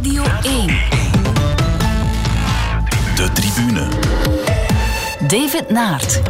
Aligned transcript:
Radio 0.00 0.22
1. 0.42 0.66
De 3.16 3.30
tribune. 3.32 3.88
David 5.26 5.70
Naert. 5.70 6.22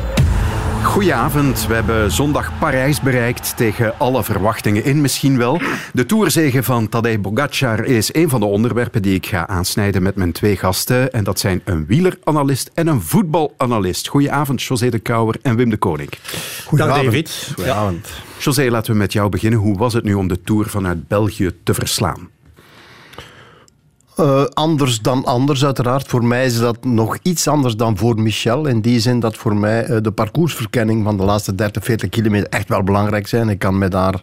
Goedenavond, 0.82 1.66
we 1.66 1.74
hebben 1.74 2.10
zondag 2.10 2.58
Parijs 2.58 3.00
bereikt 3.00 3.56
tegen 3.56 3.98
alle 3.98 4.24
verwachtingen 4.24 4.84
in 4.84 5.00
misschien 5.00 5.38
wel. 5.38 5.60
De 5.92 6.06
tourzege 6.06 6.62
van 6.62 6.88
Tadej 6.88 7.18
Pogacar 7.18 7.84
is 7.84 8.14
een 8.14 8.28
van 8.28 8.40
de 8.40 8.46
onderwerpen 8.46 9.02
die 9.02 9.14
ik 9.14 9.26
ga 9.26 9.46
aansnijden 9.46 10.02
met 10.02 10.14
mijn 10.14 10.32
twee 10.32 10.56
gasten. 10.56 11.12
En 11.12 11.24
dat 11.24 11.38
zijn 11.38 11.60
een 11.64 11.86
wieleranalist 11.86 12.70
en 12.74 12.86
een 12.86 13.00
voetbalanalist. 13.00 14.08
Goedenavond, 14.08 14.62
José 14.62 14.88
de 14.88 14.98
Kouwer 14.98 15.36
en 15.42 15.56
Wim 15.56 15.70
de 15.70 15.76
Koning. 15.76 16.10
Dag 16.70 17.02
David. 17.02 17.52
Goedenavond. 17.54 18.08
José, 18.38 18.70
laten 18.70 18.92
we 18.92 18.98
met 18.98 19.12
jou 19.12 19.28
beginnen. 19.28 19.58
Hoe 19.58 19.78
was 19.78 19.92
het 19.92 20.04
nu 20.04 20.14
om 20.14 20.28
de 20.28 20.40
Tour 20.42 20.68
vanuit 20.68 21.08
België 21.08 21.50
te 21.64 21.74
verslaan? 21.74 22.28
Uh, 24.20 24.44
anders 24.44 25.00
dan 25.00 25.24
anders, 25.24 25.64
uiteraard. 25.64 26.06
Voor 26.06 26.24
mij 26.24 26.44
is 26.44 26.58
dat 26.58 26.84
nog 26.84 27.18
iets 27.22 27.48
anders 27.48 27.76
dan 27.76 27.96
voor 27.96 28.20
Michel. 28.20 28.66
In 28.66 28.80
die 28.80 29.00
zin 29.00 29.20
dat 29.20 29.36
voor 29.36 29.56
mij 29.56 29.88
uh, 29.88 29.96
de 30.02 30.10
parcoursverkenning 30.10 31.04
van 31.04 31.16
de 31.16 31.22
laatste 31.22 31.54
30, 31.54 31.84
40 31.84 32.08
kilometer 32.08 32.48
echt 32.48 32.68
wel 32.68 32.82
belangrijk 32.82 33.26
zijn. 33.26 33.48
Ik 33.48 33.58
kan 33.58 33.78
me 33.78 33.88
daar 33.88 34.22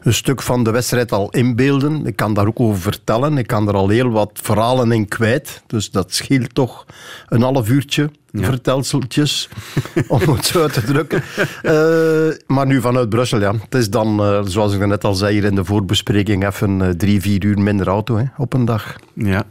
een 0.00 0.14
stuk 0.14 0.42
van 0.42 0.64
de 0.64 0.70
wedstrijd 0.70 1.12
al 1.12 1.30
inbeelden. 1.30 2.06
Ik 2.06 2.16
kan 2.16 2.34
daar 2.34 2.46
ook 2.46 2.60
over 2.60 2.80
vertellen. 2.80 3.38
Ik 3.38 3.46
kan 3.46 3.68
er 3.68 3.74
al 3.74 3.88
heel 3.88 4.10
wat 4.10 4.30
verhalen 4.34 4.92
in 4.92 5.08
kwijt. 5.08 5.62
Dus 5.66 5.90
dat 5.90 6.14
scheelt 6.14 6.54
toch 6.54 6.86
een 7.28 7.42
half 7.42 7.68
uurtje 7.68 8.10
vertelseltjes, 8.44 9.48
om 10.08 10.20
het 10.20 10.44
zo 10.44 10.68
te 10.68 10.82
drukken. 10.82 11.22
Uh, 11.62 12.36
maar 12.46 12.66
nu 12.66 12.80
vanuit 12.80 13.08
Brussel, 13.08 13.40
ja. 13.40 13.52
Het 13.52 13.74
is 13.74 13.90
dan, 13.90 14.20
uh, 14.20 14.40
zoals 14.44 14.74
ik 14.74 14.86
net 14.86 15.04
al 15.04 15.14
zei 15.14 15.32
hier 15.32 15.44
in 15.44 15.54
de 15.54 15.64
voorbespreking, 15.64 16.46
even 16.46 16.80
uh, 16.80 16.88
drie, 16.88 17.20
vier 17.20 17.44
uur 17.44 17.58
minder 17.58 17.86
auto 17.86 18.16
hè, 18.16 18.24
op 18.36 18.52
een 18.52 18.64
dag. 18.64 18.96
Ja, 19.14 19.44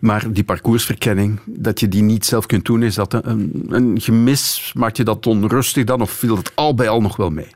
maar 0.00 0.32
die 0.32 0.44
parcoursverkenning, 0.44 1.40
dat 1.44 1.80
je 1.80 1.88
die 1.88 2.02
niet 2.02 2.24
zelf 2.24 2.46
kunt 2.46 2.64
doen, 2.64 2.82
is 2.82 2.94
dat 2.94 3.14
een, 3.24 3.66
een 3.68 4.00
gemis? 4.00 4.72
Maakt 4.76 4.96
je 4.96 5.04
dat 5.04 5.26
onrustig 5.26 5.84
dan, 5.84 6.00
of 6.00 6.10
viel 6.10 6.36
het 6.36 6.52
al 6.54 6.74
bij 6.74 6.88
al 6.88 7.00
nog 7.00 7.16
wel 7.16 7.30
mee? 7.30 7.54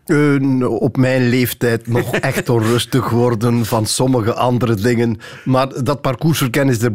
op 0.69 0.97
mijn 0.97 1.29
leeftijd 1.29 1.87
nog 1.87 2.15
echt 2.31 2.49
onrustig 2.49 3.11
worden 3.11 3.65
van 3.65 3.87
sommige 3.87 4.35
andere 4.35 4.75
dingen. 4.75 5.19
Maar 5.45 5.85
dat 5.85 6.01
parcoursverkennen 6.01 6.81
er, 6.81 6.93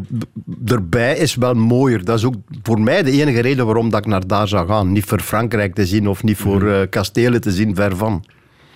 erbij 0.65 1.17
is 1.17 1.35
wel 1.35 1.53
mooier. 1.53 2.05
Dat 2.05 2.17
is 2.17 2.25
ook 2.25 2.35
voor 2.63 2.81
mij 2.81 3.03
de 3.03 3.11
enige 3.11 3.39
reden 3.39 3.65
waarom 3.65 3.74
waarom 3.75 3.93
dat 3.93 4.05
ik 4.05 4.11
naar 4.11 4.27
daar 4.27 4.47
zou 4.47 4.67
gaan. 4.67 4.91
Niet 4.91 5.05
voor 5.05 5.19
Frankrijk 5.19 5.75
te 5.75 5.85
zien 5.85 6.07
of 6.07 6.23
niet 6.23 6.37
voor 6.37 6.63
uh, 6.63 6.79
kastelen 6.89 7.41
te 7.41 7.51
zien, 7.51 7.75
ver 7.75 7.95
van. 7.95 8.25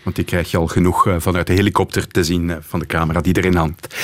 Want 0.03 0.15
die 0.15 0.25
krijg 0.25 0.51
je 0.51 0.57
al 0.57 0.67
genoeg 0.67 1.07
uh, 1.07 1.15
vanuit 1.17 1.47
de 1.47 1.53
helikopter 1.53 2.07
te 2.07 2.23
zien 2.23 2.49
uh, 2.49 2.55
van 2.59 2.79
de 2.79 2.85
camera 2.85 3.21
die 3.21 3.37
erin 3.37 3.55
hangt. 3.55 3.95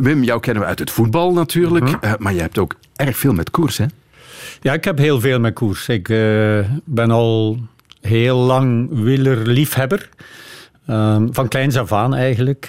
Wim, 0.00 0.22
jou 0.22 0.40
kennen 0.40 0.62
we 0.62 0.68
uit 0.68 0.78
het 0.78 0.90
voetbal 0.90 1.32
natuurlijk, 1.32 1.88
uh 1.88 1.94
-huh. 2.00 2.12
maar 2.18 2.34
je 2.34 2.40
hebt 2.40 2.58
ook 2.58 2.74
erg 2.96 3.16
veel 3.16 3.32
met 3.32 3.50
koers, 3.50 3.78
hè? 3.78 3.84
Ja, 4.60 4.72
ik 4.72 4.84
heb 4.84 4.98
heel 4.98 5.20
veel 5.20 5.40
met 5.40 5.54
koers. 5.54 5.88
Ik 5.88 6.08
ben 6.84 7.10
al 7.10 7.58
heel 8.00 8.36
lang 8.36 8.88
wielerliefhebber. 9.02 10.08
Ehm, 10.86 11.28
van 11.30 11.48
kleins 11.48 11.76
af 11.76 11.92
aan 11.92 12.14
eigenlijk. 12.14 12.66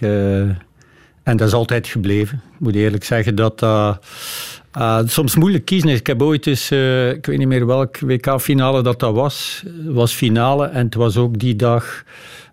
en 1.24 1.38
dat 1.38 1.48
is 1.48 1.54
altijd 1.54 1.88
gebleven. 1.88 2.42
Ik 2.54 2.60
moet 2.60 2.76
eerlijk 2.76 3.04
zeggen 3.04 3.36
dat 3.36 3.60
dat 3.60 4.06
uh, 4.78 5.00
soms 5.06 5.36
moeilijk 5.36 5.66
kiezen. 5.66 5.90
Ik 5.90 6.08
heb 6.08 6.22
ooit 6.22 6.48
eens, 6.48 6.72
uh, 6.72 7.10
ik 7.10 7.26
weet 7.26 7.38
niet 7.38 7.48
meer 7.48 7.66
welk 7.66 8.00
WK-finale 8.00 8.82
dat 8.82 9.00
dat 9.00 9.14
was, 9.14 9.64
was 9.86 10.14
finale 10.14 10.68
en 10.68 10.86
het 10.86 10.96
was 10.96 11.18
ook 11.18 11.40
die 11.40 11.56
dag 11.56 12.04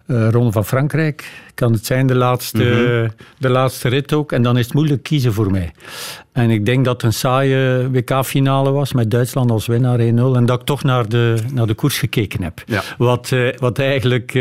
uh, 0.07 0.29
Ronde 0.31 0.53
van 0.53 0.65
Frankrijk. 0.65 1.31
Kan 1.55 1.73
het 1.73 1.87
zijn 1.87 2.07
de 2.07 2.15
laatste, 2.15 2.65
mm 2.65 2.87
-hmm. 2.87 3.11
de 3.39 3.49
laatste 3.49 3.89
rit 3.89 4.13
ook. 4.13 4.33
En 4.33 4.43
dan 4.43 4.59
is 4.59 4.65
het 4.65 4.75
moeilijk 4.75 5.03
kiezen 5.03 5.33
voor 5.33 5.51
mij. 5.51 5.73
En 6.33 6.51
ik 6.51 6.67
denk 6.67 6.85
dat 6.85 6.95
het 6.95 7.03
een 7.03 7.13
saaie 7.13 7.91
WK-finale 7.91 8.71
was 8.71 8.93
met 8.93 9.11
Duitsland 9.11 9.51
als 9.51 9.67
winnaar 9.67 9.99
1-0. 9.99 10.03
En 10.03 10.47
dat 10.47 10.61
ik 10.61 10.67
toch 10.67 10.83
naar 10.83 11.09
de, 11.09 11.35
naar 11.53 11.67
de 11.67 11.75
koers 11.75 11.99
gekeken 11.99 12.43
heb. 12.43 12.63
Ja. 12.67 12.83
Wat, 12.99 13.33
wat 13.59 13.79
eigenlijk 13.79 14.33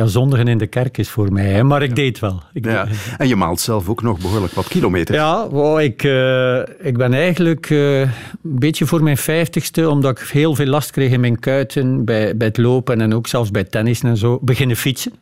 ja, 0.00 0.06
zondigen 0.06 0.48
in 0.48 0.58
de 0.58 0.66
kerk 0.66 0.98
is 0.98 1.08
voor 1.08 1.32
mij. 1.32 1.46
Hè. 1.46 1.62
Maar 1.62 1.82
ik 1.82 1.96
deed 1.96 2.18
wel. 2.18 2.42
Ik 2.52 2.64
ja. 2.64 2.86
En 3.18 3.28
je 3.28 3.36
maalt 3.36 3.60
zelf 3.60 3.88
ook 3.88 4.02
nog 4.02 4.18
behoorlijk 4.18 4.52
wat 4.52 4.68
kilometers. 4.68 5.18
Ja, 5.18 5.48
wow, 5.48 5.80
ik, 5.80 6.02
uh, 6.02 6.58
ik 6.78 6.96
ben 6.96 7.14
eigenlijk 7.14 7.70
uh, 7.70 8.00
een 8.00 8.10
beetje 8.42 8.86
voor 8.86 9.02
mijn 9.02 9.16
vijftigste, 9.16 9.88
omdat 9.88 10.20
ik 10.20 10.28
heel 10.28 10.54
veel 10.54 10.66
last 10.66 10.90
kreeg 10.90 11.12
in 11.12 11.20
mijn 11.20 11.38
kuiten 11.38 12.04
bij, 12.04 12.36
bij 12.36 12.46
het 12.46 12.58
lopen 12.58 13.00
en 13.00 13.14
ook 13.14 13.26
zelfs 13.26 13.50
bij 13.50 13.64
tennis 13.64 14.02
en 14.02 14.16
zo, 14.16 14.38
beginnen 14.42 14.76
fietsen. 14.76 15.12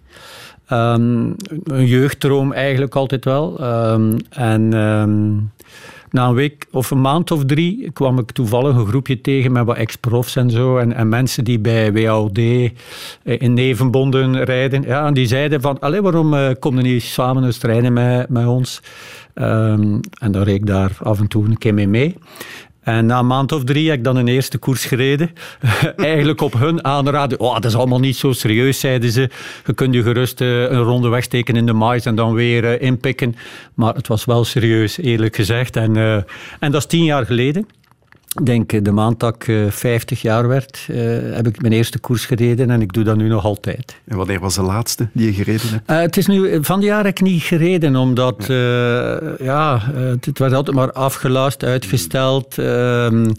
Um, 0.73 1.35
een 1.65 1.87
jeugddroom 1.87 2.53
eigenlijk 2.53 2.95
altijd 2.95 3.25
wel. 3.25 3.65
Um, 3.93 4.17
en... 4.31 4.73
Um, 4.73 5.51
na 6.11 6.29
een 6.29 6.35
week 6.35 6.67
of 6.71 6.91
een 6.91 7.01
maand 7.01 7.31
of 7.31 7.45
drie 7.45 7.91
kwam 7.91 8.19
ik 8.19 8.31
toevallig 8.31 8.77
een 8.77 8.87
groepje 8.87 9.21
tegen 9.21 9.53
met 9.53 9.65
wat 9.65 9.77
ex-profs 9.77 10.37
en 10.37 10.51
zo. 10.51 10.79
En, 10.79 10.93
en, 10.93 11.09
mensen 11.09 11.45
die 11.45 11.59
bij 11.59 11.93
WAOD 11.93 12.39
in 13.23 13.55
nevenbonden 13.55 14.45
rijden. 14.45 14.83
Ja, 14.83 15.07
en 15.07 15.15
die 15.15 15.27
zeiden 15.27 15.61
van, 15.61 15.79
allee, 15.81 16.03
waarom 16.03 16.35
uh, 16.35 16.51
kom 16.59 16.77
je 16.77 16.83
niet 16.83 17.03
samen 17.03 17.45
eens 17.45 17.61
rijden 17.61 17.93
met, 17.93 18.29
met 18.29 18.47
ons? 18.47 18.81
Um, 19.35 20.01
en 20.21 20.33
dan 20.33 20.43
reed 20.43 20.55
ik 20.55 20.67
daar 20.67 20.97
af 21.03 21.19
en 21.21 21.29
toe 21.29 21.45
een 21.45 21.59
keer 21.59 21.75
mee 21.75 21.89
mee. 21.89 22.17
En 22.89 23.07
na 23.07 23.19
een 23.19 23.27
maand 23.27 23.53
of 23.53 23.65
drie 23.65 23.89
heb 23.89 23.99
ik 23.99 24.05
dan 24.05 24.17
een 24.17 24.29
eerste 24.29 24.59
koers 24.59 24.85
gereden. 24.85 25.31
Eigenlijk 25.97 26.41
op 26.41 26.53
hun 26.53 26.85
aanraden. 26.85 27.41
Oh, 27.41 27.55
dat 27.55 27.65
is 27.65 27.75
allemaal 27.75 27.99
niet 27.99 28.17
zo 28.17 28.33
serieus, 28.33 28.81
zeiden 28.81 29.11
ze. 29.11 29.31
Je 29.67 29.73
kunt 29.75 29.95
je 29.95 30.03
gerust 30.03 30.41
uh, 30.41 30.63
een 30.63 30.83
ronde 30.83 31.09
wegsteken 31.09 31.57
in 31.57 31.67
de 31.67 31.73
mais 31.73 32.05
en 32.05 32.15
dan 32.15 32.35
weer 32.35 32.65
uh, 32.65 32.83
inpikken. 32.83 33.37
Maar 33.75 33.95
het 33.95 34.07
was 34.07 34.25
wel 34.25 34.45
serieus, 34.45 34.99
eerlijk 34.99 35.37
gezegd. 35.37 35.77
En, 35.77 35.97
uh, 35.97 36.15
en 36.61 36.73
dat 36.73 36.75
is 36.75 36.87
tien 36.87 37.05
jaar 37.05 37.27
geleden. 37.27 37.67
Ik 38.39 38.47
denk 38.47 38.85
de 38.85 38.93
maand 38.93 39.21
dat 39.21 39.35
ik 39.35 39.73
50 39.73 40.23
jaar 40.23 40.49
werd, 40.49 40.87
uh, 40.91 40.97
heb 41.35 41.47
ik 41.47 41.61
mijn 41.61 41.73
eerste 41.73 41.99
koers 41.99 42.27
gereden 42.27 42.71
en 42.71 42.81
ik 42.81 42.93
doe 42.93 43.05
dat 43.05 43.17
nu 43.17 43.29
nog 43.29 43.45
altijd. 43.45 43.97
En 44.05 44.17
wanneer 44.17 44.41
was 44.41 44.55
de 44.55 44.63
laatste 44.63 45.09
die 45.13 45.27
je 45.27 45.33
gereden 45.33 45.69
hebt? 45.71 45.91
Uh, 45.91 46.01
het 46.01 46.17
is 46.17 46.27
nu, 46.27 46.65
van 46.65 46.81
die 46.81 46.89
jaar 46.89 47.05
heb 47.05 47.17
ik 47.17 47.21
niet 47.21 47.43
gereden, 47.43 47.97
omdat 47.97 48.45
ja. 48.47 48.55
Uh, 48.55 49.47
ja 49.47 49.81
het 50.21 50.39
werd 50.39 50.53
altijd 50.53 50.77
maar 50.77 50.93
afgelast, 50.93 51.65
uitgesteld. 51.65 52.59
Ehm, 52.59 53.31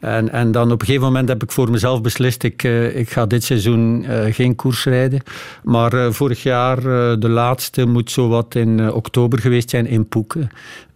en, 0.00 0.32
en 0.32 0.52
dan 0.52 0.72
op 0.72 0.80
een 0.80 0.86
gegeven 0.86 1.06
moment 1.06 1.28
heb 1.28 1.42
ik 1.42 1.52
voor 1.52 1.70
mezelf 1.70 2.00
beslist, 2.00 2.42
ik, 2.42 2.62
ik 2.94 3.10
ga 3.10 3.26
dit 3.26 3.44
seizoen 3.44 4.06
geen 4.30 4.54
koers 4.54 4.84
rijden. 4.84 5.22
Maar 5.62 6.12
vorig 6.12 6.42
jaar, 6.42 6.80
de 7.20 7.28
laatste, 7.28 7.86
moet 7.86 8.10
zo 8.10 8.28
wat 8.28 8.54
in 8.54 8.92
oktober 8.92 9.38
geweest 9.38 9.70
zijn 9.70 9.86
in 9.86 10.08
Poeken. 10.08 10.50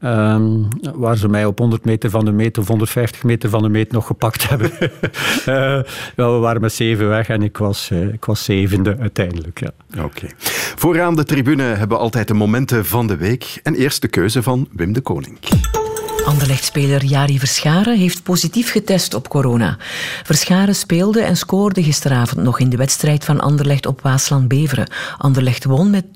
Um, 0.04 0.69
waar 0.94 1.16
ze 1.16 1.28
mij 1.28 1.44
op 1.44 1.59
100 1.59 1.84
meter 1.84 2.10
van 2.10 2.25
de 2.25 2.32
meet 2.32 2.59
of 2.59 2.69
150 2.69 3.22
meter 3.22 3.50
van 3.50 3.62
de 3.62 3.69
meet 3.69 3.92
nog 3.92 4.06
gepakt 4.06 4.48
hebben. 4.48 4.70
uh, 4.81 4.84
ja, 6.16 6.32
we 6.32 6.38
waren 6.41 6.60
met 6.60 6.72
zeven 6.72 7.09
weg 7.09 7.28
en 7.28 7.42
ik 7.42 7.56
was, 7.56 7.91
uh, 7.92 8.12
ik 8.12 8.25
was 8.25 8.44
zevende 8.44 8.97
uiteindelijk. 9.00 9.60
Ja. 9.60 10.03
Oké. 10.04 10.26
Vooraan 10.76 11.16
de 11.16 11.25
tribune 11.25 11.62
hebben 11.62 11.97
we 11.97 12.03
altijd 12.03 12.28
de 12.28 12.34
momenten 12.34 12.86
van 12.86 13.06
de 13.06 13.16
week. 13.16 13.60
En 13.62 13.75
eerst 13.75 14.03
de 14.03 14.09
keuze 14.09 14.42
van 14.42 14.69
Wim 14.72 14.92
de 14.92 15.00
Koning. 15.00 15.38
Anderlechtspeler 16.28 17.05
Jari 17.05 17.39
Verscharen 17.39 17.99
heeft 17.99 18.22
positief 18.22 18.71
getest 18.71 19.15
op 19.15 19.28
corona. 19.28 19.77
Verscharen 20.22 20.75
speelde 20.75 21.21
en 21.21 21.37
scoorde 21.37 21.83
gisteravond 21.83 22.43
nog 22.43 22.59
in 22.59 22.69
de 22.69 22.77
wedstrijd 22.77 23.25
van 23.25 23.41
Anderlecht 23.41 23.87
op 23.87 24.00
Waasland-Beveren. 24.00 24.91
Anderlecht 25.19 25.65
won 25.65 25.91
met 25.91 26.05
2-4. 26.05 26.06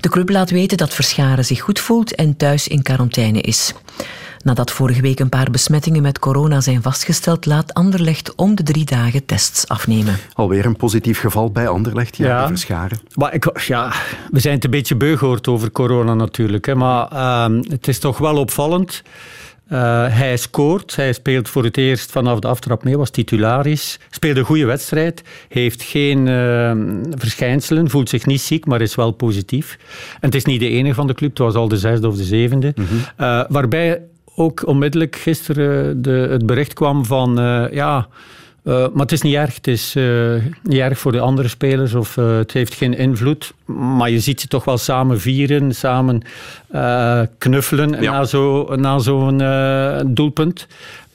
De 0.00 0.08
club 0.08 0.28
laat 0.28 0.50
weten 0.50 0.76
dat 0.76 0.94
Verscharen 0.94 1.44
zich 1.44 1.60
goed 1.60 1.80
voelt 1.80 2.14
en 2.14 2.36
thuis 2.36 2.68
in 2.68 2.82
quarantaine 2.82 3.40
is. 3.40 3.72
Nadat 4.44 4.70
vorige 4.70 5.00
week 5.00 5.20
een 5.20 5.28
paar 5.28 5.50
besmettingen 5.50 6.02
met 6.02 6.18
corona 6.18 6.60
zijn 6.60 6.82
vastgesteld, 6.82 7.46
laat 7.46 7.74
Anderlecht 7.74 8.34
om 8.34 8.54
de 8.54 8.62
drie 8.62 8.84
dagen 8.84 9.24
tests 9.24 9.68
afnemen. 9.68 10.16
Alweer 10.32 10.66
een 10.66 10.76
positief 10.76 11.20
geval 11.20 11.50
bij 11.50 11.68
Anderlecht, 11.68 12.16
ja, 12.16 12.26
ja. 12.26 12.46
Verscharen. 12.46 12.98
Maar 13.14 13.34
ik, 13.34 13.60
ja, 13.66 13.92
we 14.30 14.40
zijn 14.40 14.54
het 14.54 14.64
een 14.64 14.70
beetje 14.70 14.96
beu 14.96 15.16
gehoord 15.16 15.48
over 15.48 15.70
corona 15.70 16.14
natuurlijk. 16.14 16.66
Hè, 16.66 16.74
maar 16.74 17.12
uh, 17.12 17.60
het 17.68 17.88
is 17.88 17.98
toch 17.98 18.18
wel 18.18 18.36
opvallend. 18.36 19.02
Uh, 19.72 19.78
hij 20.08 20.36
scoort, 20.36 20.96
hij 20.96 21.12
speelt 21.12 21.48
voor 21.48 21.64
het 21.64 21.76
eerst 21.76 22.10
vanaf 22.10 22.38
de 22.38 22.48
aftrap 22.48 22.84
mee, 22.84 22.96
was 22.96 23.10
titularis, 23.10 24.00
speelde 24.10 24.40
een 24.40 24.46
goede 24.46 24.64
wedstrijd, 24.64 25.22
heeft 25.48 25.82
geen 25.82 26.26
uh, 26.26 26.72
verschijnselen, 27.10 27.90
voelt 27.90 28.08
zich 28.08 28.26
niet 28.26 28.40
ziek, 28.40 28.66
maar 28.66 28.80
is 28.80 28.94
wel 28.94 29.10
positief. 29.10 29.78
En 30.12 30.18
het 30.20 30.34
is 30.34 30.44
niet 30.44 30.60
de 30.60 30.68
enige 30.68 30.94
van 30.94 31.06
de 31.06 31.14
club, 31.14 31.30
het 31.30 31.38
was 31.38 31.54
al 31.54 31.68
de 31.68 31.76
zesde 31.76 32.08
of 32.08 32.16
de 32.16 32.24
zevende. 32.24 32.72
Mm 32.76 32.86
-hmm. 32.86 32.98
uh, 32.98 33.44
waarbij 33.48 34.00
ook 34.38 34.66
onmiddellijk 34.66 35.16
gisteren 35.16 36.02
de, 36.02 36.10
het 36.10 36.46
bericht 36.46 36.72
kwam 36.72 37.04
van 37.04 37.40
uh, 37.40 37.72
ja. 37.72 38.08
Uh, 38.64 38.74
maar 38.74 39.02
het 39.02 39.12
is 39.12 39.22
niet 39.22 39.34
erg. 39.34 39.54
Het 39.54 39.66
is 39.66 39.96
uh, 39.96 40.34
niet 40.62 40.78
erg 40.78 40.98
voor 40.98 41.12
de 41.12 41.20
andere 41.20 41.48
spelers 41.48 41.94
of 41.94 42.14
het 42.14 42.52
heeft 42.52 42.74
geen 42.74 42.96
invloed. 42.96 43.52
Maar 43.64 44.10
je 44.10 44.20
ziet 44.20 44.40
ze 44.40 44.48
toch 44.48 44.64
wel 44.64 44.78
samen 44.78 45.20
vieren, 45.20 45.74
samen 45.74 46.22
knuffelen 47.38 48.02
ja. 48.02 48.10
na 48.76 48.98
zo'n 48.98 49.38
zo 49.38 50.06
doelpunt. 50.06 50.66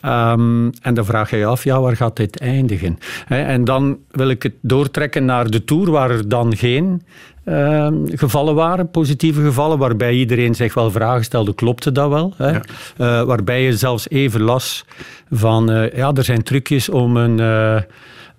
Ehm, 0.04 0.70
en 0.82 0.94
dan 0.94 1.06
vraag 1.06 1.30
je 1.30 1.38
je 1.38 1.46
af, 1.46 1.64
ja, 1.64 1.82
waar 1.82 1.96
gaat 1.96 2.16
dit 2.16 2.40
eindigen? 2.40 2.98
en 3.28 3.64
dan 3.64 3.98
wil 4.12 4.30
ik 4.30 4.44
het 4.44 4.54
doortrekken 4.62 5.26
naar 5.26 5.50
de 5.50 5.64
Tour, 5.64 5.92
waar 5.92 6.10
er 6.10 6.30
dan 6.30 6.56
geen 6.56 7.02
ehm, 7.44 7.96
gevallen 8.06 8.56
waren, 8.56 8.92
positieve 8.92 9.42
gevallen, 9.42 9.78
waarbij 9.78 10.14
iedereen 10.14 10.56
zich 10.56 10.74
wel 10.74 10.92
vragen 10.92 11.24
stelde, 11.24 11.56
klopte 11.56 11.92
dat 11.92 12.10
wel? 12.10 12.34
Hè? 12.38 12.52
Eh, 12.52 13.24
waarbij 13.24 13.64
je 13.64 13.78
zelfs 13.78 14.10
even 14.10 14.42
las 14.42 14.86
van, 15.32 15.72
uh, 15.72 15.94
ja, 15.94 16.12
er 16.14 16.24
zijn 16.24 16.44
trucjes 16.44 16.90
om 16.90 17.18
een... 17.18 17.40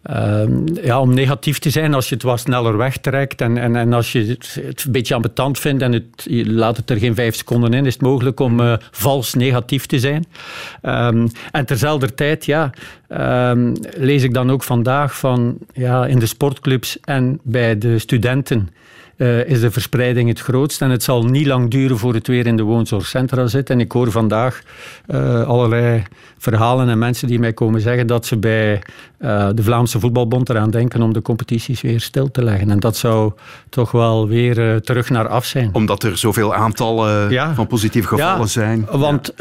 Ehm, 0.04 0.74
ja, 0.82 1.00
om 1.00 1.14
negatief 1.14 1.58
te 1.58 1.70
zijn 1.70 1.94
als 1.94 2.08
je 2.08 2.14
het 2.14 2.24
wat 2.24 2.40
sneller 2.40 2.76
wegtrekt 2.76 3.40
en, 3.40 3.58
en, 3.58 3.76
en 3.76 3.92
als 3.92 4.12
je 4.12 4.26
het 4.26 4.84
een 4.84 4.92
beetje 4.92 5.14
ambetant 5.14 5.58
vindt 5.58 5.82
en 5.82 5.92
het, 5.92 6.04
je 6.24 6.52
laat 6.52 6.76
het 6.76 6.90
er 6.90 6.96
geen 6.96 7.14
vijf 7.14 7.34
seconden 7.34 7.72
in, 7.72 7.86
is 7.86 7.92
het 7.92 8.02
mogelijk 8.02 8.40
om 8.40 8.60
uh, 8.60 8.74
vals 8.90 9.34
negatief 9.34 9.86
te 9.86 9.98
zijn. 9.98 10.26
Um, 10.82 11.28
en 11.50 11.66
terzelfde 11.66 12.14
tijd, 12.14 12.44
ja, 12.44 12.70
um, 13.50 13.72
lees 13.96 14.22
ik 14.22 14.34
dan 14.34 14.50
ook 14.50 14.62
vandaag 14.62 15.18
van 15.18 15.58
ja, 15.72 16.06
in 16.06 16.18
de 16.18 16.26
sportclubs 16.26 17.00
en 17.00 17.40
bij 17.42 17.78
de 17.78 17.98
studenten 17.98 18.68
uh, 19.16 19.49
is 19.49 19.61
de 19.61 19.70
verspreiding 19.70 20.28
het 20.28 20.40
grootst. 20.40 20.82
En 20.82 20.90
het 20.90 21.02
zal 21.02 21.22
niet 21.22 21.46
lang 21.46 21.70
duren 21.70 21.99
voor 21.99 22.14
het 22.14 22.26
weer 22.26 22.46
in 22.46 22.56
de 22.56 22.62
woonzorgcentra 22.62 23.46
zit. 23.46 23.70
En 23.70 23.81
ik 23.81 23.93
hoor 23.93 24.11
vandaag 24.11 24.62
uh, 25.06 25.46
allerlei 25.46 26.02
verhalen 26.38 26.88
en 26.88 26.99
mensen 26.99 27.28
die 27.28 27.38
mij 27.38 27.52
komen 27.52 27.81
zeggen 27.81 28.06
dat 28.06 28.26
ze 28.26 28.37
bij 28.37 28.82
uh, 29.20 29.49
de 29.55 29.62
Vlaamse 29.62 30.00
Voetbalbond 30.00 30.49
eraan 30.49 30.70
denken 30.70 31.02
om 31.02 31.12
de 31.12 31.22
competities 31.22 31.81
weer 31.81 32.00
stil 32.00 32.31
te 32.31 32.44
leggen. 32.44 32.70
En 32.70 32.81
dat 32.81 32.96
zou 32.96 33.32
toch 33.69 33.90
wel 33.90 34.28
weer 34.28 34.81
terug 34.81 35.11
naar 35.11 35.28
af 35.28 35.44
zijn. 35.44 35.70
Omdat 35.72 36.02
er 36.02 36.19
zoveel 36.19 36.55
aantallen 36.55 37.31
ja. 37.31 37.55
van 37.55 37.66
positieve 37.66 38.08
gevallen 38.08 38.38
ja, 38.38 38.46
zijn. 38.46 38.87
Want 38.90 39.34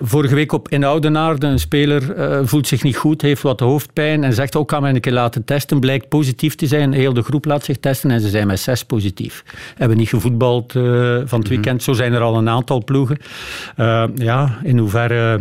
vorige 0.00 0.34
week 0.34 0.52
op 0.52 0.68
in 0.68 0.84
Oudenaarde, 0.84 1.46
een 1.46 1.58
speler 1.58 2.02
voelt 2.46 2.66
zich 2.66 2.82
niet 2.82 2.96
goed, 2.96 3.22
heeft 3.22 3.42
wat 3.42 3.60
hoofdpijn 3.60 4.24
en 4.24 4.32
zegt 4.32 4.56
ook 4.56 4.62
oh, 4.62 4.68
kan 4.68 4.82
mij 4.82 4.94
een 4.94 5.00
keer 5.00 5.12
laten 5.12 5.44
testen. 5.44 5.80
Blijkt 5.80 6.08
positief 6.08 6.54
te 6.54 6.66
zijn. 6.66 6.92
Heel 6.92 7.12
de 7.12 7.22
groep 7.22 7.44
laat 7.44 7.64
zich 7.64 7.76
testen 7.78 8.10
en 8.10 8.20
ze 8.20 8.28
zijn 8.28 8.46
met 8.46 8.60
zes 8.68 8.84
positief. 8.84 9.44
Hebben 9.76 9.96
niet 9.96 10.08
gevoetbald 10.08 10.74
uh, 10.74 10.82
van 11.24 11.38
het 11.38 11.48
mhm. 11.48 11.48
weekend. 11.48 11.82
Zo 11.82 11.92
zijn 11.92 12.12
er 12.12 12.20
al 12.20 12.36
een 12.36 12.48
aantal 12.48 12.84
ploegen. 12.84 13.18
Uh, 13.76 14.04
ja, 14.14 14.58
in 14.62 14.78
hoeverre... 14.78 15.40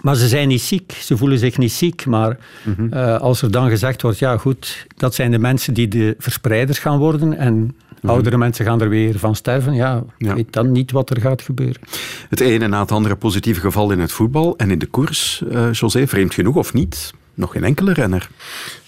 Maar 0.00 0.14
ze 0.14 0.28
zijn 0.28 0.48
niet 0.48 0.60
ziek, 0.60 0.92
ze 0.92 1.16
voelen 1.16 1.38
zich 1.38 1.58
niet 1.58 1.72
ziek. 1.72 2.06
Maar 2.06 2.38
mm 2.62 2.92
uh, 2.92 3.16
als 3.16 3.42
er 3.42 3.50
dan 3.50 3.68
gezegd 3.68 4.02
wordt, 4.02 4.18
ja 4.18 4.36
goed, 4.36 4.86
dat 4.96 5.14
zijn 5.14 5.30
de 5.30 5.38
mensen 5.38 5.74
die 5.74 5.88
de 5.88 6.14
verspreiders 6.18 6.78
gaan 6.78 6.98
worden 6.98 7.36
en 7.36 7.54
mhm. 7.54 8.08
oudere 8.08 8.36
mensen 8.36 8.64
gaan 8.64 8.80
er 8.80 8.88
weer 8.88 9.18
van 9.18 9.34
sterven, 9.34 9.74
ja, 9.74 10.04
ja, 10.18 10.34
weet 10.34 10.52
dan 10.52 10.72
niet 10.72 10.90
wat 10.90 11.10
er 11.10 11.20
gaat 11.20 11.42
gebeuren. 11.42 11.80
Het 12.28 12.40
ene 12.40 12.68
na 12.68 12.80
het 12.80 12.92
andere 12.92 13.16
positieve 13.16 13.60
geval 13.60 13.90
in 13.90 14.00
het 14.00 14.12
voetbal 14.12 14.56
en 14.56 14.70
in 14.70 14.78
de 14.78 14.86
koers, 14.86 15.42
uh, 15.50 15.72
José, 15.72 16.06
vreemd 16.06 16.34
genoeg 16.34 16.56
of 16.56 16.72
niet? 16.72 17.12
Nog 17.34 17.52
geen 17.52 17.64
enkele 17.64 17.92
renner? 17.92 18.28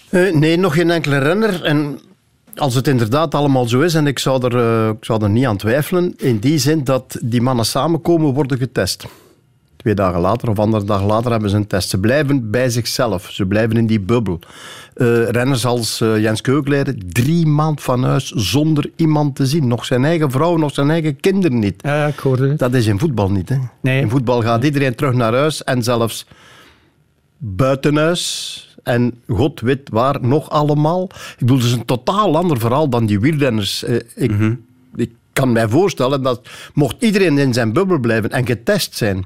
Uh, 0.09 0.33
nee, 0.33 0.57
nog 0.57 0.73
geen 0.73 0.89
enkele 0.89 1.17
renner. 1.17 1.63
En 1.63 1.99
als 2.57 2.75
het 2.75 2.87
inderdaad 2.87 3.35
allemaal 3.35 3.67
zo 3.67 3.79
is, 3.79 3.93
en 3.93 4.07
ik 4.07 4.19
zou, 4.19 4.45
er, 4.45 4.55
uh, 4.55 4.89
ik 4.89 5.05
zou 5.05 5.23
er 5.23 5.29
niet 5.29 5.45
aan 5.45 5.57
twijfelen, 5.57 6.13
in 6.17 6.39
die 6.39 6.57
zin 6.57 6.83
dat 6.83 7.17
die 7.23 7.41
mannen 7.41 7.65
samenkomen, 7.65 8.33
worden 8.33 8.57
getest. 8.57 9.05
Twee 9.75 9.93
dagen 9.93 10.19
later 10.19 10.49
of 10.49 10.59
andere 10.59 10.83
dag 10.83 11.03
later 11.03 11.31
hebben 11.31 11.49
ze 11.49 11.55
een 11.55 11.67
test. 11.67 11.89
Ze 11.89 11.99
blijven 11.99 12.51
bij 12.51 12.69
zichzelf. 12.69 13.29
Ze 13.31 13.45
blijven 13.45 13.77
in 13.77 13.87
die 13.87 13.99
bubbel. 13.99 14.39
Uh, 14.95 15.29
renners 15.29 15.65
als 15.65 16.01
uh, 16.01 16.21
Jens 16.21 16.41
Keukenleider, 16.41 16.95
drie 17.07 17.45
maand 17.45 17.81
van 17.81 18.03
huis 18.03 18.31
zonder 18.31 18.91
iemand 18.95 19.35
te 19.35 19.45
zien. 19.45 19.67
Nog 19.67 19.85
zijn 19.85 20.05
eigen 20.05 20.31
vrouw, 20.31 20.57
nog 20.57 20.73
zijn 20.73 20.89
eigen 20.89 21.19
kinderen 21.19 21.59
niet. 21.59 21.81
Ja, 21.81 22.07
ik 22.07 22.19
hoorde 22.19 22.55
Dat 22.55 22.73
is 22.73 22.85
in 22.85 22.99
voetbal 22.99 23.31
niet. 23.31 23.49
Hè? 23.49 23.57
Nee. 23.81 24.01
In 24.01 24.09
voetbal 24.09 24.41
gaat 24.41 24.63
iedereen 24.63 24.95
terug 24.95 25.13
naar 25.13 25.33
huis 25.33 25.63
en 25.63 25.83
zelfs 25.83 26.25
buitenhuis 27.37 28.66
en 28.87 29.21
god 29.27 29.59
weet 29.59 29.89
waar 29.89 30.17
nog 30.21 30.49
allemaal. 30.49 31.03
Ik 31.03 31.35
bedoel, 31.39 31.57
het 31.57 31.65
is 31.65 31.71
een 31.71 31.85
totaal 31.85 32.37
ander 32.37 32.59
verhaal 32.59 32.89
dan 32.89 33.05
die 33.05 33.19
wielrenners. 33.19 33.83
Eh, 33.83 33.95
ik, 34.15 34.31
mhm. 34.31 34.53
ik 34.95 35.11
kan 35.33 35.51
mij 35.51 35.67
voorstellen 35.67 36.21
dat 36.21 36.49
mocht 36.73 36.95
iedereen 36.99 37.37
in 37.37 37.53
zijn 37.53 37.73
bubbel 37.73 37.99
blijven 37.99 38.29
en 38.29 38.45
getest 38.45 38.95
zijn. 38.95 39.25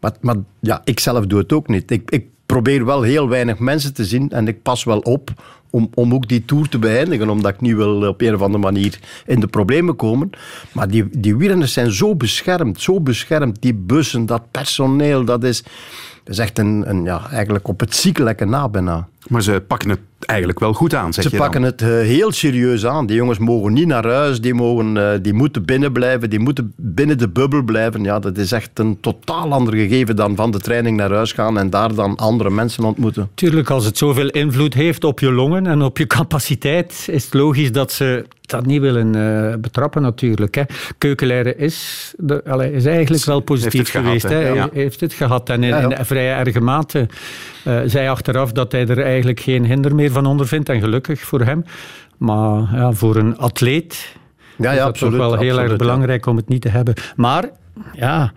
Maar, 0.00 0.12
maar 0.20 0.36
ja, 0.60 0.80
ik 0.84 1.00
zelf 1.00 1.26
doe 1.26 1.38
het 1.38 1.52
ook 1.52 1.68
niet. 1.68 1.90
Ik, 1.90 2.10
ik 2.10 2.24
probeer 2.46 2.84
wel 2.84 3.02
heel 3.02 3.28
weinig 3.28 3.58
mensen 3.58 3.94
te 3.94 4.04
zien 4.04 4.30
en 4.30 4.48
ik 4.48 4.62
pas 4.62 4.84
wel 4.84 4.98
op 4.98 5.32
om, 5.70 5.90
om 5.94 6.14
ook 6.14 6.28
die 6.28 6.44
tour 6.44 6.68
te 6.68 6.78
beëindigen, 6.78 7.28
omdat 7.28 7.54
ik 7.54 7.60
niet 7.60 7.76
wil 7.76 8.08
op 8.08 8.20
een 8.20 8.34
of 8.34 8.40
andere 8.40 8.62
manier 8.64 8.98
in 9.26 9.40
de 9.40 9.46
problemen 9.46 9.96
komen. 9.96 10.30
Maar 10.72 10.88
die, 10.88 11.08
die 11.10 11.36
wielrenners 11.36 11.72
zijn 11.72 11.92
zo 11.92 12.16
beschermd, 12.16 12.80
zo 12.80 13.00
beschermd. 13.00 13.62
Die 13.62 13.74
bussen, 13.74 14.26
dat 14.26 14.50
personeel, 14.50 15.24
dat 15.24 15.44
is... 15.44 15.62
Is 16.30 16.38
echt 16.38 16.58
een, 16.58 16.84
een, 16.88 17.04
ja, 17.04 17.30
eigenlijk 17.30 17.68
op 17.68 17.80
het 17.80 17.94
ziekelijke 17.94 18.44
na 18.44 18.68
bijna. 18.68 19.08
Maar 19.28 19.42
ze 19.42 19.62
pakken 19.66 19.90
het 19.90 20.00
eigenlijk 20.18 20.58
wel 20.60 20.72
goed 20.72 20.94
aan, 20.94 21.12
zeg 21.12 21.24
Ze 21.24 21.36
pakken 21.36 21.62
het 21.62 21.82
uh, 21.82 21.88
heel 21.88 22.32
serieus 22.32 22.86
aan. 22.86 23.06
Die 23.06 23.16
jongens 23.16 23.38
mogen 23.38 23.72
niet 23.72 23.86
naar 23.86 24.06
huis, 24.06 24.40
die, 24.40 24.54
mogen, 24.54 24.96
uh, 24.96 25.10
die 25.22 25.32
moeten 25.32 25.64
binnen 25.64 25.92
blijven, 25.92 26.30
die 26.30 26.38
moeten 26.38 26.72
binnen 26.76 27.18
de 27.18 27.28
bubbel 27.28 27.62
blijven. 27.62 28.02
Ja, 28.02 28.18
dat 28.18 28.38
is 28.38 28.52
echt 28.52 28.78
een 28.78 29.00
totaal 29.00 29.52
ander 29.52 29.74
gegeven 29.74 30.16
dan 30.16 30.36
van 30.36 30.50
de 30.50 30.58
training 30.58 30.96
naar 30.96 31.12
huis 31.12 31.32
gaan 31.32 31.58
en 31.58 31.70
daar 31.70 31.94
dan 31.94 32.16
andere 32.16 32.50
mensen 32.50 32.84
ontmoeten. 32.84 33.28
Tuurlijk, 33.34 33.70
als 33.70 33.84
het 33.84 33.98
zoveel 33.98 34.28
invloed 34.28 34.74
heeft 34.74 35.04
op 35.04 35.20
je 35.20 35.32
longen 35.32 35.66
en 35.66 35.82
op 35.82 35.98
je 35.98 36.06
capaciteit, 36.06 37.06
is 37.10 37.24
het 37.24 37.34
logisch 37.34 37.72
dat 37.72 37.92
ze 37.92 38.24
dat 38.40 38.66
niet 38.66 38.80
willen 38.80 39.16
uh, 39.16 39.54
betrappen 39.60 40.02
natuurlijk. 40.02 40.54
Hè. 40.54 40.62
Keukenleider 40.98 41.58
is, 41.58 42.14
de, 42.16 42.44
allez, 42.44 42.70
is 42.72 42.84
eigenlijk 42.84 43.24
wel 43.24 43.40
positief 43.40 43.90
geweest. 43.90 44.26
Gehad, 44.26 44.42
hè. 44.42 44.58
Hij 44.58 44.68
heeft 44.72 45.00
het 45.00 45.12
gehad 45.12 45.48
en 45.48 45.62
in, 45.62 45.68
ja, 45.68 45.80
ja. 45.80 45.98
in 45.98 46.04
vrij 46.04 46.36
erge 46.36 46.60
mate 46.60 47.08
uh, 47.66 47.80
zei 47.84 48.08
achteraf 48.08 48.52
dat 48.52 48.72
hij 48.72 48.86
er 48.86 49.02
eigenlijk 49.02 49.40
geen 49.40 49.64
hinder 49.64 49.94
meer 49.94 50.10
van 50.10 50.26
ondervindt. 50.26 50.68
En 50.68 50.80
gelukkig 50.80 51.20
voor 51.20 51.40
hem. 51.40 51.64
Maar 52.16 52.68
ja, 52.72 52.92
voor 52.92 53.16
een 53.16 53.38
atleet 53.38 54.16
ja, 54.56 54.64
ja, 54.64 54.70
is 54.70 54.78
dat 54.78 54.86
absoluut, 54.88 55.12
toch 55.12 55.28
wel 55.28 55.38
heel 55.38 55.48
absoluut, 55.48 55.70
erg 55.70 55.78
belangrijk 55.78 56.26
om 56.26 56.36
het 56.36 56.48
niet 56.48 56.62
te 56.62 56.68
hebben. 56.68 56.94
Maar 57.16 57.50
ja, 57.92 58.32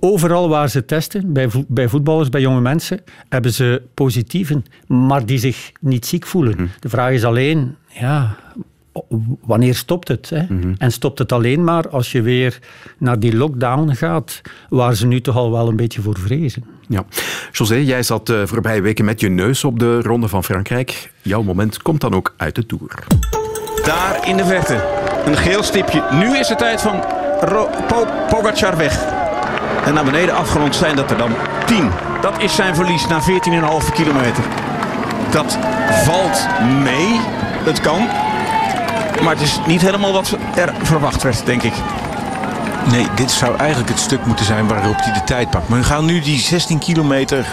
overal 0.00 0.48
waar 0.48 0.68
ze 0.68 0.84
testen, 0.84 1.32
bij, 1.32 1.48
bij 1.68 1.88
voetballers, 1.88 2.28
bij 2.28 2.40
jonge 2.40 2.60
mensen, 2.60 3.00
hebben 3.28 3.52
ze 3.52 3.82
positieven, 3.94 4.64
maar 4.86 5.26
die 5.26 5.38
zich 5.38 5.72
niet 5.80 6.06
ziek 6.06 6.26
voelen. 6.26 6.54
Hm. 6.56 6.66
De 6.80 6.88
vraag 6.88 7.12
is 7.12 7.24
alleen, 7.24 7.76
ja, 7.88 8.36
wanneer 9.46 9.74
stopt 9.74 10.08
het? 10.08 10.30
Hè? 10.30 10.42
Mhm. 10.48 10.74
En 10.78 10.92
stopt 10.92 11.18
het 11.18 11.32
alleen 11.32 11.64
maar 11.64 11.88
als 11.88 12.12
je 12.12 12.22
weer 12.22 12.58
naar 12.98 13.18
die 13.18 13.36
lockdown 13.36 13.90
gaat, 13.92 14.40
waar 14.68 14.94
ze 14.94 15.06
nu 15.06 15.20
toch 15.20 15.36
al 15.36 15.50
wel 15.50 15.68
een 15.68 15.76
beetje 15.76 16.02
voor 16.02 16.18
vrezen. 16.18 16.64
Ja. 16.88 17.04
José, 17.52 17.74
jij 17.74 18.02
zat 18.02 18.28
uh, 18.28 18.42
voorbije 18.44 18.80
weken 18.80 19.04
met 19.04 19.20
je 19.20 19.28
neus 19.28 19.64
op 19.64 19.78
de 19.78 20.00
Ronde 20.00 20.28
van 20.28 20.44
Frankrijk. 20.44 21.12
Jouw 21.22 21.42
moment 21.42 21.82
komt 21.82 22.00
dan 22.00 22.14
ook 22.14 22.34
uit 22.36 22.54
de 22.54 22.66
Tour. 22.66 23.04
Daar 23.84 24.28
in 24.28 24.36
de 24.36 24.44
verte, 24.44 24.84
een 25.26 25.36
geel 25.36 25.62
stipje. 25.62 26.02
Nu 26.12 26.38
is 26.38 26.48
het 26.48 26.58
tijd 26.58 26.80
van 26.80 27.02
Ro 27.40 27.68
po 27.86 28.06
Pogacar 28.28 28.76
weg. 28.76 29.04
En 29.84 29.94
naar 29.94 30.04
beneden 30.04 30.34
afgerond 30.34 30.76
zijn 30.76 30.96
dat 30.96 31.10
er 31.10 31.18
dan 31.18 31.32
10. 31.66 31.90
Dat 32.20 32.42
is 32.42 32.54
zijn 32.54 32.74
verlies 32.74 33.06
na 33.06 33.20
14,5 33.20 33.92
kilometer. 33.92 34.44
Dat 35.30 35.58
valt 36.04 36.46
mee. 36.82 37.20
Het 37.64 37.80
kan. 37.80 38.23
Maar 39.22 39.34
het 39.34 39.42
is 39.42 39.58
niet 39.66 39.80
helemaal 39.80 40.12
wat 40.12 40.36
er 40.56 40.74
verwacht 40.82 41.22
werd, 41.22 41.46
denk 41.46 41.62
ik. 41.62 41.72
Nee, 42.90 43.06
dit 43.16 43.30
zou 43.30 43.56
eigenlijk 43.56 43.90
het 43.90 43.98
stuk 43.98 44.24
moeten 44.26 44.44
zijn 44.44 44.66
waarop 44.66 44.96
hij 44.96 45.12
de 45.12 45.24
tijd 45.24 45.50
pakt. 45.50 45.68
Maar 45.68 45.78
we 45.78 45.84
gaan 45.84 46.04
nu 46.04 46.20
die 46.20 46.38
16 46.38 46.78
kilometer 46.78 47.46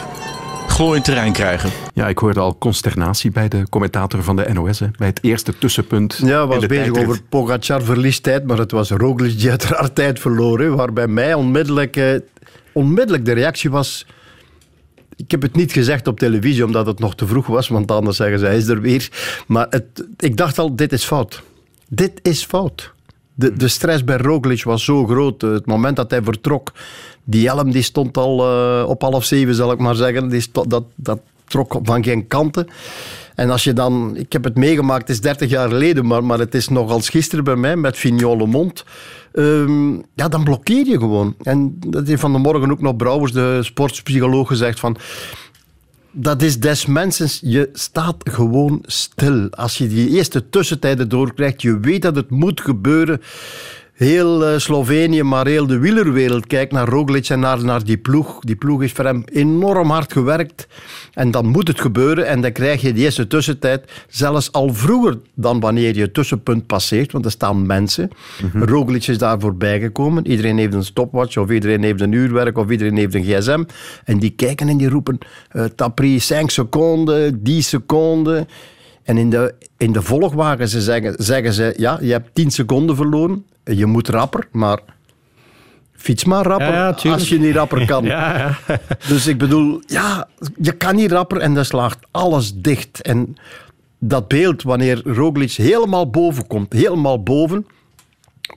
glooiend 0.68 1.06
terrein 1.06 1.34
krijgen. 1.34 1.70
Ja, 1.94 2.08
ik 2.08 2.18
hoorde 2.18 2.40
al 2.40 2.58
consternatie 2.58 3.32
bij 3.32 3.48
de 3.48 3.70
commentator 3.70 4.24
van 4.24 4.36
de 4.36 4.50
NOS. 4.54 4.80
Hè, 4.80 4.88
bij 4.98 5.08
het 5.08 5.20
eerste 5.22 5.58
tussenpunt. 5.58 6.22
Ja, 6.24 6.48
was 6.48 6.66
bezig 6.66 6.98
over 6.98 7.22
Pogacar 7.30 7.82
verliest 7.82 8.24
tijd, 8.24 8.46
maar 8.46 8.58
het 8.58 8.72
was 8.72 8.90
Roglic 8.90 9.40
die 9.40 9.50
uiteraard 9.50 9.96
tijd 9.96 10.20
verloren. 10.20 10.76
Waarbij 10.76 11.08
mij 11.08 11.34
onmiddellijk, 11.34 11.96
eh, 11.96 12.16
onmiddellijk 12.74 13.26
de 13.26 13.34
reactie 13.34 13.70
was... 13.70 14.06
Ik 15.16 15.32
heb 15.32 15.42
het 15.42 15.56
niet 15.56 15.72
gezegd 15.72 16.08
op 16.08 16.20
televisie 16.20 16.66
omdat 16.66 16.86
het 16.86 17.00
nog 17.00 17.16
te 17.16 17.28
vroeg 17.28 17.48
was, 17.48 17.68
want 17.68 17.92
anders 17.92 18.18
zeggen 18.18 18.40
ze 18.40 18.46
hij 18.46 18.58
is 18.58 18.68
er 18.68 18.82
weer. 18.82 19.10
Maar 19.48 19.68
het, 19.70 20.06
ik 20.18 20.38
dacht 20.38 20.60
al, 20.60 20.76
dit 20.76 20.92
is 20.92 21.04
fout. 21.04 21.44
Dit 21.94 22.20
is 22.22 22.46
fout. 22.46 22.94
De, 23.34 23.54
de 23.54 23.68
stress 23.68 24.04
bij 24.04 24.18
Roglic 24.18 24.64
was 24.64 24.84
zo 24.84 25.06
groot. 25.06 25.42
Het 25.42 25.66
moment 25.66 25.96
dat 25.96 26.12
hij 26.12 26.24
vertrok, 26.24 26.72
die 27.24 27.48
helm 27.48 27.72
die 27.72 27.82
stond 27.82 28.18
al 28.18 28.40
uh, 28.40 28.90
op 28.90 29.02
half 29.02 29.26
zeven, 29.26 29.56
zal 29.56 29.72
ik 29.72 29.80
maar 29.80 29.96
zeggen. 29.96 30.30
Die 30.30 30.46
dat, 30.68 30.84
dat 30.96 31.20
trok 31.48 31.80
van 31.84 32.04
geen 32.04 32.28
kanten. 32.28 32.68
En 33.36 33.50
als 33.50 33.64
je 33.64 33.74
dan, 33.74 34.16
ik 34.16 34.34
heb 34.34 34.44
het 34.44 34.56
meegemaakt, 34.56 35.02
het 35.02 35.10
is 35.10 35.22
30 35.22 35.50
jaar 35.50 35.70
geleden, 35.70 36.06
maar, 36.06 36.24
maar 36.24 36.40
het 36.40 36.56
is 36.56 36.68
nog 36.68 36.92
als 36.92 37.10
gisteren 37.10 37.44
bij 37.44 37.56
mij 37.56 37.76
met 37.76 37.98
Vignole 37.98 38.46
Mond. 38.46 38.86
Um, 39.34 40.04
ja, 40.16 40.28
dan 40.28 40.44
blokkeer 40.44 40.86
je 40.86 41.00
gewoon. 41.00 41.36
En 41.42 41.78
dat 41.88 42.08
heeft 42.08 42.22
van 42.22 42.32
de 42.32 42.38
morgen 42.38 42.72
ook 42.72 42.82
nog 42.82 42.96
Brouwers, 42.96 43.32
de 43.32 43.60
sportpsycholoog, 43.62 44.48
gezegd 44.48 44.80
van 44.80 44.98
dat 46.12 46.42
is 46.42 46.60
des 46.60 46.86
mensens. 46.86 47.40
Je 47.44 47.70
staat 47.74 48.16
gewoon 48.30 48.84
stil. 48.86 49.50
Als 49.50 49.78
je 49.78 49.88
die 49.88 50.10
eerste 50.10 50.50
tussentijden 50.50 51.10
doorkrijgt, 51.10 51.62
je 51.62 51.80
weet 51.80 52.02
dat 52.02 52.16
het 52.16 52.30
moet 52.30 52.62
gebeuren. 52.62 53.22
Heel 54.02 54.54
uh, 54.54 54.58
Slovenië, 54.58 55.24
maar 55.24 55.48
heel 55.48 55.68
de 55.68 55.80
wielerwereld 55.80 56.48
kijkt 56.48 56.72
naar 56.72 56.88
Roglic 56.88 57.30
en 57.30 57.40
naar, 57.40 57.64
naar 57.64 57.84
die 57.84 57.98
ploeg. 57.98 58.40
Die 58.40 58.56
ploeg 58.56 58.80
heeft 58.80 58.96
voor 58.96 59.06
hem 59.06 59.24
enorm 59.26 59.90
hard 59.90 60.14
gewerkt. 60.14 60.68
En 61.14 61.32
dan 61.32 61.46
moet 61.46 61.68
het 61.68 61.82
gebeuren 61.82 62.28
en 62.28 62.42
dan 62.42 62.52
krijg 62.52 62.82
je 62.82 62.94
die 62.94 63.04
eerste 63.04 63.28
tussentijd 63.28 63.92
zelfs 64.08 64.52
al 64.52 64.74
vroeger 64.74 65.20
dan 65.34 65.60
wanneer 65.60 65.96
je 65.96 66.02
het 66.02 66.14
tussenpunt 66.14 66.66
passeert, 66.66 67.12
want 67.12 67.26
er 67.26 67.32
staan 67.32 67.66
mensen. 67.66 68.10
Mm 68.54 68.64
Roglic 68.64 69.08
is 69.08 69.18
daar 69.18 69.40
voorbij 69.40 69.80
gekomen. 69.80 70.28
Iedereen 70.28 70.58
heeft 70.58 70.74
een 70.74 70.84
stopwatch 70.84 71.38
of 71.38 71.50
iedereen 71.50 71.84
heeft 71.84 72.02
een 72.02 72.12
uurwerk 72.12 72.58
of 72.58 72.70
iedereen 72.70 72.98
heeft 72.98 73.16
een 73.16 73.24
gsm. 73.24 73.64
En 74.04 74.20
die 74.20 74.30
kijken 74.30 74.70
en 74.70 74.78
die 74.78 74.90
roepen 74.90 75.18
uh, 75.52 75.64
Tapri 75.64 76.22
5 76.22 76.52
seconden, 76.52 77.44
10 77.44 77.64
seconden. 77.64 78.48
En 79.04 79.18
in 79.18 79.30
de, 79.30 79.54
in 79.78 79.92
de 79.92 80.02
volgwagen 80.02 80.70
ze 80.70 80.82
zeggen, 80.82 81.14
zeggen 81.18 81.54
ze, 81.54 81.74
ja, 81.78 81.98
je 82.02 82.12
hebt 82.12 82.30
10 82.34 82.52
seconden 82.52 82.96
verloren, 82.96 83.46
je 83.76 83.86
moet 83.86 84.10
rapper, 84.10 84.48
maar 84.52 84.80
fiets 86.02 86.24
maar 86.24 86.46
rapper 86.46 87.12
als 87.12 87.30
je 87.30 87.40
niet 87.40 87.56
rapper 87.56 87.86
kan. 87.86 88.04
Ja, 88.12 88.58
dus 89.08 89.28
ik 89.28 89.38
bedoel, 89.38 89.82
ja, 89.86 90.28
je 90.62 90.72
kan 90.72 90.96
niet 90.96 91.12
rapper 91.12 91.38
en 91.38 91.54
dan 91.54 91.66
slaagt 91.66 91.98
alles 92.12 92.54
dicht. 92.56 93.02
En 93.02 93.36
dat 94.00 94.28
beeld, 94.28 94.64
wanneer 94.64 95.02
Roglic 95.04 95.52
helemaal 95.52 96.10
boven 96.10 96.48
komt, 96.48 96.74
helemaal 96.74 97.24
boven, 97.24 97.68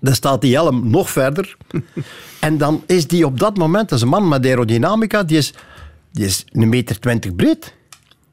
dan 0.00 0.14
staat 0.14 0.40
die 0.40 0.54
helm 0.54 0.90
nog 0.90 1.10
verder. 1.10 1.56
en 2.40 2.58
dan 2.58 2.82
is 2.86 3.06
die 3.06 3.26
op 3.26 3.38
dat 3.38 3.56
moment, 3.56 3.88
dat 3.88 3.98
is 3.98 4.04
een 4.04 4.10
man 4.10 4.28
met 4.28 4.46
aerodynamica, 4.46 5.22
die 5.22 5.36
is, 5.36 5.52
die 6.12 6.24
is 6.24 6.44
een 6.52 6.68
meter 6.68 7.00
twintig 7.00 7.34
breed. 7.34 7.74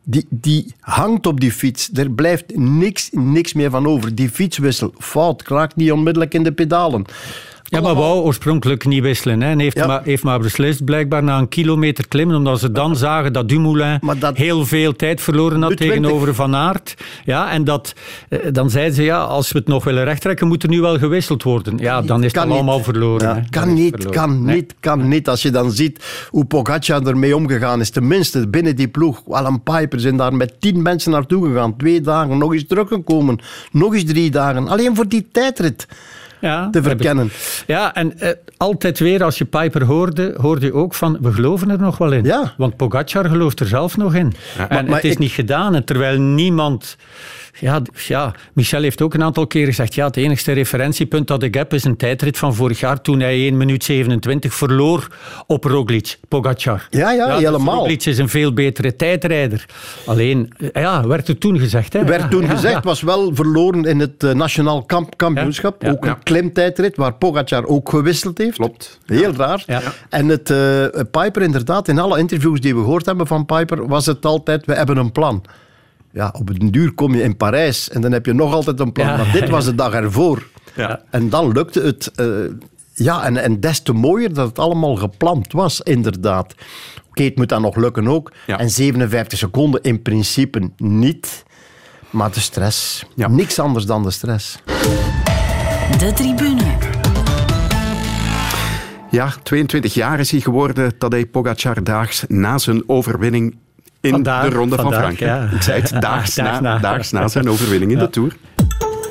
Die, 0.04 0.26
die 0.30 0.74
hangt 0.80 1.26
op 1.26 1.40
die 1.40 1.52
fiets. 1.52 1.90
Er 1.94 2.12
blijft 2.12 2.56
niks, 2.56 3.10
niks 3.12 3.54
meer 3.54 3.70
van 3.70 3.88
over. 3.88 4.16
Die 4.16 4.30
fietswissel, 4.30 4.94
fout, 4.98 5.44
kraakt 5.44 5.76
niet 5.76 5.92
onmiddellijk 5.92 6.34
in 6.34 6.44
de 6.44 6.52
pedalen. 6.52 7.06
Ja, 7.72 7.82
maar 7.82 7.96
wou 7.96 8.22
oorspronkelijk 8.22 8.86
niet 8.86 9.02
wisselen. 9.02 9.42
Hè. 9.42 9.50
En 9.50 9.60
heeft, 9.60 9.86
maar, 9.88 10.02
heeft 10.04 10.24
maar 10.24 10.40
beslist, 10.40 10.86
blijkbaar 10.86 11.24
na 11.24 11.38
een 11.38 11.48
kilometer 11.48 12.08
klimmen, 12.08 12.36
omdat 12.36 12.60
ze 12.60 12.72
dan 12.72 12.96
zagen 12.96 13.34
dat 13.34 13.50
Dumoulin 13.50 14.00
dat 14.20 14.38
heel 14.38 14.66
veel 14.66 14.96
tijd 14.96 15.22
verloren 15.22 15.62
had 15.62 15.78
tegenover 15.78 16.36
Van 16.36 16.56
Aert. 16.56 16.96
Ja, 17.26 17.52
en 17.52 17.64
dat, 17.64 17.94
eh, 18.30 18.40
dan 18.52 18.70
zeiden 18.70 18.96
ze, 18.96 19.04
ja, 19.04 19.20
als 19.20 19.52
we 19.52 19.58
het 19.58 19.68
nog 19.68 19.84
willen 19.84 20.04
rechttrekken, 20.04 20.48
moet 20.48 20.64
er 20.64 20.70
nu 20.70 20.82
wel 20.82 20.98
gewisseld 20.98 21.44
worden. 21.44 21.78
Ja, 21.78 22.02
dan 22.02 22.24
is 22.24 22.34
het 22.34 22.44
allemaal 22.44 22.84
verloren. 22.84 23.28
Ja, 23.28 23.44
kan 23.50 23.74
niet, 23.74 24.10
kan 24.10 24.46
niet, 24.46 24.76
kan 24.80 25.08
niet. 25.08 25.30
Als 25.30 25.42
je 25.42 25.52
dan 25.52 25.72
ziet 25.72 26.28
hoe 26.30 26.46
Pogacar 26.46 27.06
ermee 27.06 27.36
omgegaan 27.36 27.80
is, 27.80 27.90
tenminste 27.90 28.48
binnen 28.48 28.76
die 28.76 28.88
ploeg, 28.88 29.22
Alan 29.30 29.64
Piper 29.64 30.00
zijn 30.00 30.18
daar 30.18 30.34
met 30.34 30.62
tien 30.62 30.82
mensen 30.82 31.12
naartoe 31.12 31.48
gegaan, 31.48 31.78
twee 31.78 32.02
dagen, 32.02 32.38
nog 32.38 32.54
eens 32.54 32.68
teruggekomen, 32.68 33.40
nog 33.72 33.94
eens 33.94 34.06
drie 34.06 34.32
dagen, 34.32 34.68
alleen 34.68 34.96
voor 34.96 35.08
die 35.08 35.28
tijdrit 35.32 35.88
ja, 36.42 36.70
te 36.70 36.84
verkennen. 36.84 37.32
Ja, 37.68 37.96
en 37.96 38.20
eh, 38.20 38.30
altijd 38.58 39.00
weer 39.00 39.24
als 39.24 39.38
je 39.38 39.46
Piper 39.46 39.84
hoorde, 39.84 40.34
hoorde 40.38 40.66
je 40.66 40.74
ook 40.74 40.94
van 40.94 41.18
we 41.22 41.32
geloven 41.32 41.70
er 41.70 41.80
nog 41.80 41.98
wel 41.98 42.12
in. 42.12 42.24
Ja. 42.24 42.54
Want 42.58 42.76
Pogacar 42.76 43.26
gelooft 43.30 43.60
er 43.60 43.68
zelf 43.68 43.98
nog 43.98 44.16
in. 44.16 44.34
en 44.70 44.92
het 44.92 45.04
is 45.04 45.18
niet 45.18 45.32
gedaan. 45.32 45.84
terwijl 45.84 46.20
niemand 46.20 46.98
ja, 47.62 47.82
ja, 48.08 48.34
Michel 48.54 48.82
heeft 48.82 49.02
ook 49.02 49.14
een 49.14 49.24
aantal 49.24 49.48
keren 49.48 49.68
gezegd, 49.68 49.94
ja, 49.94 50.06
het 50.06 50.18
enigste 50.18 50.52
referentiepunt 50.52 51.28
dat 51.28 51.44
ik 51.44 51.54
heb 51.54 51.74
is 51.74 51.84
een 51.84 51.98
tijdrit 51.98 52.38
van 52.38 52.56
vorig 52.56 52.80
jaar 52.80 53.02
toen 53.02 53.20
hij 53.20 53.34
1 53.34 53.58
minuut 53.58 53.84
27 53.84 54.54
verloor 54.54 55.08
op 55.48 55.64
Roglic, 55.64 56.18
Pogacar. 56.28 56.88
Ja, 56.90 57.12
ja, 57.12 57.26
dus 57.26 57.44
helemaal. 57.44 57.78
Roglic 57.78 58.06
is 58.06 58.18
een 58.18 58.30
veel 58.30 58.54
betere 58.54 58.96
tijdrijder. 58.96 59.66
Alleen, 60.06 60.54
ja, 60.74 61.08
werd 61.08 61.28
er 61.28 61.38
toen 61.38 61.60
gezegd. 61.60 61.94
Hè? 61.94 62.04
Werd 62.04 62.32
toen 62.32 62.50
gezegd, 62.50 62.84
was 62.84 63.02
wel 63.02 63.36
verloren 63.36 63.86
in 63.86 64.00
het 64.00 64.24
uh, 64.24 64.32
Nationaal 64.32 64.84
kamp 64.84 65.18
Kampioenschap. 65.18 65.84
ook 65.84 66.06
een 66.06 66.24
klimtijdrit 66.24 66.96
waar 66.96 67.14
Pogacar 67.14 67.66
ook 67.66 67.90
gewisseld 67.90 68.38
heeft. 68.38 68.58
Klopt. 68.58 69.00
Heel 69.06 69.34
raar. 69.34 69.66
En 70.10 70.28
het 70.28 70.50
uh, 70.50 70.86
Piper 71.12 71.42
inderdaad, 71.42 71.88
in 71.88 72.00
alle 72.00 72.20
interviews 72.20 72.60
die 72.60 72.76
we 72.76 72.82
gehoord 72.82 73.06
hebben 73.06 73.28
van 73.28 73.46
Piper, 73.46 73.88
was 73.88 74.06
het 74.06 74.26
altijd, 74.26 74.66
we 74.66 74.74
hebben 74.74 74.98
een 74.98 75.12
plan 75.12 75.44
ja, 76.12 76.34
op 76.40 76.50
een 76.50 76.72
duur 76.72 76.94
kom 76.94 77.16
je 77.16 77.24
in 77.24 77.38
Parijs 77.38 77.90
en 77.90 78.02
dan 78.02 78.12
heb 78.12 78.26
je 78.26 78.34
nog 78.34 78.54
altijd 78.54 78.80
een 78.80 78.92
plan. 78.92 79.08
Maar 79.08 79.32
dit 79.32 79.50
was 79.50 79.66
de 79.66 79.76
dag 79.76 79.94
ervoor. 79.94 80.48
Ja. 80.76 81.02
En 81.10 81.30
dan 81.30 81.52
lukte 81.52 81.82
het. 81.82 82.12
Uh, 82.16 82.52
ja, 82.94 83.24
en, 83.24 83.38
en 83.38 83.60
des 83.60 83.80
te 83.80 83.94
mooier 83.94 84.34
dat 84.34 84.48
het 84.48 84.60
allemaal 84.60 84.96
gepland 84.96 85.52
was, 85.52 85.82
inderdaad. 85.82 86.56
Oké, 87.10 87.24
het 87.24 87.36
moet 87.36 87.50
dan 87.50 87.62
nog 87.62 87.76
lukken 87.76 88.08
ook. 88.08 88.32
En 88.48 88.70
57 88.70 89.38
seconden 89.38 89.82
in 89.82 90.02
principe 90.02 90.70
niet. 90.78 91.44
Maar 92.10 92.32
de 92.32 92.40
stress. 92.40 93.06
Niks 93.16 93.60
anders 93.60 93.86
dan 93.86 94.04
de 94.04 94.12
stress. 94.12 94.58
De 95.98 96.12
tribune. 96.16 96.78
Ja, 99.12 99.34
22 99.44 99.94
jaar 99.94 100.20
is 100.20 100.32
hij 100.32 100.40
geworden, 100.40 100.98
Tadej 100.98 101.26
Pogacar 101.26 101.84
daags 101.84 102.24
na 102.28 102.58
zijn 102.58 102.90
overwinning 102.90 103.58
in 104.02 104.24
de 104.24 104.50
Ronde 104.50 104.76
van 104.76 104.94
Frankrijk. 104.94 105.52
Ik 105.52 105.62
zei 105.62 105.82
het, 105.82 106.02
daags, 106.02 106.36
na, 106.36 106.78
daags 106.78 107.12
na 107.12 107.28
zijn 107.28 107.50
overwinning 107.50 107.92
in 107.92 108.00
de 108.00 108.10
Tour. 108.10 108.36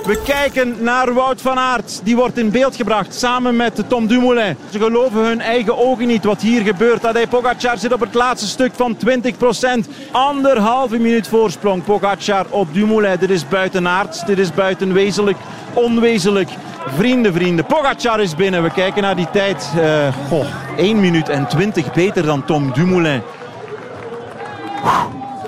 We 0.05 0.23
kijken 0.25 0.75
naar 0.81 1.15
Wout 1.15 1.41
van 1.41 1.59
Aert. 1.59 2.01
Die 2.05 2.17
wordt 2.17 2.39
in 2.39 2.51
beeld 2.51 2.77
gebracht 2.77 3.15
samen 3.15 3.57
met 3.57 3.83
Tom 3.89 4.07
Dumoulin. 4.07 4.57
Ze 4.71 4.79
geloven 4.79 5.25
hun 5.25 5.41
eigen 5.41 5.79
ogen 5.79 6.07
niet 6.07 6.25
wat 6.25 6.41
hier 6.41 6.63
gebeurt. 6.63 7.01
Tadej 7.01 7.27
Pogacar 7.27 7.79
zit 7.79 7.93
op 7.93 8.01
het 8.01 8.15
laatste 8.15 8.49
stuk 8.49 8.73
van 8.75 8.97
20%. 8.97 9.91
Anderhalve 10.11 10.99
minuut 10.99 11.29
voorsprong 11.29 11.85
Pogacar 11.85 12.47
op 12.49 12.75
Dumoulin. 12.75 13.17
Dit 13.19 13.31
is 13.31 13.49
buiten 13.49 13.89
Aert. 13.89 14.27
Dit 14.27 14.39
is 14.39 14.55
buiten 14.55 14.93
wezenlijk. 14.93 15.39
Onwezenlijk. 15.75 16.49
Vrienden, 16.97 17.33
vrienden. 17.33 17.65
Pogacar 17.65 18.21
is 18.21 18.35
binnen. 18.35 18.63
We 18.63 18.71
kijken 18.71 19.03
naar 19.03 19.17
die 19.17 19.31
tijd. 19.31 19.73
Uh, 19.77 20.09
goh, 20.29 20.47
1 20.77 21.01
minuut 21.01 21.29
en 21.29 21.47
20 21.49 21.93
beter 21.93 22.25
dan 22.25 22.45
Tom 22.45 22.73
Dumoulin. 22.73 23.23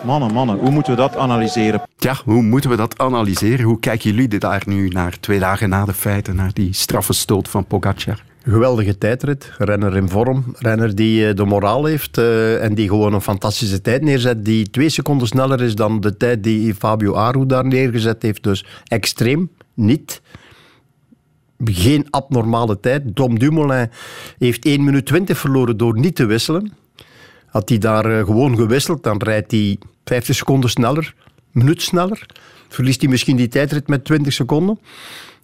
Mannen, 0.04 0.32
mannen, 0.32 0.58
hoe 0.58 0.70
moeten 0.70 0.92
we 0.92 0.98
dat 0.98 1.16
analyseren? 1.16 1.82
Ja, 1.96 2.16
hoe 2.24 2.42
moeten 2.42 2.70
we 2.70 2.76
dat 2.76 2.98
analyseren? 2.98 3.64
Hoe 3.64 3.80
kijken 3.80 4.10
jullie 4.10 4.38
daar 4.38 4.62
nu 4.66 4.88
naar, 4.88 5.20
twee 5.20 5.38
dagen 5.38 5.68
na 5.68 5.84
de 5.84 5.92
feiten, 5.92 6.36
naar 6.36 6.52
die 6.52 6.72
straffe 6.72 7.12
stoot 7.12 7.48
van 7.48 7.64
Pogacar? 7.64 8.22
Geweldige 8.44 8.98
tijdrit, 8.98 9.52
renner 9.58 9.96
in 9.96 10.08
vorm, 10.08 10.44
renner 10.58 10.94
die 10.94 11.28
eh, 11.28 11.34
de 11.34 11.44
moraal 11.44 11.84
heeft 11.84 12.18
uh, 12.18 12.64
en 12.64 12.74
die 12.74 12.88
gewoon 12.88 13.12
een 13.12 13.20
fantastische 13.20 13.80
tijd 13.80 14.02
neerzet, 14.02 14.44
die 14.44 14.70
twee 14.70 14.88
seconden 14.88 15.26
sneller 15.26 15.60
is 15.60 15.74
dan 15.74 16.00
de 16.00 16.16
tijd 16.16 16.42
die 16.42 16.74
Fabio 16.74 17.14
Aru 17.14 17.46
daar 17.46 17.66
neergezet 17.66 18.22
heeft. 18.22 18.42
Dus 18.42 18.66
extreem, 18.84 19.50
niet. 19.74 20.22
Geen 21.64 22.06
abnormale 22.10 22.80
tijd. 22.80 23.02
Tom 23.14 23.38
Dumoulin 23.38 23.90
heeft 24.38 24.64
1 24.64 24.84
minuut 24.84 25.06
20 25.06 25.38
verloren 25.38 25.76
door 25.76 25.98
niet 25.98 26.14
te 26.14 26.24
wisselen. 26.24 26.72
Had 27.52 27.68
hij 27.68 27.78
daar 27.78 28.18
eh, 28.18 28.24
gewoon 28.24 28.56
gewisseld, 28.56 29.02
dan 29.02 29.22
rijdt 29.22 29.50
hij 29.50 29.78
50 30.04 30.36
seconden 30.36 30.70
sneller, 30.70 31.14
minuut 31.50 31.82
sneller. 31.82 32.26
Verliest 32.68 33.00
hij 33.00 33.10
misschien 33.10 33.36
die 33.36 33.48
tijdrit 33.48 33.88
met 33.88 34.04
20 34.04 34.32
seconden. 34.32 34.78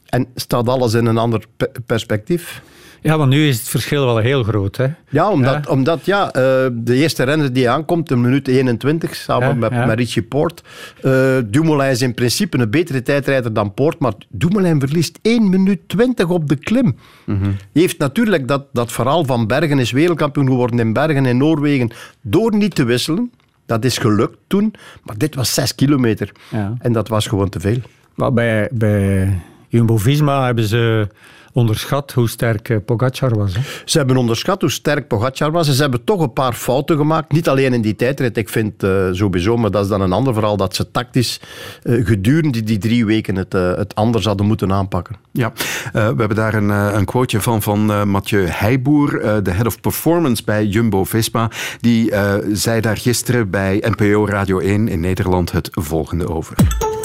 En 0.07 0.27
staat 0.35 0.69
alles 0.69 0.95
in 0.95 1.07
een 1.07 1.19
ander 1.19 1.45
perspectief. 1.87 2.63
Ja, 3.01 3.19
want 3.19 3.31
nu 3.31 3.49
is 3.49 3.59
het 3.59 3.69
verschil 3.69 4.05
wel 4.05 4.17
heel 4.17 4.43
groot. 4.43 4.77
Hè? 4.77 4.87
Ja, 5.09 5.31
omdat 5.31 5.65
ja. 5.65 5.71
Omdat, 5.71 6.05
ja 6.05 6.27
uh, 6.27 6.33
de 6.73 6.95
eerste 6.95 7.23
renner 7.23 7.53
die 7.53 7.71
aankomt, 7.71 8.11
een 8.11 8.21
minuut 8.21 8.49
21, 8.49 9.15
samen 9.15 9.59
met, 9.59 9.87
met 9.87 9.99
Richie 9.99 10.23
Poort. 10.23 10.63
Uh, 11.03 11.39
Dumoulin 11.47 11.91
is 11.91 12.03
in 12.03 12.15
principe 12.15 12.59
een 12.59 12.71
betere 12.71 13.03
tijdrijder 13.03 13.53
dan 13.53 13.75
Poort, 13.75 13.99
maar 13.99 14.13
Dumoulin 14.29 14.81
verliest 14.81 15.19
1 15.23 15.49
minuut 15.49 15.81
20 15.87 16.29
op 16.29 16.49
de 16.49 16.57
klim. 16.57 16.97
Mm 17.25 17.41
-hmm. 17.41 17.57
heeft 17.73 17.99
natuurlijk 17.99 18.49
dat, 18.49 18.65
dat 18.73 18.93
verhaal 18.93 19.25
van 19.25 19.47
Bergen, 19.47 19.79
is 19.79 19.91
wereldkampioen 19.91 20.47
geworden 20.47 20.79
in 20.79 20.93
Bergen 20.93 21.27
in 21.27 21.37
Noorwegen, 21.37 21.91
door 22.21 22.57
niet 22.57 22.75
te 22.75 22.85
wisselen. 22.85 23.31
Dat 23.67 23.85
is 23.85 23.99
gelukt 23.99 24.39
toen, 24.47 24.75
maar 25.03 25.19
dit 25.19 25.35
was 25.35 25.55
6 25.55 25.75
kilometer. 25.75 26.33
Ja. 26.51 26.75
En 26.79 26.93
dat 26.93 27.09
was 27.09 27.27
gewoon 27.27 27.49
te 27.49 27.61
veel. 27.61 27.79
Maar 28.15 28.33
bij, 28.33 28.69
bij 28.73 29.39
Jumbo-Visma 29.69 30.45
hebben 30.45 30.65
ze 30.65 31.09
onderschat 31.59 32.13
hoe 32.13 32.29
sterk 32.29 32.69
eh, 32.69 32.77
Pogacar 32.85 33.39
was. 33.39 33.55
Hè? 33.55 33.61
Ze 33.85 33.99
hebben 33.99 34.17
onderschat 34.17 34.61
hoe 34.61 34.71
sterk 34.71 35.07
Pogacar 35.07 35.51
was. 35.51 35.69
Ze 35.77 35.81
hebben 35.81 36.05
toch 36.05 36.21
een 36.21 36.33
paar 36.33 36.53
fouten 36.53 36.97
gemaakt. 36.97 37.33
Niet 37.33 37.49
alleen 37.49 37.73
in 37.73 37.81
die 37.81 37.97
tijdrit. 37.97 38.37
Ik 38.37 38.49
vind 38.49 38.85
uh, 38.85 39.09
sowieso, 39.13 39.57
maar 39.57 39.71
dat 39.71 39.83
is 39.83 39.89
dan 39.89 40.01
een 40.01 40.13
ander 40.13 40.35
verhaal, 40.35 40.57
dat 40.57 40.75
ze 40.75 40.91
tactisch 40.91 41.41
uh, 41.83 42.07
gedurende 42.07 42.63
die 42.63 42.79
drie 42.79 43.07
weken 43.07 43.37
het, 43.37 43.55
uh, 43.55 43.75
het 43.75 43.95
anders 43.95 44.25
hadden 44.25 44.47
moeten 44.47 44.73
aanpakken. 44.73 45.17
Ja, 45.33 45.53
we 45.93 45.99
hebben 46.01 46.35
daar 46.35 46.55
een, 46.55 46.69
een 46.69 47.05
quoteje 47.05 47.43
van 47.43 47.63
van 47.63 48.09
Mathieu 48.11 48.47
Heijboer, 48.47 49.43
de 49.43 49.51
head 49.51 49.67
of 49.67 49.81
performance 49.81 50.43
bij 50.45 50.67
Jumbo-Visma. 50.67 51.51
Die 51.81 52.13
zei 52.53 52.81
daar 52.81 52.97
gisteren 52.97 53.51
bij 53.51 53.85
NPO 53.97 54.27
Radio 54.27 54.59
1 54.59 54.89
in 54.89 55.01
Nederland 55.01 55.53
het 55.53 55.69
volgende 55.73 56.29
over. 56.29 56.57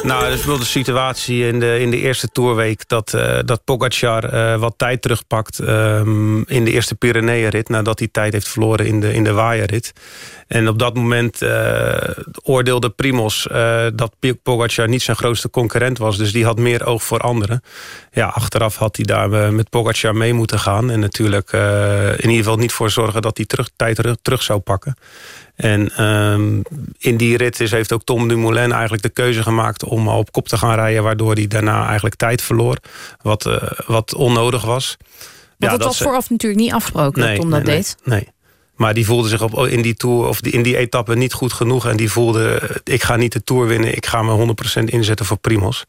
Nou, 0.04 0.24
dat 0.24 0.40
is 0.40 0.46
wel 0.46 0.58
de 0.58 0.66
situatie 0.66 1.48
in 1.48 1.60
de, 1.60 1.80
in 1.80 1.92
de 1.92 1.98
eerste 1.98 2.28
toerweek... 2.28 2.88
dat, 2.88 3.14
uh, 3.16 3.40
dat 3.46 3.64
Pogacar 3.64 4.34
uh, 4.34 4.56
wat 4.56 4.74
tijd 4.78 5.02
terugpakt 5.02 5.60
um, 5.60 6.44
in 6.48 6.66
de 6.66 6.72
eerste 6.72 6.96
Pyreneeënrit... 6.96 7.70
nadat 7.70 8.00
hij 8.00 8.08
tijd 8.12 8.34
heeft 8.34 8.48
verloren 8.48 8.86
in 8.86 9.00
de, 9.00 9.14
in 9.14 9.24
de 9.24 9.32
waaierrit. 9.32 9.94
En 10.48 10.68
op 10.68 10.80
dat 10.80 10.96
moment 10.96 11.42
uh, 11.42 11.94
oordeelde 12.44 12.90
Primos 12.90 13.48
dat 13.96 14.16
Pogacar 14.44 14.88
niet 14.88 15.02
zijn 15.02 15.18
grootste 15.18 15.50
concurrent 15.50 15.98
was. 15.98 16.18
Dus 16.18 16.32
die 16.32 16.46
had 16.46 16.60
meer 16.60 16.86
oog 16.86 17.04
voor 17.04 17.20
anderen. 17.20 17.64
Ja, 18.12 18.28
achteraf 18.28 18.76
had 18.76 18.96
hij 18.96 19.06
daar 19.06 19.54
met 19.54 19.70
Pogacar 19.70 20.16
mee 20.16 20.34
moeten 20.34 20.60
gaan. 20.60 20.92
En 20.92 21.00
natuurlijk 21.00 21.52
in 22.18 22.30
ieder 22.30 22.44
geval 22.44 22.58
niet 22.58 22.72
voor 22.72 22.90
zorgen 22.90 23.22
dat 23.22 23.38
hij 23.38 23.46
terug, 23.46 23.70
tijd 23.76 23.96
terug, 23.96 24.16
terug 24.22 24.42
zou 24.42 24.60
pakken. 24.60 24.96
En 25.56 26.04
um, 26.04 26.62
in 26.98 27.18
die 27.18 27.38
rit 27.38 27.60
is, 27.60 27.72
heeft 27.72 27.94
ook 27.94 28.04
Tom 28.04 28.28
Dumoulin 28.28 28.72
eigenlijk 28.72 29.04
de 29.04 29.10
keuze 29.10 29.44
gemaakt... 29.44 29.84
om 29.84 30.08
op 30.08 30.32
kop 30.32 30.48
te 30.48 30.58
gaan 30.58 30.76
rijden... 30.76 31.04
waardoor 31.04 31.34
hij 31.34 31.48
daarna 31.48 31.86
eigenlijk 31.86 32.16
tijd 32.16 32.42
verloor. 32.42 32.78
Wat, 33.22 33.46
uh, 33.46 33.56
wat 33.86 34.14
onnodig 34.14 34.64
was. 34.64 34.98
Want 35.00 35.18
ja, 35.58 35.70
dat, 35.70 35.78
dat 35.78 35.88
was 35.88 35.98
vooraf 35.98 36.30
natuurlijk 36.30 36.62
niet 36.62 36.74
afgesproken 36.74 37.22
nee, 37.22 37.32
dat 37.32 37.42
Tom 37.42 37.50
dat 37.50 37.64
nee, 37.64 37.76
deed. 37.76 37.96
Nee, 38.04 38.28
maar 38.76 38.94
die 38.94 39.06
voelde 39.06 39.30
zich 39.30 39.42
op, 39.42 39.68
in 39.68 39.82
die 39.82 39.94
tour 39.94 40.28
of 40.28 40.42
in 40.42 40.64
die 40.64 40.78
etappe 40.78 41.16
niet 41.16 41.34
goed 41.34 41.54
genoeg. 41.54 41.88
En 41.88 41.98
die 41.98 42.12
voelde, 42.12 42.62
ik 42.84 43.04
ga 43.04 43.16
niet 43.16 43.32
de 43.32 43.44
Tour 43.44 43.68
winnen. 43.68 43.96
Ik 43.96 44.06
ga 44.06 44.22
me 44.22 44.56
100% 44.80 44.84
inzetten 44.84 45.26
voor 45.26 45.38
Primos. 45.38 45.86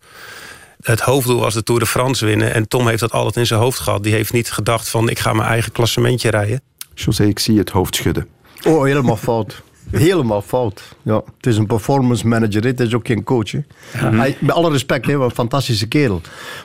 Het 0.80 1.00
hoofddoel 1.00 1.40
was 1.40 1.54
de 1.54 1.62
Tour 1.62 1.80
de 1.80 1.86
France 1.86 2.26
winnen. 2.26 2.54
En 2.54 2.68
Tom 2.68 2.88
heeft 2.88 3.00
dat 3.00 3.12
altijd 3.12 3.36
in 3.36 3.46
zijn 3.46 3.60
hoofd 3.60 3.78
gehad. 3.78 4.02
Die 4.02 4.12
heeft 4.12 4.32
niet 4.32 4.52
gedacht 4.52 4.88
van 4.88 5.08
ik 5.08 5.18
ga 5.18 5.32
mijn 5.32 5.48
eigen 5.48 5.72
klassementje 5.72 6.30
rijden. 6.30 6.60
José, 6.94 7.24
ik 7.24 7.38
zie 7.38 7.58
het 7.58 7.70
hoofd 7.70 7.94
schudden. 7.94 8.28
Oh, 8.66 8.84
helemaal 8.84 9.16
fout. 9.16 9.62
Helemaal 9.90 10.42
fout. 10.42 10.96
Ja, 11.02 11.22
het 11.36 11.46
is 11.46 11.56
een 11.56 11.66
performance 11.66 12.26
manager, 12.26 12.64
het 12.64 12.80
is 12.80 12.94
ook 12.94 13.06
geen 13.06 13.24
coach. 13.24 13.52
Hij, 13.96 14.36
met 14.40 14.54
alle 14.54 14.70
respect, 14.70 15.06
hè, 15.06 15.12
een 15.12 15.30
fantastische 15.30 15.88
kerel. 15.88 16.20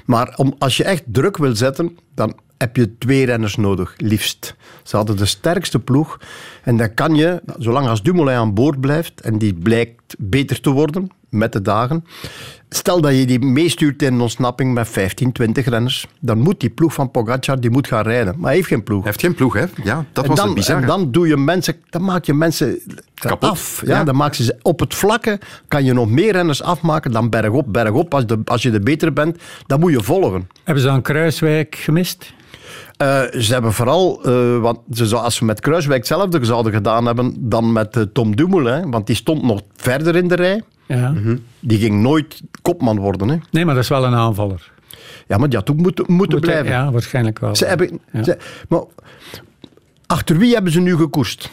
Maar 0.05 0.33
om, 0.35 0.55
als 0.57 0.77
je 0.77 0.83
echt 0.83 1.03
druk 1.05 1.37
wil 1.37 1.55
zetten, 1.55 1.97
dan 2.15 2.33
heb 2.59 2.75
je 2.75 2.97
twee 2.97 3.25
renners 3.25 3.55
nodig, 3.55 3.93
liefst. 3.97 4.55
Ze 4.83 4.95
hadden 4.95 5.17
de 5.17 5.25
sterkste 5.25 5.79
ploeg. 5.79 6.19
En 6.63 6.77
dan 6.77 6.93
kan 6.93 7.15
je, 7.15 7.41
zolang 7.57 7.87
als 7.87 8.03
Dumoulin 8.03 8.35
aan 8.35 8.53
boord 8.53 8.79
blijft 8.81 9.21
en 9.21 9.37
die 9.37 9.53
blijkt 9.53 10.15
beter 10.17 10.61
te 10.61 10.69
worden 10.69 11.09
met 11.29 11.53
de 11.53 11.61
dagen. 11.61 12.05
Stel 12.69 13.01
dat 13.01 13.17
je 13.17 13.25
die 13.25 13.39
meestuurt 13.39 14.01
in 14.01 14.13
een 14.13 14.21
ontsnapping 14.21 14.73
met 14.73 14.87
15, 14.87 15.31
20 15.31 15.65
renners, 15.65 16.07
dan 16.19 16.37
moet 16.37 16.59
die 16.59 16.69
ploeg 16.69 16.93
van 16.93 17.11
Pogacar 17.11 17.59
die 17.59 17.69
moet 17.69 17.87
gaan 17.87 18.03
rijden. 18.03 18.33
Maar 18.37 18.45
hij 18.45 18.55
heeft 18.55 18.67
geen 18.67 18.83
ploeg. 18.83 19.03
Hij 19.03 19.11
heeft 19.11 19.23
geen 19.23 19.35
ploeg, 19.35 19.53
hè? 19.53 19.65
Ja, 19.83 20.05
dat 20.11 20.25
was 20.25 20.37
dan, 20.37 20.45
het 20.45 20.55
bizar. 20.55 20.81
En 20.81 20.87
dan, 20.87 21.11
doe 21.11 21.27
je 21.27 21.37
mensen, 21.37 21.75
dan 21.89 22.03
maak 22.03 22.25
je 22.25 22.33
mensen 22.33 22.79
Kapot. 23.13 23.49
af. 23.49 23.81
Ja, 23.85 24.03
Dan 24.03 24.15
maak 24.15 24.33
je 24.33 24.43
ze, 24.43 24.57
op 24.61 24.79
het 24.79 24.95
vlakke 24.95 25.39
kan 25.67 25.83
je 25.83 25.93
nog 25.93 26.09
meer 26.09 26.31
renners 26.31 26.61
afmaken 26.61 27.11
dan 27.11 27.29
bergop. 27.29 27.73
Bergop, 27.73 28.13
als, 28.13 28.25
de, 28.25 28.39
als 28.45 28.61
je 28.61 28.71
de 28.71 28.79
betere 28.79 29.11
bent, 29.11 29.37
dan 29.67 29.79
moet 29.79 29.91
je 29.91 30.03
volgen. 30.03 30.49
Hebben 30.63 30.83
ze 30.83 30.89
aan 30.89 31.01
Kruiswijk 31.01 31.75
gemist? 31.75 32.33
Uh, 33.01 33.21
ze 33.41 33.53
hebben 33.53 33.73
vooral, 33.73 34.29
uh, 34.29 34.61
want 34.61 34.79
ze, 34.91 35.15
als 35.15 35.35
ze 35.35 35.45
met 35.45 35.59
Kruiswijk 35.59 35.99
hetzelfde 35.99 36.45
zouden 36.45 36.73
gedaan 36.73 37.05
hebben 37.05 37.49
dan 37.49 37.71
met 37.71 37.95
uh, 37.95 38.03
Tom 38.13 38.35
Dumoulin, 38.35 38.91
want 38.91 39.07
die 39.07 39.15
stond 39.15 39.43
nog 39.43 39.61
verder 39.75 40.15
in 40.15 40.27
de 40.27 40.35
rij. 40.35 40.63
Ja. 40.85 41.13
-hmm. 41.13 41.43
Die 41.59 41.79
ging 41.79 42.01
nooit 42.01 42.41
kopman 42.61 42.99
worden. 42.99 43.29
Hè. 43.29 43.37
Nee, 43.51 43.65
maar 43.65 43.75
dat 43.75 43.83
is 43.83 43.89
wel 43.89 44.05
een 44.05 44.15
aanvaller. 44.15 44.71
Ja, 45.27 45.37
maar 45.37 45.49
die 45.49 45.57
had 45.57 45.69
ook 45.69 45.77
moeten, 45.77 46.05
moeten 46.07 46.37
Moet, 46.37 46.45
blijven. 46.45 46.71
Ja, 46.71 46.91
waarschijnlijk 46.91 47.39
wel. 47.39 47.55
Ze 47.55 47.65
hebben, 47.65 47.99
ja. 48.11 48.23
ze, 48.23 48.37
maar 48.69 48.83
achter 50.05 50.37
wie 50.37 50.53
hebben 50.53 50.71
ze 50.71 50.79
nu 50.79 50.95
gekoerst? 50.95 51.49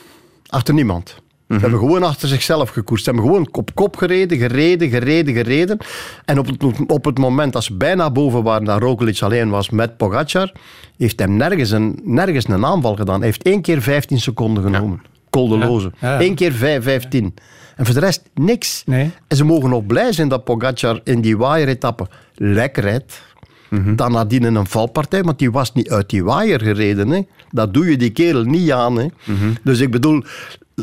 Achter 0.46 0.74
niemand. 0.74 1.16
Ze 1.46 1.52
mm 1.52 1.60
-hmm. 1.60 1.70
hebben 1.70 1.88
gewoon 1.88 2.08
achter 2.08 2.28
zichzelf 2.28 2.70
gekoerst. 2.70 3.04
Ze 3.04 3.10
hebben 3.10 3.28
gewoon 3.28 3.48
op 3.52 3.74
kop 3.74 3.96
gereden, 3.96 4.38
gereden, 4.38 4.88
gereden, 4.88 5.34
gereden. 5.34 5.78
En 6.24 6.38
op 6.38 6.46
het, 6.46 6.64
op 6.86 7.04
het 7.04 7.18
moment 7.18 7.52
dat 7.52 7.64
ze 7.64 7.74
bijna 7.74 8.10
boven 8.10 8.42
waren, 8.42 8.64
dat 8.64 8.80
Roglic 8.80 9.22
alleen 9.22 9.48
was 9.48 9.70
met 9.70 9.96
Pogacar, 9.96 10.52
heeft 10.96 11.18
hij 11.18 11.28
nergens 11.28 11.70
een, 11.70 12.00
nergens 12.04 12.48
een 12.48 12.64
aanval 12.64 12.96
gedaan. 12.96 13.16
Hij 13.16 13.26
heeft 13.26 13.42
één 13.42 13.60
keer 13.60 13.82
15 13.82 14.20
seconden 14.20 14.62
genomen. 14.62 15.00
Ja. 15.02 15.08
Koldeloze. 15.30 15.92
Ja. 16.00 16.12
Ja. 16.12 16.20
Eén 16.20 16.34
keer 16.34 16.52
5, 16.52 16.82
15. 16.82 17.34
En 17.76 17.84
voor 17.84 17.94
de 17.94 18.00
rest 18.00 18.22
niks. 18.34 18.82
Nee. 18.86 19.10
En 19.28 19.36
ze 19.36 19.44
mogen 19.44 19.70
nog 19.70 19.86
blij 19.86 20.12
zijn 20.12 20.28
dat 20.28 20.44
Pogacar 20.44 21.00
in 21.04 21.20
die 21.20 21.36
waaieretappe 21.36 22.06
lekker 22.34 22.82
rijdt. 22.82 23.22
Mm 23.68 23.82
-hmm. 23.82 23.96
Dan 23.96 24.12
nadien 24.12 24.44
een 24.44 24.66
valpartij, 24.66 25.22
want 25.22 25.38
die 25.38 25.50
was 25.50 25.72
niet 25.72 25.90
uit 25.90 26.10
die 26.10 26.24
waaier 26.24 26.60
gereden. 26.60 27.08
Hè. 27.10 27.20
Dat 27.50 27.74
doe 27.74 27.90
je 27.90 27.96
die 27.96 28.10
kerel 28.10 28.44
niet 28.44 28.72
aan. 28.72 28.96
Hè. 28.96 29.04
Mm 29.04 29.36
-hmm. 29.38 29.54
Dus 29.62 29.80
ik 29.80 29.90
bedoel, 29.90 30.22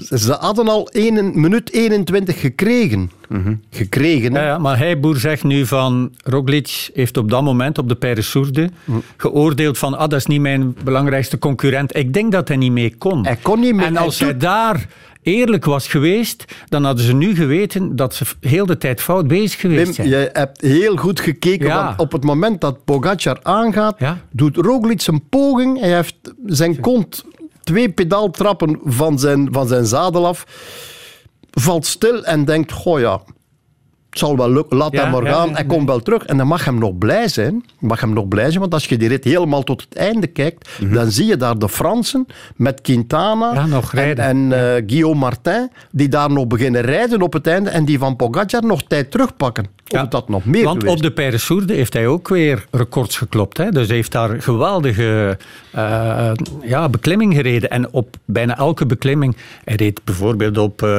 ze 0.02 0.32
hadden 0.40 0.68
al 0.68 0.90
1 0.90 1.40
minuut 1.42 1.72
21 1.72 2.40
gekregen. 2.40 3.12
Mhm. 3.28 3.38
Mm 3.40 3.46
-hmm. 3.46 3.62
Gekregen. 3.70 4.34
Ja, 4.34 4.44
ja, 4.46 4.58
maar 4.58 4.78
Heijboer 4.78 5.18
zegt 5.18 5.44
nu 5.44 5.66
van 5.66 6.12
Roglic 6.24 6.90
heeft 6.94 7.18
op 7.18 7.30
dat 7.30 7.44
moment 7.44 7.78
op 7.78 7.90
de 7.90 7.96
Peyre 7.96 8.22
mm. 8.86 9.02
geoordeeld 9.18 9.78
van 9.78 9.98
ah, 9.98 10.10
dat 10.10 10.20
is 10.20 10.26
niet 10.26 10.42
mijn 10.42 10.76
belangrijkste 10.84 11.38
concurrent. 11.38 11.96
Ik 11.96 12.14
denk 12.14 12.32
dat 12.32 12.48
hij 12.48 12.58
niet 12.58 12.72
mee 12.72 12.96
kon. 12.98 13.26
Hij 13.26 13.38
kon 13.42 13.60
niet 13.60 13.76
mee. 13.76 13.86
En 13.86 13.98
als 13.98 14.20
hij, 14.20 14.30
hij 14.30 14.38
daar 14.38 14.88
eerlijk 15.22 15.66
was 15.66 15.88
geweest, 15.88 16.46
dan 16.70 16.84
hadden 16.84 17.06
ze 17.06 17.14
nu 17.14 17.36
geweten 17.36 17.96
dat 17.96 18.16
ze 18.16 18.26
heel 18.40 18.66
de 18.66 18.78
tijd 18.78 19.02
fout 19.02 19.28
bezig 19.28 19.60
geweest 19.60 19.94
zijn. 19.94 20.10
Je 20.10 20.30
hebt 20.34 20.62
heel 20.62 20.96
goed 20.96 21.20
gekeken, 21.20 21.68
Ja. 21.68 21.86
want 21.86 22.00
op 22.00 22.12
het 22.12 22.24
moment 22.24 22.62
dat 22.62 22.84
Pogacar 22.84 23.40
aangaat, 23.42 24.00
Ja. 24.00 24.18
doet 24.32 24.58
Roglic 24.58 25.08
een 25.08 25.24
poging. 25.30 25.80
Hij 25.80 25.96
heeft 25.96 26.16
zijn 26.46 26.80
kont 26.80 27.24
twee 27.64 27.90
pedaaltrappen 27.92 28.80
van 28.84 29.20
zijn, 29.20 29.48
van 29.52 29.68
zijn 29.68 29.86
zadel 29.86 30.28
af, 30.28 30.46
valt 31.52 31.86
stil 31.86 32.24
en 32.24 32.46
denkt, 32.46 32.72
goh 32.72 33.00
ja, 33.00 33.22
het 34.14 34.22
zal 34.22 34.38
wel 34.38 34.52
lukken, 34.52 34.78
laat 34.78 34.92
Ja, 34.92 35.02
hem 35.02 35.12
maar 35.12 35.32
gaan. 35.32 35.48
ja, 35.50 35.54
hij 35.54 35.66
komt 35.66 35.88
wel 35.88 36.00
terug 36.00 36.26
en 36.26 36.38
dan 36.38 36.48
mag 36.48 36.66
hem 36.66 36.78
nog 36.78 36.98
blij 36.98 37.28
zijn. 37.28 37.66
Mag 37.80 38.00
hem 38.02 38.14
nog 38.14 38.28
blij 38.28 38.48
zijn, 38.48 38.60
want 38.60 38.74
als 38.74 38.86
je 38.86 38.98
die 38.98 39.08
rit 39.08 39.24
helemaal 39.24 39.64
tot 39.64 39.82
het 39.82 39.96
einde 39.96 40.28
kijkt, 40.28 40.70
dan 40.92 41.12
zie 41.12 41.26
je 41.26 41.38
daar 41.38 41.58
de 41.60 41.70
Fransen 41.70 42.26
met 42.56 42.82
Quintana 42.82 43.54
Ja, 43.54 43.66
nog 43.66 43.94
en, 43.94 44.18
en 44.18 44.52
eh, 44.52 44.84
Guillaume 44.88 45.20
Martin, 45.20 45.70
die 45.92 46.08
daar 46.08 46.32
nog 46.32 46.48
beginnen 46.48 46.82
rijden 46.82 47.22
op 47.22 47.34
het 47.34 47.48
einde 47.48 47.70
en 47.70 47.86
die 47.86 47.98
van 47.98 48.16
Pogacar 48.16 48.66
nog 48.66 48.84
tijd 48.84 49.12
terugpakken. 49.12 49.66
Of 50.02 50.08
dat 50.08 50.30
nog 50.30 50.46
meer 50.46 50.64
Want 50.64 50.84
geweest. 50.84 51.06
op 51.06 51.16
de 51.16 51.38
Sourde 51.38 51.74
heeft 51.74 51.94
hij 51.94 52.08
ook 52.08 52.28
weer 52.28 52.66
records 52.72 53.18
geklopt. 53.18 53.58
Hè? 53.58 53.70
Dus 53.70 53.88
hij 53.88 53.96
heeft 53.96 54.12
daar 54.12 54.42
geweldige 54.42 55.38
uh, 55.76 56.32
ja, 56.64 56.90
beklimming 56.90 57.34
gereden. 57.36 57.70
En 57.70 57.92
op 57.92 58.16
bijna 58.26 58.58
elke 58.58 58.86
beklimming, 58.86 59.36
hij 59.64 59.76
reed 59.76 60.02
bijvoorbeeld 60.04 60.58
op 60.58 60.82
uh, 60.82 60.90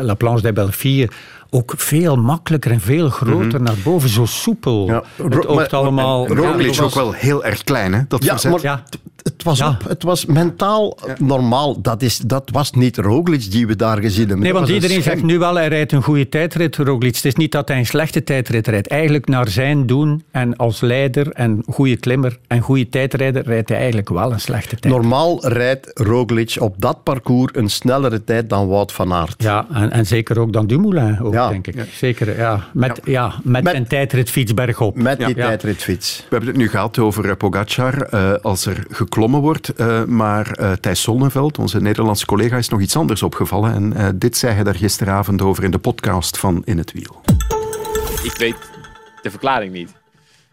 La 0.00 0.14
Planche 0.14 0.42
des 0.42 0.52
Belleville 0.52 1.08
ook 1.50 1.72
veel 1.76 2.16
makkelijker 2.16 2.70
en 2.70 2.80
veel 2.80 3.08
groter 3.08 3.44
mm 3.44 3.50
-hmm. 3.50 3.62
naar 3.62 3.76
boven, 3.84 4.08
zo 4.08 4.24
soepel. 4.24 4.86
Ja, 4.86 5.02
het 5.28 5.46
oogt 5.46 5.72
allemaal... 5.72 6.26
Roglic 6.26 6.74
ja, 6.74 6.82
ook 6.82 6.94
wel 6.94 7.12
heel 7.12 7.44
erg 7.44 7.64
klein, 7.64 7.92
hè? 7.92 8.00
Dat 8.08 8.24
ja, 8.24 8.30
verzet. 8.30 8.50
maar 8.50 8.62
Ja. 8.62 8.82
het, 9.22 9.42
was 9.42 9.58
Ja. 9.58 9.68
op, 9.68 9.88
het 9.88 10.02
was 10.02 10.26
mentaal 10.26 10.98
normaal. 11.18 11.80
Dat, 11.80 12.02
is, 12.02 12.18
dat 12.18 12.50
was 12.52 12.72
niet 12.72 12.96
Roglic 12.96 13.50
die 13.50 13.66
we 13.66 13.76
daar 13.76 13.98
gezien 13.98 14.26
hebben. 14.26 14.38
Nee, 14.38 14.52
want 14.52 14.68
iedereen 14.68 15.02
zegt 15.02 15.22
nu 15.22 15.38
wel, 15.38 15.54
hij 15.54 15.68
rijdt 15.68 15.92
een 15.92 16.02
goede 16.02 16.28
tijdrit, 16.28 16.76
Roglic. 16.76 17.14
Het 17.14 17.24
is 17.24 17.34
niet 17.34 17.52
dat 17.52 17.68
hij 17.68 17.78
een 17.78 17.86
slechte 17.86 18.24
tijdrit 18.24 18.66
rijdt. 18.66 18.88
Eigenlijk 18.88 19.28
naar 19.28 19.48
zijn 19.48 19.86
doen 19.86 20.22
en 20.30 20.56
als 20.56 20.80
leider 20.80 21.32
en 21.32 21.62
goede 21.66 21.96
klimmer 21.96 22.38
en 22.46 22.60
goede 22.60 22.88
tijdrijder 22.88 23.42
rijdt 23.44 23.68
hij 23.68 23.78
eigenlijk 23.78 24.08
wel 24.08 24.32
een 24.32 24.40
slechte 24.40 24.76
tijd. 24.76 24.94
Normaal 24.94 25.46
rijdt 25.48 25.90
Roglic 25.94 26.56
op 26.58 26.74
dat 26.78 27.02
parcours 27.02 27.52
een 27.54 27.70
snellere 27.70 28.24
tijd 28.24 28.48
dan 28.48 28.68
Wout 28.68 28.92
van 28.92 29.12
Aert. 29.12 29.42
Ja, 29.42 29.66
en, 29.72 29.90
en 29.90 30.06
zeker 30.06 30.38
ook 30.38 30.52
dan 30.52 30.66
Dumoulin, 30.66 31.20
ook, 31.20 31.34
Ja. 31.38 31.48
denk 31.48 31.66
ik. 31.66 31.74
Zeker, 31.92 32.36
ja. 32.38 32.68
Met, 32.72 33.00
ja. 33.04 33.34
met, 33.42 33.62
Met- 33.62 33.72
zijn 33.72 33.86
tijdritfiets 33.86 34.54
bergop. 34.54 34.96
Met 34.96 35.18
die 35.18 35.28
Ja. 35.28 35.34
tijdritfiets. 35.46 36.16
We 36.18 36.26
hebben 36.30 36.48
het 36.48 36.56
nu 36.58 36.68
gehad 36.68 36.98
over 36.98 37.28
eh, 37.30 37.36
Pogacar 37.36 38.02
eh, 38.02 38.32
als 38.42 38.66
er 38.66 38.84
geklommen 38.90 39.40
wordt. 39.40 39.68
eh, 39.68 40.04
maar 40.04 40.50
eh, 40.52 40.72
Thijs 40.72 41.02
Zonneveld, 41.02 41.58
onze 41.58 41.80
Nederlandse 41.80 42.26
collega, 42.26 42.56
is 42.56 42.68
nog 42.68 42.80
iets 42.80 42.96
anders 42.96 43.22
opgevallen. 43.22 43.74
En 43.74 43.92
eh, 43.92 44.08
dit 44.14 44.36
zei 44.36 44.54
hij 44.54 44.64
daar 44.64 44.74
gisteravond 44.74 45.42
over 45.42 45.64
in 45.64 45.70
de 45.70 45.78
podcast 45.78 46.38
van 46.38 46.62
In 46.64 46.78
het 46.78 46.92
Wiel. 46.92 47.20
ik 48.22 48.34
weet 48.38 48.56
de 49.22 49.30
verklaring 49.30 49.72
niet. 49.72 49.92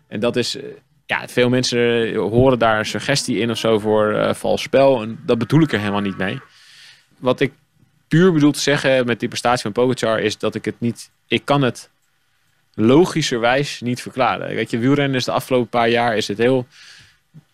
En 0.08 0.20
dat 0.20 0.36
is, 0.36 0.58
ja, 1.06 1.28
veel 1.28 1.50
mensen 1.50 2.14
horen 2.16 2.60
daar 2.60 2.80
een 2.80 2.86
suggestie 2.86 3.38
in 3.38 3.52
of 3.52 3.58
zo 3.58 3.80
voor 3.80 4.14
eh, 4.14 4.34
vals 4.34 4.62
spel. 4.62 5.02
En 5.02 5.20
dat 5.26 5.38
bedoel 5.38 5.62
ik 5.62 5.72
er 5.74 5.80
helemaal 5.80 6.02
niet 6.02 6.18
mee. 6.18 6.40
Wat 7.18 7.40
ik 7.40 7.52
puur 8.08 8.34
bedoel 8.34 8.52
te 8.52 8.60
zeggen 8.60 9.06
met 9.06 9.20
die 9.20 9.30
prestatie 9.30 9.62
van 9.62 9.72
Pogacar 9.72 10.20
is 10.20 10.38
dat 10.38 10.56
ik 10.56 10.66
het 10.66 10.76
niet, 10.80 11.12
ik 11.28 11.46
kan 11.46 11.62
het 11.62 11.90
logischerwijs 12.74 13.82
niet 13.82 14.02
verklaren. 14.02 14.56
Weet 14.56 14.70
je, 14.70 14.78
wielrennen 14.78 15.18
is 15.18 15.26
de 15.26 15.32
afgelopen 15.32 15.70
paar 15.70 15.90
jaar 15.90 16.18
is 16.18 16.28
het 16.28 16.38
heel, 16.38 16.68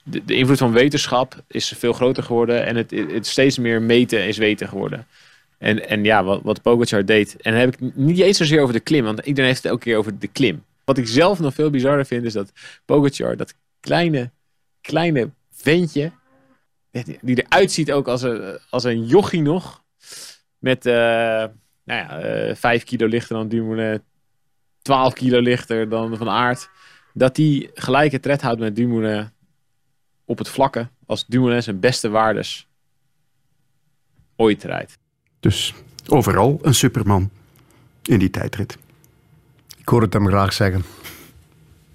de, 0.04 0.26
de 0.26 0.36
invloed 0.36 0.58
van 0.58 0.72
wetenschap 0.72 1.44
is 1.48 1.74
veel 1.78 1.94
groter 1.94 2.24
geworden 2.24 2.66
en 2.66 2.76
het, 2.76 2.92
het 2.92 3.28
steeds 3.28 3.58
meer 3.58 3.82
meten 3.82 4.28
is 4.28 4.38
weten 4.38 4.68
geworden. 4.68 5.08
En, 5.58 5.90
en 5.90 6.04
ja, 6.04 6.24
wat, 6.24 6.42
wat 6.44 6.62
Pogacar 6.62 7.06
deed. 7.06 7.36
En 7.42 7.52
dan 7.52 7.60
heb 7.60 7.74
ik 7.74 7.96
niet 7.96 8.20
eens 8.20 8.38
zozeer 8.38 8.62
over 8.62 8.74
de 8.74 8.80
klim, 8.80 9.04
want 9.04 9.20
iedereen 9.20 9.50
heeft 9.50 9.64
het 9.64 9.72
elke 9.72 9.84
keer 9.84 9.98
over 9.98 10.20
de 10.20 10.28
klim. 10.28 10.64
Wat 10.86 10.98
ik 10.98 11.08
zelf 11.08 11.40
nog 11.40 11.54
veel 11.54 11.70
bizarder 11.70 12.06
vind, 12.06 12.26
is 12.26 12.34
dat 12.34 12.52
Pogacar, 12.86 13.38
dat 13.38 13.54
kleine, 13.80 14.32
kleine 14.82 15.30
ventje, 15.52 16.12
die 17.22 17.46
eruit 17.46 17.72
ziet 17.72 17.92
ook 17.92 18.08
als 18.08 18.22
een, 18.22 18.60
als 18.70 18.84
een 18.84 19.06
jochie 19.06 19.42
nog, 19.42 19.84
met, 20.62 20.86
eh, 20.86 20.94
nou 20.94 21.50
ja, 21.86 22.20
eh, 22.20 22.56
vijf 22.56 22.84
kilo 22.84 23.08
lichter 23.08 23.36
dan 23.36 23.48
Dumoulin, 23.48 24.02
12 24.82 25.14
kilo 25.14 25.40
lichter 25.40 25.90
dan 25.90 26.18
Van 26.18 26.30
Aert. 26.30 26.70
Dat 27.14 27.36
die 27.36 27.70
gelijke 27.74 28.20
tred 28.20 28.42
houdt 28.42 28.60
met 28.60 28.76
Dumoulin 28.76 29.30
op 30.26 30.38
het 30.38 30.50
vlakke. 30.50 30.90
Als 31.06 31.26
Dumoulin 31.28 31.64
zijn 31.64 31.80
beste 31.80 32.10
waardes 32.10 32.68
ooit 34.36 34.64
rijdt. 34.64 34.98
Dus 35.40 35.74
overal 36.08 36.60
een 36.62 36.74
superman 36.74 37.30
in 38.04 38.20
die 38.20 38.30
tijdrit. 38.30 38.78
Ik 39.78 39.90
hoor 39.90 40.02
het 40.02 40.14
hem 40.14 40.28
graag 40.28 40.54
zeggen. 40.54 40.84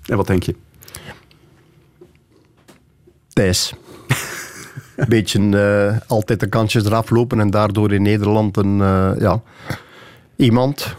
En 0.07 0.17
wat 0.17 0.27
denk 0.27 0.43
je? 0.43 0.57
Thijs. 3.33 3.75
Een 4.97 5.09
beetje 5.17 5.41
uh, 5.41 5.97
altijd 6.07 6.41
de 6.41 6.49
kansjes 6.49 6.85
eraf 6.85 7.11
lopen 7.11 7.41
en 7.41 7.51
daardoor 7.51 7.93
in 7.93 8.03
Nederland 8.03 8.57
een, 8.57 8.79
uh, 8.79 9.11
ja, 9.19 9.43
iemand 10.37 10.97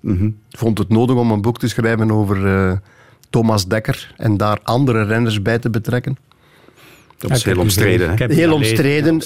mm 0.00 0.40
vond 0.50 0.78
het 0.78 0.88
nodig 0.88 1.16
om 1.16 1.30
een 1.30 1.42
boek 1.42 1.58
te 1.58 1.68
schrijven 1.68 2.10
over 2.10 2.36
uh, 2.36 2.72
Thomas 3.30 3.66
Dekker 3.66 4.14
en 4.16 4.36
daar 4.36 4.58
andere 4.62 5.04
renners 5.04 5.42
bij 5.42 5.58
te 5.58 5.70
betrekken. 5.70 6.16
Dat 7.18 7.30
is 7.30 7.44
heel 7.44 7.58
omstreden. 7.58 8.30
Heel 8.30 8.52
omstreden. 8.52 9.18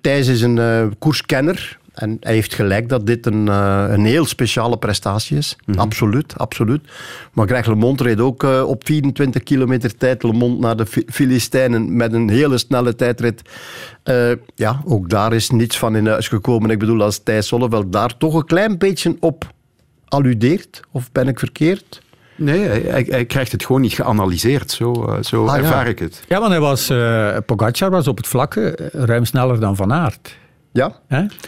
Thijs 0.00 0.28
is 0.28 0.40
een 0.40 0.94
koerskenner. 0.98 1.78
En 1.94 2.16
hij 2.20 2.34
heeft 2.34 2.54
gelijk 2.54 2.88
dat 2.88 3.06
dit 3.06 3.26
een, 3.26 3.46
uh, 3.46 3.84
een 3.88 4.04
heel 4.04 4.24
speciale 4.24 4.78
prestatie 4.78 5.36
is. 5.36 5.56
Mm 5.64 5.74
-hmm. 5.74 5.82
Absoluut, 5.82 6.38
absoluut. 6.38 6.80
Maar 7.32 7.46
Greg 7.46 7.66
LeMond 7.66 8.00
reed 8.00 8.20
ook 8.20 8.42
uh, 8.42 8.68
op 8.68 8.86
24 8.86 9.42
kilometer 9.42 9.96
tijd 9.96 10.22
LeMond 10.22 10.60
naar 10.60 10.76
de 10.76 10.86
Filistijnen 11.06 11.96
met 11.96 12.12
een 12.12 12.28
hele 12.28 12.58
snelle 12.58 12.94
tijdrit. 12.94 13.42
Uh, 14.04 14.30
ja, 14.54 14.82
ook 14.84 15.08
daar 15.08 15.32
is 15.32 15.50
niets 15.50 15.78
van 15.78 15.96
in 15.96 16.06
huis 16.06 16.28
gekomen. 16.28 16.70
Ik 16.70 16.78
bedoel, 16.78 17.02
als 17.02 17.18
Thijs 17.22 17.46
Solleveld 17.46 17.92
daar 17.92 18.16
toch 18.16 18.34
een 18.34 18.46
klein 18.46 18.78
beetje 18.78 19.16
op 19.20 19.52
alludeert, 20.08 20.80
of 20.90 21.12
ben 21.12 21.28
ik 21.28 21.38
verkeerd? 21.38 22.02
Nee, 22.36 22.66
hij, 22.68 23.06
hij, 23.08 23.24
krijgt 23.24 23.52
het 23.52 23.64
gewoon 23.64 23.80
niet 23.80 23.92
geanalyseerd. 23.92 24.70
Zo, 24.70 25.18
zo 25.22 25.46
ah, 25.46 25.56
ervaar 25.56 25.84
ja. 25.84 25.90
ik 25.90 25.98
het. 25.98 26.24
Ja, 26.28 26.38
want 26.38 26.50
hij 26.50 26.60
was, 26.60 26.92
Pogacar 27.46 27.90
was 27.90 28.08
op 28.08 28.16
het 28.16 28.26
vlakke 28.26 28.90
ruim 28.92 29.24
sneller 29.24 29.60
dan 29.60 29.76
Van 29.76 29.92
Aert. 29.92 30.36
Ja, 30.74 30.92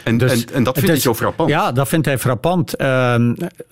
en, 0.04 0.18
dus, 0.18 0.44
en, 0.44 0.54
en, 0.54 0.62
dat 0.62 0.74
vindt 0.74 0.90
hij 0.90 1.00
zo 1.00 1.14
frappant. 1.14 1.50
Ja, 1.50 1.72
dat 1.72 1.88
vindt 1.88 2.06
hij 2.06 2.18
frappant. 2.18 2.80
Uh, 2.80 3.14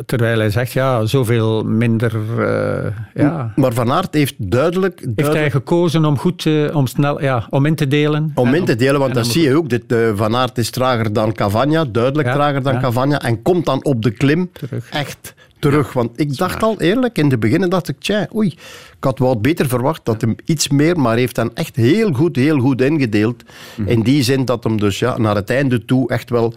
terwijl 0.07 0.39
hij 0.39 0.51
zegt, 0.51 0.73
ja, 0.73 1.07
zoveel 1.07 1.63
minder... 1.63 2.13
Uh, 2.39 2.87
ja. 3.15 3.53
Maar 3.57 3.73
Van 3.73 3.93
Aert 3.93 4.15
heeft 4.15 4.35
duidelijk... 4.39 4.97
duidelijk 4.97 5.21
heeft 5.21 5.33
hij 5.33 5.51
gekozen 5.51 6.05
om 6.05 6.19
goed, 6.19 6.45
uh, 6.45 6.77
om 6.77 6.87
snel, 6.87 7.23
ja, 7.23 7.47
om 7.51 7.67
in 7.67 7.75
te 7.75 7.87
delen. 7.87 8.33
Om 8.35 8.55
in 8.55 8.65
te 8.65 8.77
delen, 8.77 9.01
want 9.01 9.15
dat 9.15 9.27
zie 9.27 9.43
je 9.43 9.57
ook. 9.57 9.69
Dit, 9.69 9.93
uh, 9.93 10.11
Van 10.15 10.37
Aert 10.37 10.59
is 10.59 10.71
trager 10.71 11.13
dan 11.13 11.33
Cavagna, 11.33 11.85
duidelijk 11.85 12.29
ja, 12.29 12.35
trager 12.35 12.63
dan 12.63 12.73
ja. 12.73 12.81
Cavagna. 12.81 13.21
En 13.21 13.43
komt 13.43 13.67
dan 13.67 13.85
op 13.85 14.03
de 14.03 14.11
klim 14.11 14.51
Terug. 14.53 14.91
echt 14.91 15.35
terug. 15.71 15.93
Want 15.93 16.21
ik 16.21 16.37
dacht 16.37 16.63
al 16.63 16.81
eerlijk, 16.81 17.19
in 17.19 17.31
het 17.31 17.41
begin 17.41 17.69
dacht 17.69 17.89
ik, 17.89 17.97
tja, 17.99 18.29
oei, 18.35 18.49
ik 18.97 19.05
had 19.05 19.19
wel 19.19 19.41
beter 19.41 19.69
verwacht 19.69 20.05
dat 20.05 20.21
hem 20.21 20.35
iets 20.45 20.69
meer, 20.69 21.01
maar 21.01 21.17
heeft 21.17 21.35
dan 21.35 21.55
echt 21.55 21.77
heel 21.77 22.13
goed, 22.13 22.37
heel 22.37 22.59
goed 22.59 22.81
ingedeeld. 22.81 23.43
Mm 23.43 23.51
-hmm. 23.75 23.87
In 23.87 24.03
die 24.03 24.23
zin 24.23 24.45
dat 24.45 24.65
hem 24.65 24.81
dus 24.81 24.99
ja, 24.99 25.19
naar 25.19 25.35
het 25.35 25.51
einde 25.51 25.85
toe 25.85 26.09
echt 26.09 26.31
wel 26.31 26.55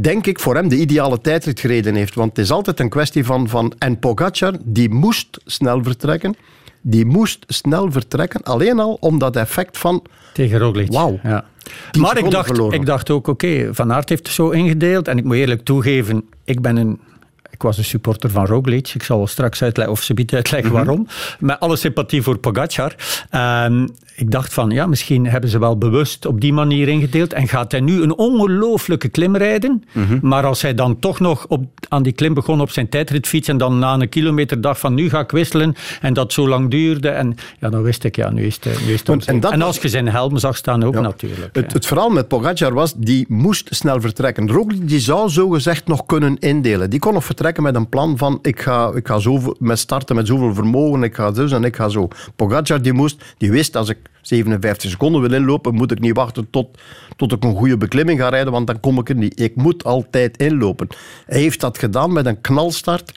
denk 0.00 0.26
ik, 0.26 0.40
voor 0.40 0.54
hem 0.54 0.68
de 0.68 0.76
ideale 0.76 1.20
tijdrit 1.20 1.60
gereden 1.60 1.94
heeft. 1.94 2.14
Want 2.14 2.36
het 2.36 2.38
is 2.38 2.50
altijd 2.50 2.80
een 2.80 2.88
kwestie 2.88 3.24
van... 3.24 3.48
van 3.48 3.72
en 3.78 3.98
Pogacar, 3.98 4.54
die 4.64 4.90
moest 4.90 5.40
snel 5.44 5.82
vertrekken. 5.82 6.34
Die 6.80 7.06
moest 7.06 7.44
snel 7.46 7.92
vertrekken, 7.92 8.42
alleen 8.42 8.78
al 8.78 8.96
om 9.00 9.18
dat 9.18 9.36
effect 9.36 9.78
van... 9.78 10.02
Tegen 10.32 10.58
Roglic. 10.58 10.92
Wauw. 10.92 11.20
Ja. 11.22 11.44
Maar 11.98 12.18
ik 12.18 12.30
dacht, 12.30 12.58
ik 12.58 12.86
dacht 12.86 13.10
ook, 13.10 13.28
oké, 13.28 13.46
okay, 13.46 13.74
Van 13.74 13.92
Aert 13.92 14.08
heeft 14.08 14.26
het 14.26 14.34
zo 14.34 14.50
ingedeeld. 14.50 15.08
En 15.08 15.18
ik 15.18 15.24
moet 15.24 15.36
eerlijk 15.36 15.64
toegeven, 15.64 16.24
ik 16.44 16.60
ben 16.60 16.76
een 16.76 17.00
ik 17.52 17.62
was 17.62 17.78
een 17.78 17.84
supporter 17.84 18.30
van 18.30 18.46
Roglic. 18.46 18.88
Ik 18.94 19.02
zal 19.02 19.26
straks 19.26 19.62
uitleggen, 19.62 19.94
of 19.94 20.02
ze 20.02 20.14
biedt 20.14 20.32
uitleggen 20.32 20.70
mm 20.70 20.76
-hmm. 20.76 20.86
waarom. 20.86 21.06
Met 21.38 21.60
alle 21.60 21.76
sympathie 21.76 22.22
voor 22.22 22.38
Pogacar. 22.38 22.94
Um, 23.64 23.88
ik 24.16 24.30
dacht 24.30 24.54
van, 24.54 24.70
ja, 24.70 24.86
misschien 24.86 25.26
hebben 25.26 25.50
ze 25.50 25.58
wel 25.58 25.78
bewust 25.78 26.26
op 26.26 26.40
die 26.40 26.52
manier 26.52 26.88
ingedeeld. 26.88 27.32
En 27.32 27.48
gaat 27.48 27.72
hij 27.72 27.80
nu 27.80 28.02
een 28.02 28.16
ongelooflijke 28.16 29.08
klim 29.08 29.36
rijden. 29.36 29.84
Mm 29.92 30.04
-hmm. 30.04 30.18
Maar 30.22 30.44
als 30.44 30.62
hij 30.62 30.74
dan 30.74 30.98
toch 30.98 31.20
nog 31.20 31.46
op, 31.48 31.64
aan 31.88 32.02
die 32.02 32.12
klim 32.12 32.34
begon 32.34 32.60
op 32.60 32.70
zijn 32.70 32.88
tijdritfiets. 32.88 33.48
En 33.48 33.58
dan 33.58 33.78
na 33.78 33.94
een 33.94 34.08
kilometer 34.08 34.60
dacht 34.60 34.80
van, 34.80 34.94
nu 34.94 35.08
ga 35.08 35.20
ik 35.20 35.30
wisselen. 35.30 35.74
En 36.00 36.14
dat 36.14 36.32
zo 36.32 36.48
lang 36.48 36.70
duurde. 36.70 37.08
En 37.08 37.36
ja, 37.60 37.70
dan 37.70 37.82
wist 37.82 38.04
ik, 38.04 38.16
ja, 38.16 38.30
nu 38.30 38.46
is 38.46 38.54
het, 38.60 38.86
nu 38.86 38.92
is 38.92 39.02
het 39.04 39.26
en, 39.26 39.40
en, 39.40 39.62
als 39.62 39.78
je 39.78 39.88
zijn 39.88 40.08
helm 40.08 40.38
zag 40.38 40.56
staan 40.56 40.84
ook 40.84 40.94
ja, 40.94 41.00
natuurlijk. 41.00 41.56
Het, 41.56 41.72
het, 41.72 41.86
verhaal 41.86 42.10
met 42.10 42.28
Pogacar 42.28 42.74
was, 42.74 42.94
die 42.96 43.26
moest 43.28 43.66
snel 43.70 44.00
vertrekken. 44.00 44.50
Roglic 44.50 44.88
die 44.88 45.00
zou 45.00 45.30
zogezegd 45.30 45.86
nog 45.86 46.06
kunnen 46.06 46.38
indelen. 46.38 46.90
Die 46.90 46.98
kon 46.98 47.12
nog 47.12 47.24
vertrekken 47.24 47.51
met 47.60 47.74
een 47.74 47.88
plan 47.88 48.18
van, 48.18 48.38
ik 48.42 48.60
ga, 48.60 48.92
ik 48.94 49.06
ga 49.06 49.18
zo 49.18 49.54
met 49.58 49.78
starten 49.78 50.16
met 50.16 50.26
zoveel 50.26 50.54
vermogen. 50.54 51.02
Ik 51.02 51.14
ga 51.14 51.30
dus 51.30 51.52
en 51.52 51.64
ik 51.64 51.76
ga 51.76 51.88
zo. 51.88 52.08
Pogacar 52.36 52.82
die 52.82 52.92
moest, 52.92 53.24
die 53.38 53.50
wist, 53.50 53.76
als 53.76 53.88
ik 53.88 53.98
57 54.22 54.90
seconden 54.90 55.20
wil 55.20 55.32
inlopen, 55.32 55.74
moet 55.74 55.90
ik 55.90 56.00
niet 56.00 56.16
wachten 56.16 56.50
tot, 56.50 56.78
tot 57.16 57.32
ik 57.32 57.44
een 57.44 57.56
goede 57.56 57.76
beklimming 57.76 58.20
ga 58.20 58.28
rijden, 58.28 58.52
want 58.52 58.66
dan 58.66 58.80
kom 58.80 58.98
ik 58.98 59.08
er 59.08 59.14
niet. 59.14 59.40
Ik 59.40 59.56
moet 59.56 59.84
altijd 59.84 60.36
inlopen. 60.36 60.88
Hij 61.26 61.40
heeft 61.40 61.60
dat 61.60 61.78
gedaan 61.78 62.12
met 62.12 62.26
een 62.26 62.40
knalstart 62.40 63.12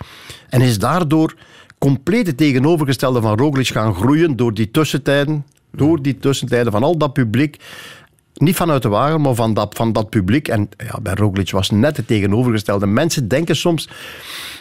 en 0.50 0.62
is 0.62 0.80
daardoor 0.80 1.36
compleet 1.78 2.28
het 2.28 2.38
tegenovergestelde 2.38 3.22
van 3.22 3.38
Roglic 3.38 3.68
gaan 3.68 3.96
groeien 3.96 4.36
door 4.36 4.54
die 4.54 4.72
tussentijden, 4.72 5.46
door 5.72 6.02
die 6.02 6.18
tussentijden 6.18 6.72
van 6.72 6.84
al 6.84 6.98
dat 6.98 7.14
publiek. 7.14 7.58
Niet 8.36 8.56
vanuit 8.56 8.82
de 8.82 8.90
wagen, 8.90 9.22
maar 9.22 9.36
van 9.36 9.54
dat, 9.54 9.76
van 9.76 9.94
dat 9.94 10.10
publiek. 10.10 10.48
En 10.48 10.70
ja, 10.78 11.00
bij 11.02 11.14
Roglic 11.14 11.52
was 11.52 11.70
net 11.70 11.98
het 11.98 12.08
tegenovergestelde. 12.08 12.86
Mensen 12.86 13.28
denken 13.28 13.56
soms 13.56 13.90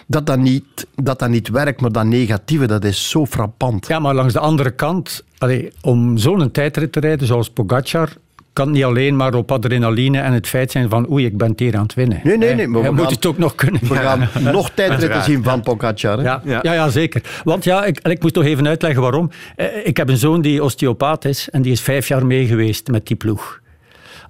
dat 0.06 0.26
dat 0.26 0.38
niet, 0.38 0.86
dat 0.94 1.18
dat 1.18 1.28
niet 1.28 1.48
werkt, 1.48 1.80
maar 1.80 1.92
dat 1.92 2.04
negatieve, 2.04 2.66
dat 2.66 2.84
is 2.84 3.08
zo 3.10 3.26
frappant. 3.26 3.86
Ja, 3.86 3.98
maar 3.98 4.14
langs 4.14 4.32
de 4.32 4.38
andere 4.38 4.70
kant, 4.70 5.24
allee, 5.38 5.72
om 5.80 6.18
zo'n 6.18 6.50
tijdrit 6.50 6.92
te 6.92 7.00
rijden 7.00 7.26
zoals 7.26 7.50
Pogacar, 7.50 8.08
kan 8.52 8.70
niet 8.70 8.84
alleen 8.84 9.16
maar 9.16 9.34
op 9.34 9.52
adrenaline 9.52 10.18
en 10.18 10.32
het 10.32 10.46
feit 10.46 10.70
zijn 10.70 10.88
van 10.88 11.10
oei, 11.10 11.24
ik 11.24 11.36
ben 11.36 11.52
hier 11.56 11.76
aan 11.76 11.82
het 11.82 11.94
winnen. 11.94 12.20
Nee, 12.24 12.36
nee, 12.36 12.54
nee. 12.54 12.68
Maar 12.68 12.82
we 12.82 12.90
moet 12.90 13.10
het 13.10 13.26
ook 13.26 13.38
nog 13.38 13.54
kunnen. 13.54 13.80
We 13.88 13.94
gaan 13.94 14.28
ja. 14.44 14.50
nog 14.50 14.70
tijdritten 14.70 15.22
zien 15.22 15.42
van 15.42 15.60
Pogacar. 15.60 16.22
Ja, 16.22 16.42
ja. 16.44 16.58
Ja, 16.62 16.72
ja, 16.72 16.88
zeker. 16.88 17.22
Want 17.44 17.64
ja, 17.64 17.84
ik, 17.84 17.98
ik 17.98 18.22
moet 18.22 18.32
toch 18.32 18.44
even 18.44 18.68
uitleggen 18.68 19.02
waarom. 19.02 19.30
Ik 19.84 19.96
heb 19.96 20.08
een 20.08 20.16
zoon 20.16 20.42
die 20.42 20.64
osteopaat 20.64 21.24
is 21.24 21.50
en 21.50 21.62
die 21.62 21.72
is 21.72 21.80
vijf 21.80 22.08
jaar 22.08 22.26
mee 22.26 22.46
geweest 22.46 22.88
met 22.88 23.06
die 23.06 23.16
ploeg 23.16 23.62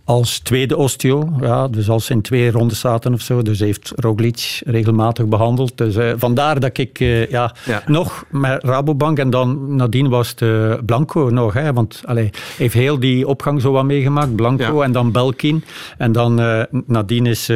als 0.04 0.38
tweede 0.38 0.76
osteo. 0.76 1.32
Ja, 1.40 1.68
dus 1.68 1.88
als 1.88 2.04
ze 2.04 2.12
in 2.12 2.22
twee 2.22 2.50
rondes 2.50 2.80
zaten 2.80 3.12
of 3.12 3.20
zo. 3.20 3.42
Dus 3.42 3.60
heeft 3.60 3.92
Roglic 3.96 4.62
regelmatig 4.64 5.26
behandeld. 5.26 5.78
Dus 5.78 5.96
uh, 5.96 6.12
vandaar 6.16 6.60
dat 6.60 6.78
ik 6.78 7.00
uh, 7.00 7.30
ja, 7.30 7.54
ja, 7.64 7.82
nog 7.86 8.24
met 8.30 8.64
Rabobank 8.64 9.18
en 9.18 9.30
dan 9.30 9.76
nadien 9.76 10.08
was 10.08 10.28
het 10.28 10.40
uh, 10.40 10.74
Blanco 10.86 11.28
nog. 11.32 11.52
Hè, 11.52 11.72
want 11.72 12.02
allee, 12.04 12.30
heeft 12.56 12.74
heel 12.74 12.98
die 12.98 13.26
opgang 13.26 13.60
zo 13.60 13.72
wat 13.72 13.84
meegemaakt. 13.84 14.36
Blanco 14.36 14.78
ja. 14.78 14.84
en 14.84 14.92
dan 14.92 15.12
Belkin. 15.12 15.64
En 15.98 16.12
dan 16.12 16.34
nadien 16.86 17.26
is, 17.26 17.48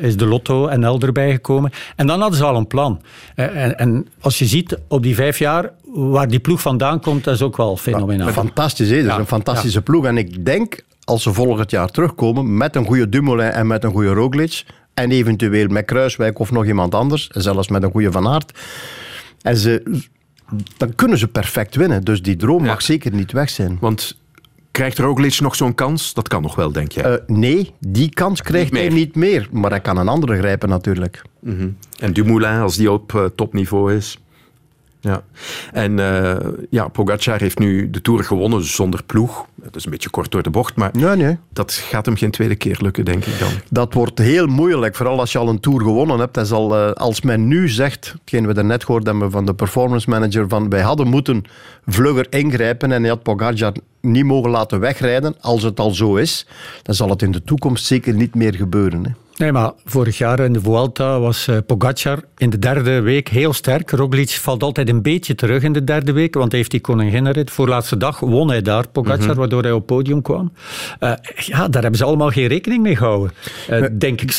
is 0.00 0.16
de 0.16 0.26
Lotto 0.26 0.66
en 0.66 0.84
El 0.84 1.00
erbij 1.00 1.32
gekomen. 1.32 1.70
En 1.96 2.06
dan 2.06 2.20
hadden 2.20 2.38
ze 2.38 2.44
al 2.44 2.56
een 2.56 2.66
plan. 2.66 3.00
En, 3.34 3.78
en, 3.78 4.06
als 4.20 4.38
je 4.38 4.46
ziet 4.46 4.78
op 4.88 5.02
die 5.02 5.14
vijf 5.14 5.38
jaar 5.38 5.72
waar 5.84 6.28
die 6.28 6.38
ploeg 6.38 6.60
vandaan 6.60 7.00
komt, 7.00 7.24
dat 7.24 7.34
is 7.34 7.42
ook 7.42 7.56
wel 7.56 7.76
fenomenaal. 7.76 8.28
Fantastisch, 8.28 8.90
hè? 8.90 9.02
Dat 9.02 9.12
is 9.12 9.18
een 9.18 9.26
fantastische 9.26 9.82
ploeg. 9.82 10.04
En 10.04 10.16
ik 10.16 10.44
denk 10.44 10.84
als 11.06 11.22
ze 11.22 11.32
volgend 11.32 11.70
jaar 11.70 11.90
terugkomen 11.90 12.56
met 12.56 12.76
een 12.76 12.86
goede 12.86 13.08
Dumoulin 13.08 13.50
en 13.50 13.66
met 13.66 13.84
een 13.84 13.90
goede 13.90 14.12
Roglic 14.12 14.64
en 14.94 15.10
eventueel 15.10 15.68
met 15.68 15.84
Kruiswijk 15.84 16.38
of 16.38 16.50
nog 16.50 16.66
iemand 16.66 16.94
anders, 16.94 17.26
zelfs 17.26 17.68
met 17.68 17.82
een 17.82 17.90
goede 17.90 18.12
Van 18.12 18.28
Aert, 18.28 18.58
en 19.42 19.56
ze, 19.56 20.00
dan 20.76 20.94
kunnen 20.94 21.18
ze 21.18 21.28
perfect 21.28 21.74
winnen. 21.74 22.04
Dus 22.04 22.22
die 22.22 22.36
droom 22.36 22.64
ja. 22.64 22.70
mag 22.70 22.82
zeker 22.82 23.14
niet 23.14 23.32
weg 23.32 23.50
zijn. 23.50 23.76
Want 23.80 24.16
Krijgt 24.76 24.98
Roglic 24.98 25.40
nog 25.40 25.54
zo'n 25.54 25.74
kans? 25.74 26.14
Dat 26.14 26.28
kan 26.28 26.42
nog 26.42 26.54
wel, 26.54 26.72
denk 26.72 26.92
je? 26.92 27.02
Uh, 27.28 27.36
nee, 27.36 27.72
die 27.78 28.08
kans 28.08 28.42
krijgt 28.42 28.72
niet 28.72 28.80
hij 28.80 28.90
niet 28.90 29.14
meer. 29.14 29.48
Maar 29.52 29.70
hij 29.70 29.80
kan 29.80 29.96
een 29.96 30.08
andere 30.08 30.36
grijpen 30.38 30.68
natuurlijk. 30.68 31.22
Mm 31.40 31.58
-hmm. 31.58 31.76
En 31.98 32.12
Dumoulin, 32.12 32.60
als 32.60 32.76
die 32.76 32.92
op 32.92 33.12
uh, 33.12 33.24
topniveau 33.24 33.94
is? 33.94 34.18
Ja. 35.06 35.22
En 35.72 35.98
uh, 35.98 36.36
ja, 36.70 36.88
Pogacar 36.88 37.40
heeft 37.40 37.58
nu 37.58 37.90
de 37.90 38.00
Tour 38.00 38.24
gewonnen 38.24 38.64
zonder 38.64 39.02
ploeg. 39.04 39.46
Dat 39.54 39.76
is 39.76 39.84
een 39.84 39.90
beetje 39.90 40.10
kort 40.10 40.30
door 40.30 40.42
de 40.42 40.50
bocht, 40.50 40.76
maar 40.76 40.90
nee, 40.92 41.16
nee. 41.16 41.36
dat 41.52 41.72
gaat 41.72 42.06
hem 42.06 42.16
geen 42.16 42.30
tweede 42.30 42.54
keer 42.54 42.78
lukken, 42.80 43.04
denk 43.04 43.24
ik 43.24 43.38
dan. 43.38 43.48
Dat 43.70 43.94
wordt 43.94 44.18
heel 44.18 44.46
moeilijk, 44.46 44.94
vooral 44.94 45.20
als 45.20 45.32
je 45.32 45.38
al 45.38 45.48
een 45.48 45.60
Tour 45.60 45.80
gewonnen 45.80 46.18
hebt. 46.18 46.36
En 46.36 46.46
zal, 46.46 46.76
uh, 46.76 46.92
als 46.92 47.20
men 47.20 47.48
nu 47.48 47.68
zegt, 47.68 48.14
hetgeen 48.20 48.46
we 48.46 48.54
daarnet 48.54 48.84
gehoord 48.84 49.06
hebben 49.06 49.30
van 49.30 49.46
de 49.46 49.54
performance 49.54 50.10
manager, 50.10 50.48
van 50.48 50.68
wij 50.68 50.82
hadden 50.82 51.08
moeten 51.08 51.44
vlugger 51.86 52.26
ingrijpen 52.30 52.92
en 52.92 53.00
hij 53.00 53.10
had 53.10 53.22
Pogacar 53.22 53.72
niet 54.00 54.24
mogen 54.24 54.50
laten 54.50 54.80
wegrijden, 54.80 55.34
als 55.40 55.62
het 55.62 55.80
al 55.80 55.90
zo 55.90 56.16
is, 56.16 56.46
dan 56.82 56.94
zal 56.94 57.10
het 57.10 57.22
in 57.22 57.32
de 57.32 57.44
toekomst 57.44 57.84
zeker 57.84 58.14
niet 58.14 58.34
meer 58.34 58.54
gebeuren. 58.54 59.04
Hè. 59.04 59.10
Nee, 59.36 59.52
maar 59.52 59.72
vorig 59.84 60.18
jaar 60.18 60.40
in 60.40 60.52
de 60.52 60.60
Vuelta 60.60 61.20
was 61.20 61.48
uh, 61.48 61.56
Pogacar 61.66 62.22
in 62.36 62.50
de 62.50 62.58
derde 62.58 63.00
week 63.00 63.28
heel 63.28 63.52
sterk. 63.52 63.90
Roglic 63.90 64.30
valt 64.30 64.62
altijd 64.62 64.88
een 64.88 65.02
beetje 65.02 65.34
terug 65.34 65.62
in 65.62 65.72
de 65.72 65.84
derde 65.84 66.12
week, 66.12 66.34
want 66.34 66.48
hij 66.48 66.58
heeft 66.58 66.70
die 66.70 66.80
koninginnenrit. 66.80 67.50
Voorlaatste 67.50 67.96
dag 67.96 68.20
won 68.20 68.48
hij 68.48 68.62
daar, 68.62 68.88
Pogacar, 68.88 69.26
mhm. 69.26 69.38
waardoor 69.38 69.62
hij 69.62 69.72
op 69.72 69.78
het 69.78 69.86
podium 69.86 70.22
kwam. 70.22 70.52
Uh, 71.00 71.12
ja, 71.36 71.68
daar 71.68 71.82
hebben 71.82 72.00
ze 72.00 72.04
allemaal 72.04 72.30
geen 72.30 72.46
rekening 72.46 72.82
mee 72.82 72.96
gehouden. 72.96 73.32
Uh, 73.70 73.86
denk 73.92 74.20
ik, 74.20 74.36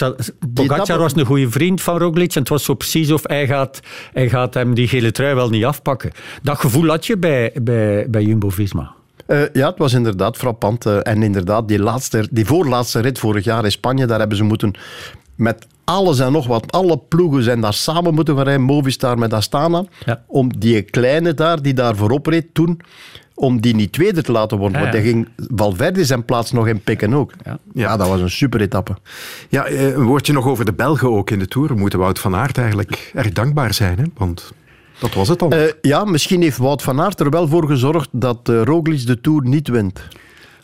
Pogacar 0.54 0.98
was 0.98 1.16
een 1.16 1.26
goede 1.26 1.50
vriend 1.50 1.82
van 1.82 1.98
Roglic 1.98 2.34
en 2.34 2.40
het 2.40 2.50
was 2.50 2.64
zo 2.64 2.74
precies 2.74 3.12
of 3.12 3.22
hij 3.24 3.48
gaat, 3.48 3.80
hij 4.14 4.30
gaat 4.30 4.54
hem 4.54 4.74
die 4.74 4.88
gele 4.88 5.12
trui 5.12 5.36
wel 5.36 5.50
niet 5.50 5.66
afpakken. 5.66 6.12
Dat 6.42 6.60
gevoel 6.60 6.88
had 6.88 7.06
je 7.06 7.18
bij, 7.18 7.52
bij, 7.62 8.10
bij 8.10 8.24
Jumbo-Visma. 8.24 8.97
Uh, 9.28 9.42
ja, 9.54 9.70
het 9.70 9.78
was 9.78 9.94
inderdaad 9.94 10.38
frappant. 10.38 10.86
Uh, 10.86 10.98
en 11.04 11.24
inderdaad, 11.24 11.68
die, 11.68 11.80
laatste, 11.80 12.28
die 12.32 12.46
voorlaatste 12.46 13.00
rit 13.00 13.20
vorig 13.20 13.44
jaar 13.44 13.64
in 13.64 13.72
Spanje, 13.72 14.06
daar 14.06 14.20
hebben 14.20 14.38
ze 14.38 14.44
moeten 14.44 14.74
met 15.36 15.68
alles 15.84 16.20
en 16.20 16.32
nog 16.32 16.48
wat, 16.48 16.72
alle 16.72 16.98
ploegen 16.98 17.44
zijn 17.44 17.62
daar 17.62 17.74
samen 17.74 18.14
moeten 18.14 18.36
gaan 18.36 18.44
rijden, 18.44 18.62
Movistar 18.62 19.18
met 19.18 19.34
Astana, 19.34 19.86
ja. 20.06 20.24
om 20.28 20.60
die 20.60 20.82
kleine 20.82 21.34
daar, 21.34 21.62
die 21.62 21.74
daar 21.74 21.96
voorop 21.96 22.26
reed 22.26 22.54
toen, 22.54 22.82
om 23.34 23.62
die 23.62 23.76
niet 23.76 23.92
tweede 23.92 24.22
te 24.22 24.32
laten 24.32 24.58
worden. 24.58 24.80
Want 24.80 24.94
hij 24.94 25.02
ging 25.02 25.28
Valverde 25.56 26.06
zijn 26.06 26.26
plaats 26.26 26.52
nog 26.52 26.68
in 26.68 26.82
pikken 26.82 27.14
ook. 27.14 27.32
Ja, 27.44 27.58
ja 27.74 27.98
dat 27.98 28.08
was 28.08 28.22
een 28.22 28.30
super 28.30 28.62
etappe. 28.62 28.96
Ja, 29.50 29.66
eh, 29.66 29.94
een 29.94 30.04
woordje 30.04 30.34
nog 30.34 30.48
over 30.48 30.66
de 30.66 30.74
Belgen 30.74 31.10
ook 31.10 31.32
in 31.32 31.40
de 31.40 31.48
Tour. 31.48 31.68
We 31.68 31.80
moeten 31.80 32.00
Wout 32.00 32.20
van 32.20 32.36
Aert 32.36 32.58
eigenlijk 32.58 33.12
erg 33.14 33.32
dankbaar 33.32 33.74
zijn, 33.74 33.98
hè? 33.98 34.04
want 34.16 34.52
dat 35.00 35.14
was 35.14 35.28
het 35.28 35.40
dan. 35.40 35.54
Uh, 35.54 35.62
ja, 35.82 36.04
misschien 36.04 36.42
heeft 36.42 36.58
Wout 36.58 36.82
van 36.82 37.02
Aert 37.02 37.20
er 37.20 37.30
wel 37.30 37.48
voor 37.48 37.68
gezorgd 37.68 38.10
dat 38.12 38.50
uh, 38.50 38.62
Roglic 38.64 39.06
de 39.06 39.22
Tour 39.22 39.48
niet 39.48 39.68
wint 39.68 40.02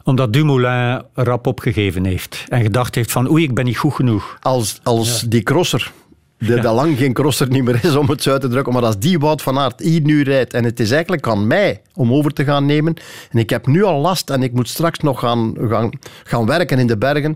omdat 0.03 0.33
Dumoulin 0.33 1.01
rap 1.13 1.47
opgegeven 1.47 2.05
heeft. 2.05 2.43
En 2.47 2.61
gedacht 2.61 2.95
heeft 2.95 3.11
van 3.11 3.31
oei, 3.31 3.43
ik 3.43 3.53
ben 3.53 3.65
niet 3.65 3.77
goed 3.77 3.93
genoeg. 3.93 4.37
Als, 4.41 4.79
als 4.83 5.21
die 5.21 5.43
crosser, 5.43 5.91
die 6.37 6.55
ja. 6.55 6.73
lang 6.73 6.97
geen 6.97 7.13
crosser 7.13 7.49
niet 7.49 7.63
meer 7.63 7.83
is 7.83 7.95
om 7.95 8.09
het 8.09 8.23
zo 8.23 8.31
uit 8.31 8.41
te 8.41 8.47
drukken, 8.47 8.73
maar 8.73 8.85
als 8.85 8.99
die 8.99 9.19
Wout 9.19 9.41
van 9.41 9.59
Aert 9.59 9.79
hier 9.79 10.01
nu 10.01 10.23
rijdt 10.23 10.53
en 10.53 10.63
het 10.63 10.79
is 10.79 10.91
eigenlijk 10.91 11.27
aan 11.27 11.47
mij 11.47 11.81
om 11.93 12.13
over 12.13 12.33
te 12.33 12.43
gaan 12.43 12.65
nemen 12.65 12.93
en 13.29 13.39
ik 13.39 13.49
heb 13.49 13.67
nu 13.67 13.83
al 13.83 14.01
last 14.01 14.29
en 14.29 14.43
ik 14.43 14.53
moet 14.53 14.69
straks 14.69 14.99
nog 14.99 15.19
gaan, 15.19 15.55
gaan, 15.59 15.89
gaan 16.23 16.45
werken 16.45 16.79
in 16.79 16.87
de 16.87 16.97
bergen. 16.97 17.35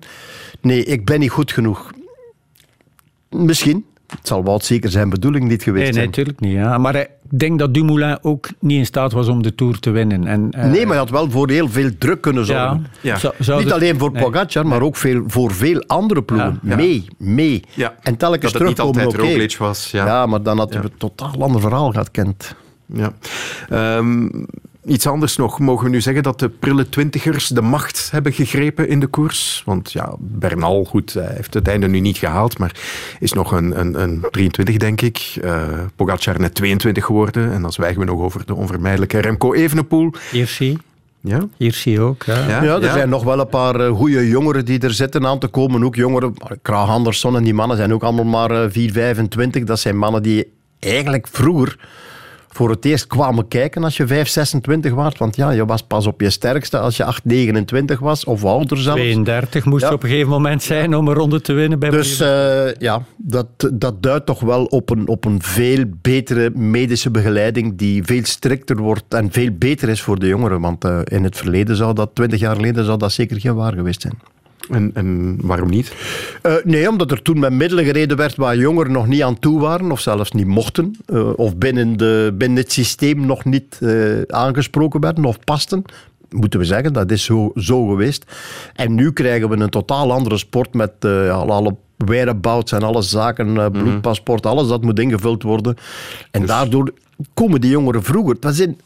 Nee, 0.62 0.84
ik 0.84 1.06
ben 1.06 1.20
niet 1.20 1.32
goed 1.32 1.52
genoeg. 1.52 1.92
Misschien, 3.30 3.86
het 4.08 4.28
zal 4.28 4.44
Wout 4.44 4.66
zeker 4.66 4.90
zijn 4.90 5.10
bedoeling 5.10 5.48
niet 5.48 5.64
geweest 5.64 5.84
nee, 5.84 5.94
zijn. 5.94 6.10
Nee, 6.10 6.18
natuurlijk 6.18 6.40
niet. 6.40 6.54
Ja. 6.54 6.78
Maar 6.78 6.96
ik 6.96 7.10
denk 7.30 7.60
dat 7.60 7.74
Dumoulin 7.74 8.18
ook 8.22 8.50
niet 8.60 8.78
in 8.78 8.86
staat 8.86 9.12
was 9.12 9.28
om 9.28 9.44
de 9.44 9.56
Tour 9.56 9.80
te 9.80 9.90
winnen. 9.90 10.28
En, 10.28 10.52
uh, 10.58 10.64
nee, 10.64 10.80
maar 10.80 10.88
hij 10.88 10.98
had 10.98 11.10
wel 11.10 11.32
voor 11.32 11.50
heel 11.50 11.70
veel 11.70 11.90
druk 11.98 12.22
kunnen 12.22 12.46
zorgen. 12.46 12.88
Ja. 13.02 13.18
Ja. 13.40 13.58
niet 13.58 13.72
alleen 13.72 13.98
voor 13.98 14.12
nee. 14.12 14.24
Pogacar, 14.24 14.68
maar 14.68 14.82
ook 14.82 14.96
veel, 14.96 15.24
voor 15.28 15.52
veel 15.52 15.84
andere 15.88 16.24
ploegen. 16.24 16.60
Mee, 16.62 17.06
mee. 17.18 17.64
En 18.02 18.18
telkens 18.18 18.52
dat 18.52 18.62
het 18.62 18.70
niet 18.70 18.80
altijd 18.80 19.08
okay. 19.08 19.32
Roglic 19.32 19.58
was. 19.58 19.92
Ja. 19.92 20.26
maar 20.26 20.44
dan 20.44 20.58
hadden 20.58 20.82
we 20.82 20.86
een 20.86 20.98
totaal 20.98 21.44
ander 21.44 21.62
verhaal 21.62 21.92
gehad, 21.92 22.12
Kent. 22.12 22.56
Ja. 22.86 23.14
Um, 23.98 24.46
Iets 24.88 25.08
anders 25.08 25.38
nog. 25.38 25.60
Mogen 25.60 25.86
we 25.86 25.90
nu 25.90 26.02
zeggen 26.02 26.24
dat 26.24 26.40
de 26.40 26.50
prille 26.50 26.90
twintigers 26.90 27.48
de 27.48 27.62
macht 27.62 28.12
hebben 28.12 28.34
gegrepen 28.34 28.90
in 28.90 29.00
de 29.00 29.08
koers? 29.08 29.62
Want 29.66 29.92
ja, 29.92 30.14
Bernal, 30.20 30.84
goed, 30.84 31.14
hij 31.14 31.34
heeft 31.36 31.54
het 31.54 31.68
einde 31.68 31.88
nu 31.88 32.00
niet 32.00 32.18
gehaald, 32.18 32.58
maar 32.58 32.76
is 33.20 33.34
nog 33.34 33.52
een, 33.52 33.80
een, 33.80 34.02
een 34.02 34.26
23, 34.32 34.78
denk 34.78 35.02
ik. 35.02 35.38
Uh, 35.44 35.68
Pogacar 35.96 36.40
net 36.40 36.56
22 36.56 37.06
geworden. 37.06 37.52
En 37.52 37.62
dan 37.62 37.74
zwijgen 37.74 38.00
we 38.00 38.06
nog 38.06 38.20
over 38.20 38.46
de 38.46 38.56
onvermijdelijke 38.56 39.20
Remco 39.20 39.54
Evenepoel. 39.54 40.14
Hirschi. 40.32 40.78
Ja? 41.22 41.48
Hirschi 41.58 42.00
ook. 42.00 42.24
Ja, 42.24 42.48
ja, 42.48 42.64
ja 42.64 42.82
er 42.82 42.92
zijn 42.92 43.10
nog 43.10 43.24
wel 43.24 43.40
een 43.40 43.48
paar 43.48 43.82
uh, 43.82 43.90
goede 43.90 44.28
jongeren 44.28 44.66
die 44.66 44.80
er 44.80 44.94
zitten 44.94 45.28
aan 45.28 45.40
te 45.40 45.48
komen. 45.48 45.84
Ook 45.84 45.96
jongeren, 45.96 46.34
Kraag 46.62 46.90
Andersson 46.90 47.36
en 47.36 47.44
die 47.44 47.54
mannen 47.54 47.78
zijn 47.78 47.94
ook 47.94 48.04
allemaal 48.04 48.26
maar 48.26 48.52
uh, 48.52 48.70
4, 48.70 48.92
25. 48.92 49.64
Dat 49.64 49.80
zijn 49.80 49.98
mannen 49.98 50.24
die 50.24 50.52
eigenlijk 50.80 51.28
vroeger 51.32 51.78
voor 52.50 52.70
het 52.70 52.86
eerst 52.86 53.08
kwamen 53.08 53.48
kijken 53.48 53.84
als 53.84 53.98
je 53.98 54.08
5, 54.08 54.28
26 54.28 54.94
was. 54.94 55.14
Want 55.18 55.36
ja, 55.36 55.50
je 55.50 55.66
was 55.66 55.84
pas 55.84 56.08
op 56.08 56.22
je 56.22 56.30
sterkste 56.30 56.80
als 56.80 56.98
je 56.98 57.04
8, 57.04 57.26
29 57.26 58.00
was, 58.00 58.26
of 58.26 58.46
ouder 58.46 58.78
zelfs. 58.78 59.02
32 59.02 59.66
moest 59.66 59.84
ja. 59.84 59.94
op 59.94 60.04
een 60.04 60.10
gegeven 60.10 60.30
moment 60.30 60.64
zijn 60.64 60.96
om 60.96 61.08
een 61.08 61.14
ronde 61.14 61.42
te 61.42 61.54
winnen. 61.54 61.80
Bij 61.80 61.90
dus 61.90 62.22
uh, 62.22 62.74
ja, 62.74 63.04
dat, 63.18 63.48
dat 63.74 64.04
duidt 64.04 64.26
toch 64.26 64.40
wel 64.40 64.66
op 64.66 64.90
een, 64.90 65.08
op 65.08 65.26
een 65.26 65.42
veel 65.42 65.84
betere 66.02 66.50
medische 66.50 67.12
begeleiding 67.12 67.78
die 67.78 68.04
veel 68.04 68.26
strikter 68.26 68.78
wordt 68.78 69.14
en 69.14 69.32
veel 69.32 69.52
beter 69.52 69.90
is 69.90 70.02
voor 70.02 70.20
de 70.20 70.28
jongeren. 70.28 70.62
Want 70.62 70.86
uh, 70.86 71.00
in 71.04 71.24
het 71.24 71.38
verleden 71.38 71.76
zou 71.76 71.94
dat, 71.94 72.10
20 72.14 72.40
jaar 72.40 72.56
geleden, 72.56 72.86
zou 72.86 72.98
dat 72.98 73.12
zeker 73.12 73.40
geen 73.40 73.56
waar 73.56 73.74
geweest 73.74 74.02
zijn. 74.02 74.20
En, 74.70 74.92
en 74.94 75.38
waarom 75.42 75.70
niet? 75.70 75.94
Uh, 76.44 76.54
nee, 76.64 76.90
omdat 76.90 77.12
er 77.12 77.22
toen 77.22 77.40
met 77.40 77.54
middelen 77.54 77.86
gereden 77.86 78.18
werd 78.18 78.36
waar 78.36 78.58
jongeren 78.58 78.92
nog 78.92 79.08
niet 79.08 79.24
aan 79.24 79.40
toe 79.40 79.60
waren, 79.60 79.92
of 79.92 80.00
zelfs 80.00 80.32
niet 80.32 80.46
mochten, 80.46 80.96
uh, 81.08 81.30
of 81.36 81.58
binnen, 81.58 81.98
de, 81.98 82.36
binnen 82.38 82.58
het 82.58 82.72
systeem 82.72 83.26
nog 83.26 83.46
niet 83.46 83.80
uh, 83.82 84.22
aangesproken 84.28 85.00
werden 85.00 85.26
of 85.26 85.40
pasten. 85.40 85.84
Moeten 86.30 86.60
we 86.60 86.66
zeggen, 86.66 86.94
dat 86.94 87.12
is 87.12 87.24
zo, 87.24 87.52
zo 87.56 87.88
geweest. 87.88 88.26
En 88.74 88.96
nu 88.96 89.12
krijgen 89.12 89.50
we 89.50 89.58
een 89.58 89.70
totaal 89.70 90.12
andere 90.12 90.38
sport 90.38 90.74
met 90.74 91.06
alle 91.30 91.76
whereabouts 91.98 92.72
en 92.72 92.84
alle 92.84 93.02
zaken, 93.02 93.52
mhm. 93.52 93.72
bloedpaspoort, 93.72 94.46
alles 94.46 94.68
dat 94.68 94.84
moet 94.84 95.00
ingevuld 95.00 95.44
worden. 95.44 95.76
En 96.32 96.42
dus- 96.42 96.50
daardoor 96.50 96.92
komen 97.34 97.62
die 97.62 97.70
jongeren 97.70 98.04
vroeger. 98.04 98.34
Het 98.34 98.44
was 98.44 98.60
in 98.60 98.78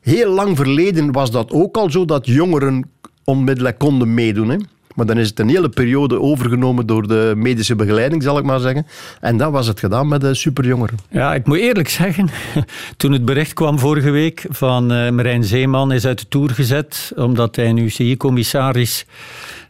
heel 0.00 0.32
lang 0.32 0.56
verleden 0.56 1.12
was 1.12 1.30
dat 1.30 1.50
ook 1.50 1.76
al 1.76 1.90
zo 1.90 2.04
dat 2.04 2.26
jongeren 2.26 2.90
onmiddellijk 3.24 3.78
konden 3.78 4.14
meedoen. 4.14 4.48
Hè? 4.48 4.56
Maar 5.00 5.08
dan 5.08 5.18
is 5.18 5.28
het 5.28 5.38
een 5.38 5.48
hele 5.48 5.68
periode 5.68 6.20
overgenomen 6.20 6.86
door 6.86 7.08
de 7.08 7.32
medische 7.36 7.76
begeleiding, 7.76 8.22
zal 8.22 8.38
ik 8.38 8.44
maar 8.44 8.60
zeggen. 8.60 8.86
En 9.20 9.36
dat 9.36 9.52
was 9.52 9.66
het 9.66 9.80
gedaan 9.80 10.08
met 10.08 10.20
de 10.20 10.34
superjongeren. 10.34 10.98
Ja, 11.10 11.34
ik 11.34 11.46
moet 11.46 11.58
eerlijk 11.58 11.88
zeggen, 11.88 12.28
toen 12.96 13.12
het 13.12 13.24
bericht 13.24 13.52
kwam 13.52 13.78
vorige 13.78 14.10
week 14.10 14.46
van 14.48 14.92
uh, 14.92 15.10
Marijn 15.10 15.44
Zeeman 15.44 15.92
is 15.92 16.06
uit 16.06 16.18
de 16.18 16.28
Tour 16.28 16.50
gezet, 16.50 17.12
omdat 17.16 17.56
hij 17.56 17.68
een 17.68 17.76
UCI-commissaris 17.78 19.06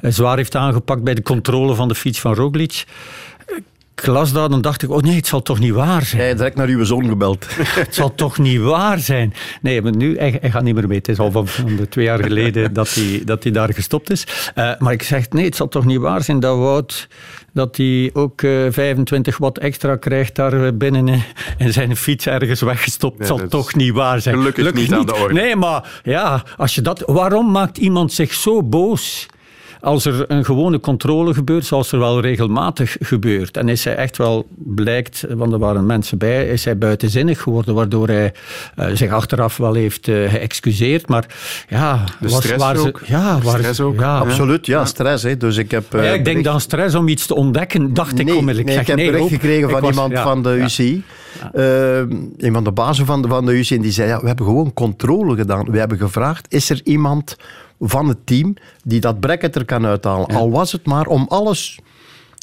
eh, 0.01 0.11
zwaar 0.11 0.37
heeft 0.37 0.57
aangepakt 0.57 1.03
bij 1.03 1.15
de 1.15 1.23
controle 1.23 1.75
van 1.75 1.89
de 1.89 1.95
fiets 1.95 2.21
van 2.21 2.35
Roglic 2.35 2.85
ik 4.01 4.07
las 4.07 4.33
dat 4.33 4.53
en 4.53 4.61
dacht 4.61 4.83
ik, 4.83 4.91
oh 4.91 5.03
nee, 5.03 5.17
het 5.17 5.27
zal 5.27 5.43
toch 5.43 5.59
niet 5.59 5.73
waar 5.73 6.03
zijn. 6.03 6.23
Hij 6.23 6.35
direct 6.35 6.57
naar 6.57 6.69
uw 6.69 6.85
zoon 6.85 7.09
gebeld. 7.09 7.47
het 7.57 7.95
zal 7.95 8.15
toch 8.15 8.39
niet 8.39 8.61
waar 8.61 8.99
zijn. 8.99 9.35
Nee, 9.63 9.83
maar 9.83 9.97
nu, 9.97 10.19
hij, 10.19 10.39
hij 10.41 10.51
gaat 10.51 10.63
niet 10.63 10.75
meer 10.75 10.89
mee. 10.89 10.99
Het 10.99 11.09
is 11.09 11.19
al 11.19 11.31
van, 11.31 11.47
de 11.77 11.89
twee 11.89 12.05
jaar 12.05 12.23
geleden 12.23 12.73
dat 12.73 12.95
hij, 12.95 13.23
dat 13.25 13.43
hij 13.43 13.53
daar 13.53 13.75
gestopt 13.75 14.11
is. 14.11 14.27
Uh, 14.55 14.73
maar 14.79 14.93
ik 14.93 15.03
zeg, 15.03 15.31
nee, 15.31 15.45
het 15.45 15.57
zal 15.57 15.69
toch 15.69 15.85
niet 15.85 15.99
waar 15.99 16.23
zijn 16.23 16.41
dat 16.41 16.59
Wout 16.59 17.09
dat 17.53 17.77
hij 17.77 18.11
ook 18.13 18.43
uh, 18.43 18.67
eh, 18.67 18.73
25 18.73 19.39
watt 19.39 19.59
extra 19.59 19.97
krijgt 19.97 20.35
daar 20.35 20.77
binnen 20.77 21.23
en 21.59 21.73
zijn 21.73 21.97
fiets 21.97 22.27
ergens 22.27 22.61
weggestopt. 22.61 23.19
Het 23.19 23.27
zal 23.27 23.49
toch 23.49 23.75
niet 23.75 23.93
waar 23.93 24.21
zijn. 24.21 24.35
Gelukkig, 24.35 24.65
Gelukkig 24.65 24.83
niet, 24.83 24.91
niet 24.91 25.01
aan 25.01 25.15
de 25.15 25.23
orde. 25.23 25.35
Nee, 25.35 25.57
maar 25.57 26.01
ja, 26.03 26.43
als 26.57 26.75
je 26.75 26.81
dat... 26.81 27.03
Waarom 27.07 27.51
maakt 27.51 27.79
iemand 27.79 28.13
zich 28.13 28.35
zo 28.35 28.63
boos 28.63 29.27
als 29.81 30.05
er 30.05 30.25
een 30.29 30.45
gewone 30.45 30.81
controle 30.81 31.35
gebeurt, 31.35 31.67
zoals 31.67 31.93
er 31.93 31.99
wel 31.99 32.21
regelmatig 32.21 32.97
gebeurt, 33.01 33.57
en 33.57 33.69
is 33.69 33.85
hij 33.85 33.95
echt 33.95 34.17
wel, 34.17 34.47
blijkt, 34.57 35.25
want 35.29 35.53
er 35.53 35.59
waren 35.59 35.87
mensen 35.87 36.19
bij, 36.19 36.49
is 36.49 36.65
hij 36.65 36.79
buitenzinnig 36.79 37.43
geworden, 37.43 37.75
waardoor 37.75 38.09
hij 38.09 38.33
uh, 38.79 38.87
zich 38.95 39.11
achteraf 39.11 39.57
wel 39.57 39.75
heeft 39.75 40.07
uh, 40.07 40.31
geëxcuseerd. 40.31 41.09
Maar 41.09 41.27
ja, 41.69 42.05
de 42.21 42.29
was, 42.29 42.37
stress 42.37 42.65
waar 42.65 42.77
ook. 42.77 43.01
Ze, 43.05 43.13
ja, 43.13 43.39
waar 43.43 43.59
stress 43.59 43.81
ook. 43.81 44.01
Ja, 44.01 44.19
absoluut, 44.19 44.67
ja, 44.67 44.85
stress. 44.85 45.23
Hè. 45.23 45.37
Dus 45.37 45.57
ik 45.57 45.71
heb, 45.71 45.95
uh, 45.95 46.05
ja, 46.05 46.11
ik 46.11 46.25
denk 46.25 46.45
dan 46.45 46.61
stress 46.61 46.95
om 46.95 47.09
iets 47.09 47.27
te 47.27 47.35
ontdekken, 47.35 47.95
dacht 47.95 48.15
nee, 48.15 48.27
ik 48.27 48.35
onmiddellijk. 48.35 48.69
Nee, 48.69 48.79
ik 48.79 48.87
heb 48.87 48.97
nee, 48.97 49.11
bericht 49.11 49.29
gekregen 49.29 49.71
van 49.71 49.85
iemand 49.85 50.19
van 50.19 50.43
de 50.43 50.51
UCI. 50.51 51.05
een 51.53 52.53
van 52.53 52.65
de 52.65 52.73
bazen 52.73 53.07
van 53.07 53.23
de, 53.23 53.29
van 53.29 53.47
de 53.47 53.53
UCI, 53.53 53.77
en 53.77 53.83
die 53.83 53.93
zei, 53.93 54.09
ja, 54.09 54.21
we 54.21 54.27
hebben 54.27 54.47
gewoon 54.47 54.73
controle 54.73 55.37
gedaan. 55.37 55.71
We 55.71 55.79
hebben 55.79 55.99
gevraagd, 55.99 56.47
is 56.49 56.71
er 56.71 56.81
iemand 56.85 57.37
van 57.81 58.09
het 58.09 58.27
team 58.27 58.55
die 58.85 59.01
dat 59.01 59.21
bracket 59.21 59.57
er 59.57 59.65
kan 59.65 59.87
uithalen. 59.87 60.27
Al 60.27 60.51
was 60.51 60.73
het 60.73 60.87
maar 60.87 61.07
om 61.07 61.27
alles 61.29 61.79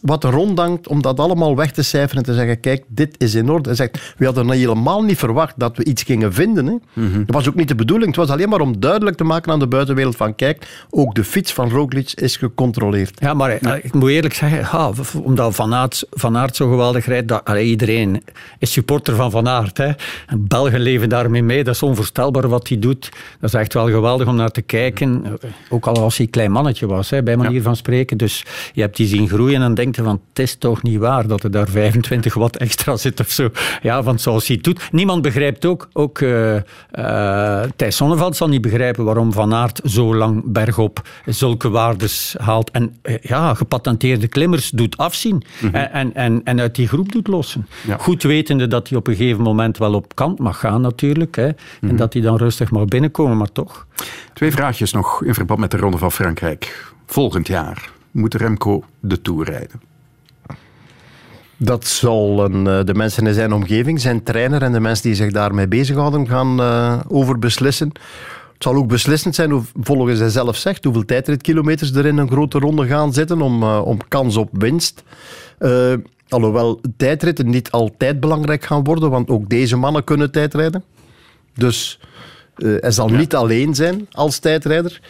wat 0.04 0.24
rondhangt, 0.24 0.88
om 0.88 1.02
dat 1.02 1.20
allemaal 1.20 1.56
weg 1.56 1.72
te 1.72 1.84
cijferen 1.84 2.18
en 2.18 2.24
te 2.24 2.34
zeggen, 2.34 2.60
kijk, 2.60 2.84
dit 2.88 3.16
is 3.18 3.36
in 3.36 3.50
orde. 3.50 3.70
Hij 3.70 3.78
zegt, 3.78 4.14
we 4.18 4.26
hadden 4.26 4.52
helemaal 4.52 5.04
niet 5.04 5.18
verwacht 5.18 5.54
dat 5.58 5.78
we 5.78 5.84
iets 5.84 6.04
gingen 6.04 6.34
vinden. 6.34 6.66
Hè. 6.66 6.76
Mhm. 6.94 7.18
Dat 7.26 7.36
was 7.36 7.48
ook 7.48 7.56
niet 7.56 7.68
de 7.68 7.76
bedoeling. 7.76 8.08
Het 8.08 8.16
was 8.16 8.30
alleen 8.30 8.50
maar 8.50 8.62
om 8.62 8.80
duidelijk 8.80 9.18
te 9.18 9.24
maken 9.24 9.52
aan 9.52 9.60
de 9.60 9.68
buitenwereld 9.68 10.16
van, 10.16 10.36
kijk, 10.36 10.86
ook 10.90 11.16
de 11.16 11.24
fiets 11.24 11.54
van 11.54 11.70
Roglic 11.70 12.12
is 12.12 12.38
gecontroleerd. 12.38 13.20
Ja, 13.20 13.34
maar 13.34 13.50
eh, 13.50 13.74
ik 13.82 13.94
moet 13.94 14.10
eerlijk 14.10 14.34
zeggen, 14.34 14.60
ja, 14.60 14.92
omdat 15.24 15.56
Van 15.56 15.74
Aert, 15.74 16.06
van 16.12 16.38
Aert 16.38 16.56
zo 16.56 16.70
geweldig 16.70 17.06
rijdt, 17.06 17.28
dat, 17.28 17.46
allee, 17.46 17.66
iedereen 17.66 18.24
is 18.60 18.72
supporter 18.72 19.16
van 19.16 19.32
Van 19.32 19.48
Aert. 19.48 19.78
Hè. 19.78 19.92
Belgen 20.38 20.80
leven 20.80 21.10
daarmee 21.10 21.44
mee, 21.44 21.64
dat 21.64 21.74
is 21.74 21.84
onvoorstelbaar 21.84 22.48
wat 22.48 22.68
hij 22.68 22.80
doet. 22.80 23.10
Dat 23.40 23.54
is 23.54 23.60
echt 23.60 23.74
wel 23.74 23.90
geweldig 23.90 24.28
om 24.28 24.36
naar 24.36 24.52
te 24.52 24.62
kijken. 24.62 25.38
Ook 25.70 25.88
al 25.88 25.98
als 25.98 26.18
hij 26.18 26.26
een 26.26 26.32
klein 26.32 26.52
mannetje 26.52 26.88
was, 26.88 27.10
hè, 27.10 27.24
bij 27.24 27.38
manier 27.38 27.62
van 27.62 27.76
spreken. 27.76 28.18
Dus 28.18 28.46
je 28.74 28.82
hebt 28.82 28.98
die 28.98 29.08
zien 29.08 29.30
groeien 29.30 29.62
en 29.62 29.74
denk 29.74 29.87
denkt 29.92 30.10
van, 30.10 30.22
het 30.30 30.40
is 30.40 30.56
toch 30.56 30.84
niet 30.84 30.98
waar 30.98 31.28
dat 31.28 31.44
er 31.44 31.52
daar 31.52 31.68
25 31.68 32.34
watt 32.34 32.58
extra 32.58 32.96
zit 32.96 33.20
of 33.20 33.30
zo. 33.30 33.50
Ja, 33.82 34.04
want 34.04 34.22
zoals 34.22 34.48
hij 34.48 34.56
het 34.56 34.66
doet. 34.66 34.92
Niemand 34.92 35.22
begrijpt 35.22 35.66
ook, 35.66 35.90
ook 35.94 36.20
uh, 36.20 36.56
uh, 36.56 36.62
Thijs 37.76 37.96
Sonneveld 37.96 38.36
zal 38.36 38.48
niet 38.48 38.62
begrijpen 38.62 39.06
waarom 39.06 39.34
Van 39.34 39.54
Aert 39.54 39.82
zo 39.84 40.16
lang 40.16 40.42
bergop 40.46 41.02
zulke 41.26 41.70
waardes 41.70 42.36
haalt. 42.38 42.72
En 42.72 42.96
uh, 43.04 43.18
ja, 43.22 43.54
gepatenteerde 43.54 44.28
klimmers 44.28 44.70
doet 44.70 44.98
afzien 44.98 45.36
mm 45.36 45.70
-hmm. 45.70 45.76
en, 45.76 46.16
en, 46.16 46.42
en 46.44 46.60
uit 46.60 46.76
die 46.76 46.88
groep 46.88 47.12
doet 47.12 47.28
lossen. 47.28 47.68
Ja. 47.88 47.98
Goed 47.98 48.24
wetende 48.24 48.68
dat 48.68 48.90
hij 48.90 48.98
op 48.98 49.08
een 49.08 49.16
gegeven 49.16 49.44
moment 49.44 49.78
wel 49.78 49.94
op 49.94 50.16
kant 50.16 50.40
mag 50.40 50.60
gaan 50.60 50.82
natuurlijk. 50.82 51.36
Hè, 51.36 51.48
mm 51.48 51.56
-hmm. 51.80 51.90
En 51.90 51.96
dat 51.96 52.14
hij 52.14 52.22
dan 52.22 52.36
rustig 52.38 52.72
mag 52.72 52.86
binnenkomen, 52.86 53.38
maar 53.38 53.52
toch. 53.52 53.86
Twee 54.34 54.52
vraagjes 54.52 54.92
nog 54.92 55.24
in 55.24 55.34
verband 55.34 55.60
met 55.60 55.72
de 55.72 55.78
Ronde 55.78 55.98
van 55.98 56.12
Frankrijk. 56.12 56.94
Volgend 57.06 57.48
jaar 57.48 57.96
moet 58.18 58.34
Remco 58.34 58.84
de 59.00 59.22
Tour 59.22 59.46
rijden. 59.46 59.82
Dat 61.58 61.88
zal 61.88 62.46
een, 62.46 62.86
de 62.86 62.94
mensen 62.94 63.28
in 63.28 63.34
zijn 63.34 63.54
omgeving, 63.54 64.02
zijn 64.02 64.24
trainer 64.24 64.62
en 64.62 64.72
de 64.72 64.80
mensen 64.80 65.04
die 65.04 65.16
zich 65.16 65.32
daarmee 65.32 65.68
bezighouden, 65.68 66.28
gaan 66.28 66.60
uh, 66.60 67.00
over 67.08 67.40
beslissen. 67.40 67.92
Het 68.54 68.64
zal 68.66 68.76
ook 68.76 68.88
beslissend 68.88 69.36
zijn, 69.36 69.66
volgens 69.82 70.20
hij 70.20 70.30
zelf 70.30 70.56
zegt, 70.56 70.84
hoeveel 70.84 71.06
tijdritkilometers 71.06 71.92
er 71.92 72.06
in 72.06 72.18
een 72.18 72.30
grote 72.30 72.60
ronde 72.60 72.88
gaan 72.88 73.14
zitten 73.14 73.42
om, 73.42 73.64
uh, 73.64 73.82
om 73.86 73.98
kans 74.08 74.36
op 74.36 74.50
winst. 74.52 75.04
Uh, 75.60 75.94
alhoewel 76.30 76.82
tijdritten 76.98 77.50
niet 77.50 77.72
altijd 77.72 78.20
belangrijk 78.20 78.66
gaan 78.66 78.84
worden, 78.84 79.10
want 79.10 79.30
ook 79.30 79.50
deze 79.50 79.76
mannen 79.76 80.04
kunnen 80.04 80.32
tijdrijden. 80.32 80.84
Dus 81.54 82.00
hij 82.56 82.92
zal 82.92 83.10
ja. 83.10 83.18
niet 83.18 83.36
alleen 83.36 83.76
zijn 83.76 84.08
als 84.12 84.40
tijdrijder. 84.40 85.02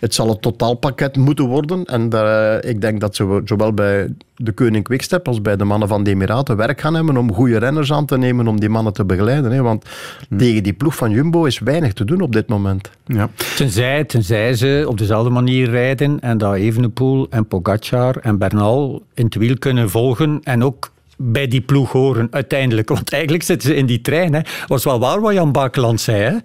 Het 0.00 0.14
zal 0.14 0.30
een 0.30 0.40
totaalpakket 0.40 1.16
moeten 1.16 1.44
worden. 1.44 1.84
En 1.84 2.08
daar, 2.08 2.64
ik 2.64 2.80
denk 2.80 3.00
dat 3.00 3.16
ze 3.16 3.40
zowel 3.44 3.72
bij 3.72 4.14
de 4.36 4.52
Koning 4.52 4.84
Quickstep 4.84 5.28
als 5.28 5.42
bij 5.42 5.56
de 5.56 5.64
mannen 5.64 5.88
van 5.88 6.02
de 6.02 6.10
Emiraten 6.10 6.56
werk 6.56 6.80
gaan 6.80 6.94
hebben 6.94 7.16
om 7.16 7.32
goede 7.32 7.58
renners 7.58 7.92
aan 7.92 8.06
te 8.06 8.18
nemen 8.18 8.48
om 8.48 8.60
die 8.60 8.68
mannen 8.68 8.92
te 8.92 9.04
begeleiden. 9.04 9.52
Hè. 9.52 9.62
Want 9.62 9.84
hm. 10.28 10.36
tegen 10.36 10.62
die 10.62 10.72
ploeg 10.72 10.96
van 10.96 11.10
Jumbo 11.10 11.44
is 11.44 11.58
weinig 11.58 11.92
te 11.92 12.04
doen 12.04 12.20
op 12.20 12.32
dit 12.32 12.48
moment. 12.48 12.90
Ja. 13.04 13.30
Tenzij, 13.56 14.04
tenzij 14.04 14.54
ze 14.54 14.84
op 14.88 14.98
dezelfde 14.98 15.30
manier 15.30 15.70
rijden 15.70 16.20
en 16.20 16.38
dat 16.38 16.54
Evenepoel 16.54 17.26
en 17.30 17.46
Pogacar 17.46 18.16
en 18.16 18.38
Bernal 18.38 19.02
in 19.14 19.24
het 19.24 19.34
wiel 19.34 19.58
kunnen 19.58 19.90
volgen 19.90 20.40
en 20.42 20.64
ook 20.64 20.90
bij 21.16 21.48
die 21.48 21.60
ploeg 21.60 21.92
horen 21.92 22.28
uiteindelijk. 22.30 22.88
Want 22.88 23.12
eigenlijk 23.12 23.42
zitten 23.42 23.68
ze 23.68 23.74
in 23.74 23.86
die 23.86 24.00
trein. 24.00 24.34
Hè. 24.34 24.40
was 24.66 24.84
wel 24.84 24.98
waar 24.98 25.20
wat 25.20 25.32
Jan 25.32 25.52
Bakeland 25.52 26.00
zei. 26.00 26.22
Hè. 26.22 26.36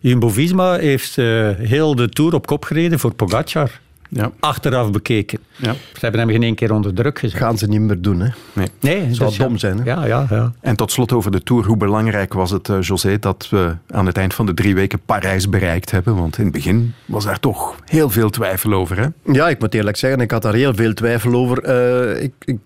Jumbo-Visma 0.00 0.76
heeft 0.76 1.16
uh, 1.16 1.50
heel 1.58 1.94
de 1.94 2.08
Tour 2.08 2.34
op 2.34 2.46
kop 2.46 2.64
gereden 2.64 2.98
voor 2.98 3.14
Pogacar. 3.14 3.80
Ja. 4.12 4.30
Achteraf 4.40 4.90
bekeken. 4.90 5.38
Ja. 5.56 5.72
Ze 5.72 5.98
hebben 6.00 6.20
hem 6.20 6.30
geen 6.30 6.42
één 6.42 6.54
keer 6.54 6.72
onder 6.72 6.94
druk 6.94 7.18
gezet. 7.18 7.38
Gaan 7.38 7.58
ze 7.58 7.66
niet 7.66 7.80
meer 7.80 8.00
doen, 8.00 8.20
hè? 8.20 8.28
Nee. 8.52 8.68
nee 8.80 9.06
dat 9.06 9.16
zou 9.16 9.36
dom 9.36 9.58
zijn, 9.58 9.78
hè? 9.78 9.84
Ja, 9.84 10.06
ja, 10.06 10.26
ja. 10.30 10.52
En 10.60 10.76
tot 10.76 10.92
slot 10.92 11.12
over 11.12 11.30
de 11.30 11.42
Tour. 11.42 11.64
Hoe 11.64 11.76
belangrijk 11.76 12.32
was 12.32 12.50
het, 12.50 12.68
uh, 12.68 12.80
José, 12.80 13.18
dat 13.18 13.48
we 13.50 13.76
aan 13.88 14.06
het 14.06 14.16
eind 14.16 14.34
van 14.34 14.46
de 14.46 14.54
drie 14.54 14.74
weken 14.74 15.00
Parijs 15.06 15.48
bereikt 15.48 15.90
hebben? 15.90 16.16
Want 16.16 16.38
in 16.38 16.44
het 16.44 16.52
begin 16.52 16.94
was 17.04 17.24
daar 17.24 17.40
toch 17.40 17.76
heel 17.84 18.10
veel 18.10 18.30
twijfel 18.30 18.72
over, 18.72 18.98
hè? 18.98 19.32
Ja, 19.32 19.48
ik 19.48 19.60
moet 19.60 19.74
eerlijk 19.74 19.96
zeggen, 19.96 20.20
ik 20.20 20.30
had 20.30 20.42
daar 20.42 20.54
heel 20.54 20.74
veel 20.74 20.94
twijfel 20.94 21.34
over. 21.34 21.68
Uh, 21.68 22.22
ik, 22.22 22.32
ik 22.44 22.58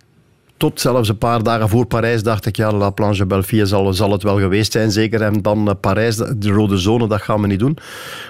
tot 0.65 0.81
zelfs 0.81 1.09
een 1.09 1.19
paar 1.19 1.43
dagen 1.43 1.69
voor 1.69 1.87
Parijs 1.87 2.23
dacht 2.23 2.47
ik, 2.47 2.57
ja, 2.57 2.73
La 2.73 2.91
Planche 2.91 3.27
Belfier 3.27 3.67
zal, 3.67 3.93
zal 3.93 4.13
het 4.13 4.23
wel 4.23 4.39
geweest 4.39 4.73
zijn, 4.73 4.91
zeker. 4.91 5.23
En 5.23 5.43
dan 5.43 5.69
uh, 5.69 5.75
Parijs, 5.81 6.17
de 6.17 6.51
rode 6.51 6.77
zone, 6.77 7.09
dat 7.09 7.23
gaan 7.23 7.41
we 7.41 7.47
niet 7.47 7.59
doen. 7.59 7.79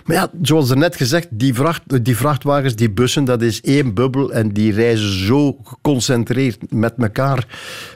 Maar 0.05 0.17
ja, 0.17 0.31
zoals 0.43 0.71
er 0.71 0.77
net 0.77 0.97
gezegd, 0.97 1.29
die, 1.31 1.55
vracht, 1.55 2.05
die 2.05 2.17
vrachtwagens, 2.17 2.77
die 2.77 2.91
bussen, 2.91 3.25
dat 3.25 3.43
is 3.43 3.61
één 3.61 3.95
bubbel 3.95 4.33
en 4.33 4.49
die 4.49 4.73
reizen 4.73 5.27
zo 5.27 5.57
geconcentreerd 5.65 6.73
met 6.73 6.95
elkaar. 6.97 7.47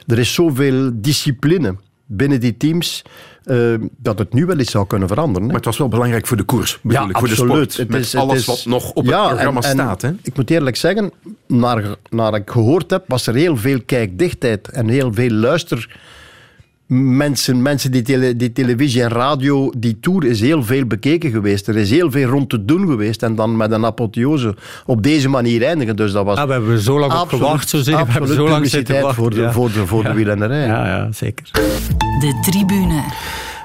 Er 0.07 0.19
is 0.19 0.33
zoveel 0.33 0.91
discipline 0.93 1.75
binnen 2.05 2.39
die 2.39 2.57
teams. 2.57 3.03
Uh, 3.49 3.75
dat 3.97 4.19
het 4.19 4.33
nu 4.33 4.45
wel 4.45 4.57
eens 4.57 4.71
zou 4.71 4.87
kunnen 4.87 5.07
veranderen. 5.07 5.47
Maar 5.47 5.55
het 5.55 5.65
was 5.65 5.77
wel 5.77 5.87
belangrijk 5.87 6.27
voor 6.27 6.37
de 6.37 6.43
koers, 6.43 6.79
ja, 6.83 7.05
voor 7.05 7.13
absoluut. 7.13 7.37
de 7.37 7.45
sport. 7.45 7.77
Het 7.77 7.89
met 7.89 8.01
is, 8.01 8.15
alles 8.15 8.37
is, 8.37 8.45
wat 8.45 8.65
nog 8.65 8.91
op 8.91 9.05
ja, 9.05 9.21
het 9.21 9.29
programma 9.29 9.61
en, 9.61 9.69
staat. 9.69 10.01
Hè? 10.01 10.11
Ik 10.23 10.35
moet 10.35 10.49
eerlijk 10.49 10.75
zeggen, 10.75 11.11
naar, 11.47 11.83
naar 12.09 12.33
ik 12.33 12.49
gehoord 12.49 12.89
heb, 12.89 13.03
was 13.07 13.27
er 13.27 13.35
heel 13.35 13.57
veel 13.57 13.81
kijkdichtheid 13.85 14.67
en 14.67 14.87
heel 14.87 15.13
veel 15.13 15.31
luister 15.31 15.99
mensen, 16.89 17.61
mensen 17.61 17.91
die, 17.91 18.01
tele, 18.01 18.35
die 18.35 18.51
televisie 18.51 19.03
en 19.03 19.09
radio, 19.09 19.71
die 19.77 19.99
tour 19.99 20.25
is 20.25 20.41
heel 20.41 20.63
veel 20.63 20.85
bekeken 20.85 21.31
geweest. 21.31 21.67
Er 21.67 21.77
is 21.77 21.89
heel 21.89 22.11
veel 22.11 22.29
rond 22.29 22.49
te 22.49 22.65
doen 22.65 22.87
geweest. 22.87 23.23
En 23.23 23.35
dan 23.35 23.57
met 23.57 23.71
een 23.71 23.85
apotheose 23.85 24.55
op 24.85 25.03
deze 25.03 25.29
manier 25.29 25.63
eindigen. 25.63 25.95
Dus 25.95 26.11
dat 26.11 26.25
was 26.25 26.37
ah, 26.37 26.47
we 26.47 26.51
hebben 26.51 26.79
zo 26.79 26.99
lang 26.99 27.11
absoluut, 27.11 27.33
op 27.33 27.47
gewacht, 27.47 27.69
zo 27.69 27.77
zeggen. 27.77 28.05
We 28.05 28.11
hebben 28.11 28.35
zo 28.35 28.47
lang 28.49 28.67
zitten 28.67 29.01
wachten. 29.01 29.15
Voor 29.15 29.29
de, 29.29 29.41
ja. 29.41 29.51
voor 29.51 29.71
de, 29.71 29.85
voor 29.85 30.03
de 30.03 30.13
wielrennerij. 30.13 30.65
Ja, 30.65 30.87
ja, 30.87 31.11
zeker. 31.11 31.49
De 32.19 32.39
tribune. 32.41 33.03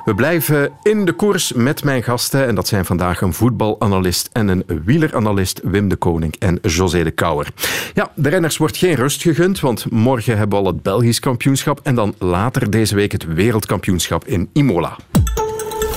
We 0.04 0.14
blijven 0.14 0.72
in 0.82 1.04
de 1.04 1.12
koers 1.12 1.52
met 1.52 1.84
mijn 1.84 2.02
gasten. 2.02 2.46
En 2.46 2.54
dat 2.54 2.68
zijn 2.68 2.84
vandaag 2.84 3.20
een 3.20 3.32
voetbalanalist 3.32 4.28
en 4.32 4.48
een 4.48 4.64
wieleranalist, 4.84 5.60
Wim 5.62 5.88
de 5.88 5.96
Koning 5.96 6.34
en 6.38 6.58
José 6.62 7.02
de 7.02 7.10
Kouwer. 7.10 7.48
Ja, 7.94 8.10
de 8.14 8.28
renners 8.28 8.56
wordt 8.56 8.76
geen 8.76 8.94
rust 8.94 9.22
gegund, 9.22 9.60
want 9.60 9.90
morgen 9.90 10.36
hebben 10.36 10.58
we 10.58 10.64
al 10.64 10.72
het 10.72 10.82
Belgisch 10.82 11.20
kampioenschap 11.20 11.80
en 11.82 11.94
dan 11.94 12.14
later 12.18 12.70
deze 12.70 12.94
week 12.94 13.12
het 13.12 13.34
wereldkampioenschap 13.34 14.24
in 14.26 14.50
Imola. 14.52 14.96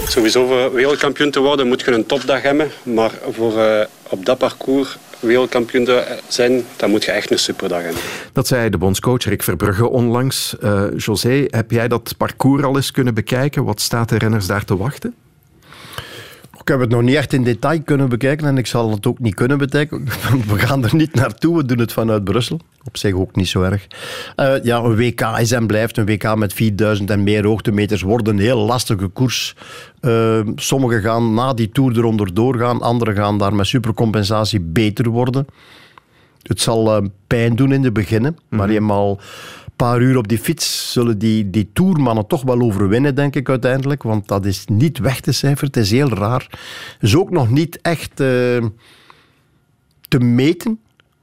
Sowieso 0.07 0.47
voor 0.47 0.73
wereldkampioen 0.73 1.31
te 1.31 1.39
worden 1.39 1.67
moet 1.67 1.81
je 1.81 1.91
een 1.91 2.05
topdag 2.05 2.41
hebben. 2.41 2.71
Maar 2.83 3.11
voor 3.31 3.53
uh, 3.57 3.79
op 4.09 4.25
dat 4.25 4.37
parcours 4.37 4.97
wereldkampioen 5.19 5.85
te 5.85 6.19
zijn, 6.27 6.63
dan 6.75 6.89
moet 6.89 7.03
je 7.03 7.11
echt 7.11 7.31
een 7.31 7.39
superdag 7.39 7.81
hebben. 7.81 8.01
Dat 8.33 8.47
zei 8.47 8.69
de 8.69 8.77
bondscoach 8.77 9.23
Rick 9.23 9.43
Verbrugge 9.43 9.89
onlangs. 9.89 10.55
Uh, 10.63 10.83
José, 10.97 11.45
heb 11.47 11.71
jij 11.71 11.87
dat 11.87 12.13
parcours 12.17 12.63
al 12.63 12.75
eens 12.75 12.91
kunnen 12.91 13.13
bekijken? 13.13 13.63
Wat 13.63 13.81
staat 13.81 14.09
de 14.09 14.17
renners 14.17 14.47
daar 14.47 14.65
te 14.65 14.77
wachten? 14.77 15.15
Ik 16.67 16.73
heb 16.73 16.81
het 16.81 16.89
nog 16.89 17.01
niet 17.01 17.15
echt 17.15 17.33
in 17.33 17.43
detail 17.43 17.81
kunnen 17.81 18.09
bekijken 18.09 18.47
en 18.47 18.57
ik 18.57 18.67
zal 18.67 18.91
het 18.91 19.07
ook 19.07 19.19
niet 19.19 19.35
kunnen 19.35 19.57
bekijken. 19.57 20.05
We 20.53 20.59
gaan 20.59 20.83
er 20.83 20.95
niet 20.95 21.13
naartoe, 21.15 21.57
we 21.57 21.65
doen 21.65 21.79
het 21.79 21.93
vanuit 21.93 22.23
Brussel. 22.23 22.59
Op 22.83 22.97
zich 22.97 23.13
ook 23.13 23.35
niet 23.35 23.47
zo 23.47 23.61
erg. 23.61 23.87
Uh, 24.35 24.63
ja, 24.63 24.77
een 24.77 24.95
WK 24.95 25.21
is 25.21 25.51
en 25.51 25.67
blijft 25.67 25.97
een 25.97 26.05
WK 26.05 26.35
met 26.35 26.53
4000 26.53 27.09
en 27.09 27.23
meer 27.23 27.45
hoogtemeters. 27.45 28.01
Wordt 28.01 28.27
een 28.27 28.39
heel 28.39 28.57
lastige 28.57 29.07
koers. 29.07 29.55
Uh, 30.01 30.39
sommigen 30.55 31.01
gaan 31.01 31.33
na 31.33 31.53
die 31.53 31.71
Tour 31.71 31.97
eronder 31.97 32.33
doorgaan, 32.33 32.81
anderen 32.81 33.15
gaan 33.15 33.37
daar 33.37 33.55
met 33.55 33.67
supercompensatie 33.67 34.59
beter 34.59 35.09
worden. 35.09 35.47
Het 36.41 36.61
zal 36.61 36.97
uh, 36.97 37.07
pijn 37.27 37.55
doen 37.55 37.71
in 37.71 37.81
de 37.81 37.91
beginnen, 37.91 38.31
mm 38.31 38.37
-hmm. 38.49 38.57
maar 38.57 38.69
eenmaal 38.69 39.19
paar 39.77 40.01
uur 40.01 40.17
op 40.17 40.27
die 40.27 40.37
fiets 40.37 40.91
zullen 40.91 41.17
die, 41.17 41.49
die 41.49 41.69
toermannen 41.73 42.27
toch 42.27 42.43
wel 42.43 42.59
overwinnen, 42.59 43.15
denk 43.15 43.35
ik 43.35 43.49
uiteindelijk. 43.49 44.03
Want 44.03 44.27
dat 44.27 44.45
is 44.45 44.65
niet 44.65 44.97
weg 44.97 45.19
te 45.19 45.31
cijferen. 45.31 45.67
Het 45.67 45.77
is 45.77 45.91
heel 45.91 46.09
raar. 46.09 46.59
is 46.99 47.15
ook 47.15 47.29
nog 47.29 47.49
niet 47.49 47.81
echt 47.81 48.19
uh, 48.19 48.65
te 50.07 50.19
meten. 50.19 50.79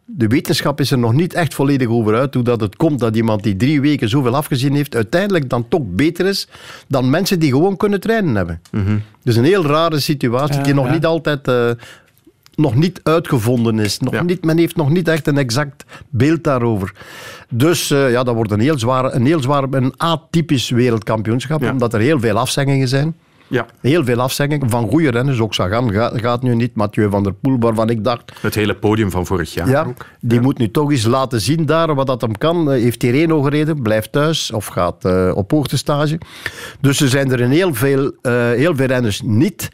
De 0.06 0.26
wetenschap 0.26 0.80
is 0.80 0.90
er 0.90 0.98
nog 0.98 1.12
niet 1.12 1.34
echt 1.34 1.54
volledig 1.54 1.88
over 1.88 2.14
uit 2.14 2.34
hoe 2.34 2.42
dat 2.42 2.60
het 2.60 2.76
komt 2.76 3.00
dat 3.00 3.16
iemand 3.16 3.42
die 3.42 3.56
drie 3.56 3.80
weken 3.80 4.08
zoveel 4.08 4.36
afgezien 4.36 4.74
heeft, 4.74 4.94
uiteindelijk 4.94 5.48
dan 5.48 5.68
toch 5.68 5.82
beter 5.84 6.26
is 6.26 6.48
dan 6.88 7.10
mensen 7.10 7.38
die 7.38 7.50
gewoon 7.50 7.76
kunnen 7.76 8.00
trainen 8.00 8.34
hebben. 8.34 8.60
Mm 8.70 8.84
-hmm. 8.84 9.02
Dus 9.22 9.36
een 9.36 9.44
heel 9.44 9.66
rare 9.66 10.00
situatie 10.00 10.60
die 10.60 10.74
nog 10.74 10.90
niet 10.90 11.06
altijd 11.06 11.48
uh, 11.48 11.70
nog 12.54 12.74
niet 12.74 13.00
uitgevonden 13.02 13.78
is. 13.78 13.98
Nog 13.98 14.12
ja. 14.12 14.22
niet, 14.22 14.44
men 14.44 14.58
heeft 14.58 14.76
nog 14.76 14.90
niet 14.90 15.08
echt 15.08 15.26
een 15.26 15.38
exact 15.38 15.84
beeld 16.08 16.44
daarover. 16.44 16.92
Dus 17.48 17.90
uh, 17.90 18.10
ja, 18.10 18.22
dat 18.22 18.34
wordt 18.34 18.50
een 18.50 18.60
heel 18.60 18.78
zwaar, 18.78 19.14
een 19.14 19.26
heel 19.26 19.42
zwaar, 19.42 19.62
een 19.70 19.94
atypisch 19.96 20.70
wereldkampioenschap, 20.70 21.62
ja. 21.62 21.70
omdat 21.70 21.94
er 21.94 22.00
heel 22.00 22.20
veel 22.20 22.38
afzeggingen 22.38 22.88
zijn. 22.88 23.14
Ja. 23.54 23.66
Heel 23.80 24.04
veel 24.04 24.20
afzeggingen 24.20 24.70
van 24.70 24.88
goede 24.88 25.10
renners. 25.10 25.40
Ook 25.40 25.54
Sagan 25.54 25.92
gaat, 25.92 26.20
gaat, 26.20 26.42
nu 26.42 26.54
niet. 26.54 26.74
Mathieu 26.74 27.10
van 27.10 27.22
der 27.22 27.32
Poel, 27.32 27.58
waarvan 27.58 27.90
ik 27.90 28.04
dacht... 28.04 28.32
Het 28.40 28.54
hele 28.54 28.74
podium 28.74 29.10
van 29.10 29.26
vorig 29.26 29.54
jaar 29.54 29.68
ja, 29.68 29.84
ook. 29.84 30.06
Die 30.20 30.38
ja. 30.38 30.44
moet 30.44 30.58
nu 30.58 30.70
toch 30.70 30.90
eens 30.90 31.04
laten 31.04 31.40
zien 31.40 31.66
daar 31.66 31.94
wat 31.94 32.06
dat 32.06 32.20
hem 32.20 32.38
kan. 32.38 32.70
Heeft 32.70 32.98
Tireno 32.98 33.42
gereden, 33.42 33.82
blijft 33.82 34.12
thuis 34.12 34.52
of 34.52 34.66
gaat 34.66 35.04
uh, 35.04 35.32
op 35.34 35.50
hoogtestage. 35.50 36.18
Dus 36.80 37.00
er 37.00 37.08
zijn 37.08 37.32
er 37.32 37.40
een 37.40 37.50
heel 37.50 37.74
veel, 37.74 38.04
uh, 38.22 38.32
heel 38.50 38.76
veel 38.76 38.86
renners 38.86 39.20
niet. 39.24 39.68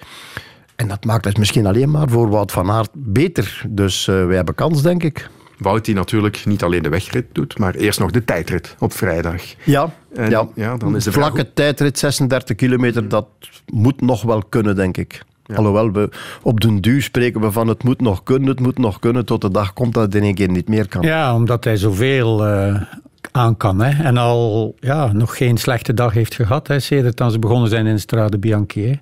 En 0.77 0.89
dat 0.89 1.05
maakt 1.05 1.25
het 1.25 1.39
misschien 1.39 1.67
alleen 1.67 1.91
maar 1.91 2.09
voor 2.09 2.31
Wout 2.31 2.53
van 2.53 2.71
Aert 2.71 2.91
beter. 2.93 3.63
Dus 3.69 4.07
uh, 4.07 4.27
wij 4.27 4.37
hebben 4.37 4.55
kans, 4.55 4.83
denk 4.83 5.03
ik. 5.03 5.29
Wout 5.61 5.85
die 5.85 5.95
natuurlijk 5.95 6.45
niet 6.45 6.63
alleen 6.63 6.83
de 6.83 6.89
wegrit 6.89 7.27
doet, 7.33 7.59
maar 7.59 7.75
eerst 7.75 7.99
nog 8.01 8.11
de 8.11 8.25
tijdrit 8.25 8.77
op 8.79 8.93
vrijdag. 8.93 9.43
Ja, 9.65 9.95
en, 10.15 10.31
ja. 10.31 10.49
ja 10.55 10.77
dan 10.77 10.97
is 10.97 11.05
de 11.05 11.13
vlakke 11.13 11.41
vraag... 11.41 11.51
tijdrit, 11.55 11.99
36 11.99 12.57
kilometer, 12.57 13.09
dat 13.09 13.27
moet 13.73 14.01
nog 14.01 14.23
wel 14.23 14.43
kunnen, 14.49 14.77
denk 14.77 14.97
ik. 14.97 15.23
Ja. 15.45 15.55
Alhoewel 15.55 15.93
we 15.93 16.11
op 16.43 16.61
den 16.61 16.81
duur 16.81 17.03
spreken 17.03 17.41
we 17.41 17.53
van 17.53 17.69
het 17.69 17.83
moet 17.83 18.01
nog 18.01 18.23
kunnen, 18.23 18.49
het 18.49 18.61
moet 18.61 18.79
nog 18.79 18.99
kunnen, 18.99 19.25
tot 19.25 19.41
de 19.41 19.51
dag 19.51 19.73
komt 19.73 19.95
dat 19.95 20.03
het 20.03 20.15
in 20.15 20.23
één 20.23 20.35
keer 20.35 20.51
niet 20.51 20.69
meer 20.69 20.89
kan. 20.89 21.03
Ja, 21.03 21.35
omdat 21.35 21.65
hij 21.65 21.77
zoveel 21.77 22.49
uh, 22.49 22.83
aan 23.31 23.57
kan. 23.57 23.81
Hè. 23.81 24.03
En 24.05 24.17
al 24.17 24.75
ja, 24.81 25.13
nog 25.13 25.37
geen 25.37 25.57
slechte 25.57 25.95
dag 25.95 26.13
heeft 26.13 26.35
gehad, 26.35 26.69
hè, 26.69 26.81
sedert 26.81 27.17
dan 27.17 27.31
ze 27.31 27.39
begonnen 27.39 27.69
zijn 27.69 27.87
in 27.87 28.01
Strade 28.01 28.39
Bianchi. 28.39 28.87
Hè. 28.87 28.95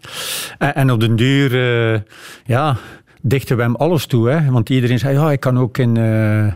En, 0.59 0.75
en, 0.75 0.91
op 0.91 1.01
den 1.01 1.17
duur, 1.17 1.55
uh, 1.93 2.01
ja 2.45 2.77
dichten 3.23 3.57
we 3.57 3.63
hem 3.63 3.77
alles 3.77 4.07
toe. 4.07 4.29
Hè? 4.29 4.51
Want 4.51 4.69
iedereen 4.69 4.99
zei, 4.99 5.15
ja, 5.15 5.33
ik 5.33 5.41
kan 5.41 5.59
ook 5.59 5.79
in, 5.79 5.97
uh, 5.97 6.53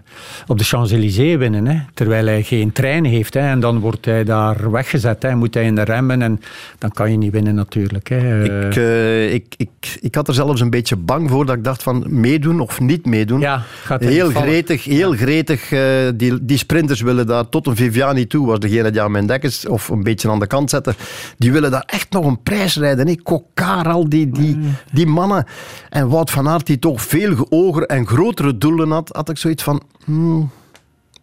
op 0.46 0.58
de 0.58 0.64
Champs-Élysées 0.64 1.36
winnen. 1.36 1.66
Hè? 1.66 1.80
Terwijl 1.94 2.26
hij 2.26 2.42
geen 2.42 2.72
trein 2.72 3.04
heeft. 3.04 3.34
Hè? 3.34 3.40
En 3.40 3.60
dan 3.60 3.78
wordt 3.78 4.04
hij 4.04 4.24
daar 4.24 4.70
weggezet. 4.70 5.22
Hè? 5.22 5.34
Moet 5.34 5.54
hij 5.54 5.64
in 5.64 5.74
de 5.74 5.82
remmen. 5.82 6.22
En 6.22 6.40
dan 6.78 6.90
kan 6.90 7.10
je 7.10 7.16
niet 7.16 7.32
winnen 7.32 7.54
natuurlijk. 7.54 8.08
Hè? 8.08 8.44
Ik, 8.44 8.76
uh, 8.76 9.32
ik, 9.32 9.54
ik, 9.56 9.98
ik 10.00 10.14
had 10.14 10.28
er 10.28 10.34
zelfs 10.34 10.60
een 10.60 10.70
beetje 10.70 10.96
bang 10.96 11.30
voor 11.30 11.46
dat 11.46 11.56
ik 11.56 11.64
dacht 11.64 11.82
van 11.82 12.04
meedoen 12.06 12.60
of 12.60 12.80
niet 12.80 13.06
meedoen. 13.06 13.40
Ja, 13.40 13.62
gaat 13.82 14.04
heel 14.04 14.30
gretig, 14.30 14.84
heel 14.84 15.12
gretig. 15.12 15.70
Uh, 15.70 15.80
die, 16.14 16.44
die 16.44 16.58
sprinters 16.58 17.00
willen 17.00 17.26
daar 17.26 17.48
tot 17.48 17.66
een 17.66 17.76
Viviani 17.76 18.26
toe, 18.26 18.46
was 18.46 18.58
degene 18.58 18.90
die 18.90 19.02
aan 19.02 19.10
mijn 19.10 19.26
dekkers 19.26 19.66
of 19.66 19.88
een 19.88 20.02
beetje 20.02 20.30
aan 20.30 20.38
de 20.38 20.46
kant 20.46 20.70
zetten. 20.70 20.94
Die 21.38 21.52
willen 21.52 21.70
daar 21.70 21.84
echt 21.86 22.10
nog 22.10 22.24
een 22.24 22.42
prijs 22.42 22.76
rijden. 22.76 23.06
Hè? 23.06 23.14
Kokar, 23.22 23.88
al 23.88 24.08
die, 24.08 24.30
die, 24.30 24.58
die 24.92 25.06
mannen. 25.06 25.46
En 25.90 26.08
Wout 26.08 26.30
van 26.30 26.46
Aert 26.52 26.66
die 26.66 26.78
toch 26.78 27.02
veel 27.02 27.46
hoger 27.50 27.82
en 27.82 28.06
grotere 28.06 28.58
doelen 28.58 28.90
had, 28.90 29.08
had 29.12 29.28
ik 29.28 29.36
zoiets 29.36 29.62
van... 29.62 29.82
Hmm, 30.04 30.50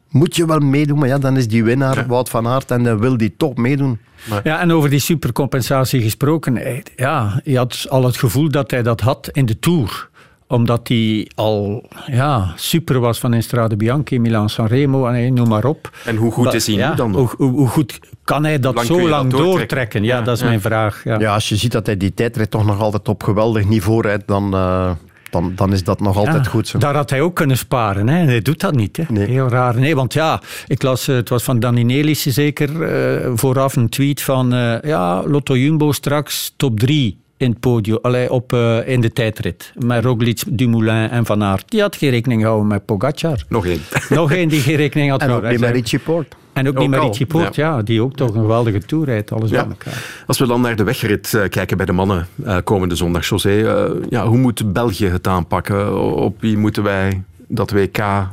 moet 0.09 0.35
je 0.35 0.45
wel 0.45 0.59
meedoen, 0.59 0.99
maar 0.99 1.07
ja, 1.07 1.17
dan 1.17 1.37
is 1.37 1.47
die 1.47 1.63
winnaar 1.63 2.07
Wout 2.07 2.29
van 2.29 2.47
Aert 2.47 2.71
en 2.71 2.83
dan 2.83 2.99
wil 2.99 3.17
die 3.17 3.33
toch 3.37 3.55
meedoen. 3.55 3.99
Ja, 4.43 4.59
en 4.59 4.71
over 4.71 4.89
die 4.89 4.99
supercompensatie 4.99 6.01
gesproken. 6.01 6.83
Ja, 6.95 7.41
je 7.43 7.57
had 7.57 7.85
al 7.89 8.03
het 8.03 8.17
gevoel 8.17 8.49
dat 8.49 8.71
hij 8.71 8.83
dat 8.83 9.01
had 9.01 9.29
in 9.31 9.45
de 9.45 9.59
Tour 9.59 10.09
omdat 10.49 10.87
hij 10.87 11.31
al 11.35 11.89
ja, 12.05 12.53
super 12.55 12.99
was 12.99 13.19
van 13.19 13.41
Strade 13.41 13.75
Bianchi, 13.75 14.19
Milan 14.19 14.49
Sanremo 14.49 15.07
en 15.07 15.33
noem 15.33 15.47
maar 15.47 15.65
op. 15.65 15.89
En 16.05 16.15
hoe 16.15 16.31
goed 16.31 16.53
is 16.53 16.67
hij 16.67 16.89
nu 16.89 16.95
dan 16.95 17.11
nog? 17.11 17.33
Hoe, 17.37 17.51
hoe, 17.51 17.67
goed 17.67 17.99
kan 18.23 18.43
hij 18.43 18.59
dat 18.59 18.85
zo 18.85 19.09
lang 19.09 19.31
doortrekken? 19.31 20.03
Ja, 20.03 20.21
dat 20.21 20.35
is 20.35 20.43
mijn 20.43 20.61
vraag. 20.61 21.03
Ja. 21.03 21.19
ja. 21.19 21.33
als 21.33 21.49
je 21.49 21.55
ziet 21.55 21.71
dat 21.71 21.85
hij 21.85 21.97
die 21.97 22.13
tijdrit 22.13 22.51
toch 22.51 22.65
nog 22.65 22.79
altijd 22.79 23.07
op 23.07 23.23
geweldig 23.23 23.65
niveau 23.65 24.01
rijdt, 24.01 24.27
dan... 24.27 24.55
Uh, 24.55 24.91
dan, 25.29 25.51
dan 25.55 25.73
is 25.73 25.83
dat 25.83 25.99
nog 25.99 26.17
altijd 26.17 26.47
goed 26.47 26.67
zo. 26.67 26.77
Daar 26.77 26.95
had 26.95 27.09
hij 27.09 27.21
ook 27.21 27.35
kunnen 27.35 27.57
sparen. 27.57 28.07
Hè. 28.07 28.25
Hij 28.25 28.41
doet 28.41 28.59
dat 28.59 28.75
niet. 28.75 28.97
Hè. 28.97 29.03
Nee. 29.07 29.27
Heel 29.27 29.49
raar. 29.49 29.79
Nee, 29.79 29.95
want 29.95 30.13
ja, 30.13 30.41
ik 30.67 30.81
las, 30.81 31.07
eh, 31.07 31.15
het 31.15 31.29
was 31.29 31.43
van 31.43 31.59
Danny 31.59 31.81
Nelissen 31.81 32.31
zeker, 32.31 32.69
uh, 32.69 33.31
vooraf 33.35 33.75
een 33.75 33.89
tweet 33.89 34.21
van 34.21 34.53
uh, 34.53 34.81
ja, 34.81 35.23
Lotto 35.27 35.57
Jumbo 35.57 35.91
straks 35.91 36.53
top 36.57 36.79
3 36.79 37.17
in 37.39 37.49
het 37.49 37.59
podium, 37.59 37.99
allee, 38.01 38.31
op, 38.31 38.53
uh, 38.53 38.87
in 38.87 39.01
de 39.01 39.13
tijdrit. 39.13 39.73
Met 39.85 40.03
Roglic, 40.03 40.41
Dumoulin 40.47 41.09
en 41.09 41.25
Van 41.25 41.43
Aert. 41.43 41.71
Die 41.71 41.81
had 41.81 41.95
geen 41.95 42.09
rekening 42.09 42.41
gehouden 42.41 42.67
met 42.67 42.85
Pogacar. 42.85 43.43
Nog 43.49 43.65
één. 43.65 43.81
Nog 44.09 44.31
één 44.31 44.49
die 44.49 44.59
geen 44.59 44.75
rekening 44.75 45.09
had 45.09 45.23
gehouden. 45.23 45.49
En 45.49 45.55
ook 45.55 45.61
niet 45.61 45.73
met 45.73 45.81
Richie 45.81 45.99
Port. 45.99 46.35
En 46.53 46.67
ook, 46.67 46.77
niet 46.77 46.89
met 46.89 47.01
Richie 47.01 47.25
Port, 47.25 47.55
ja. 47.55 47.75
ja. 47.75 47.81
Die 47.81 48.01
ook 48.01 48.15
toch 48.15 48.33
een 48.33 48.41
geweldige 48.41 48.79
tour 48.79 49.05
rijdt. 49.05 49.31
Alles 49.31 49.49
ja. 49.49 49.61
bij 49.61 49.69
elkaar. 49.69 50.23
Als 50.27 50.39
we 50.39 50.47
dan 50.47 50.61
naar 50.61 50.75
de 50.75 50.83
wegrit 50.83 51.33
uh, 51.35 51.41
kijken 51.49 51.77
bij 51.77 51.85
de 51.85 51.91
mannen 51.91 52.27
uh, 52.45 52.57
komende 52.63 52.95
zondag, 52.95 53.27
José. 53.27 53.51
ja, 54.09 54.27
hoe 54.27 54.37
moet 54.37 54.73
België 54.73 55.07
het 55.07 55.27
aanpakken? 55.27 56.01
Op 56.15 56.41
wie 56.41 56.57
moeten 56.57 56.83
wij 56.83 57.23
dat 57.47 57.71
WK 57.71 57.97
uh, 57.97 58.27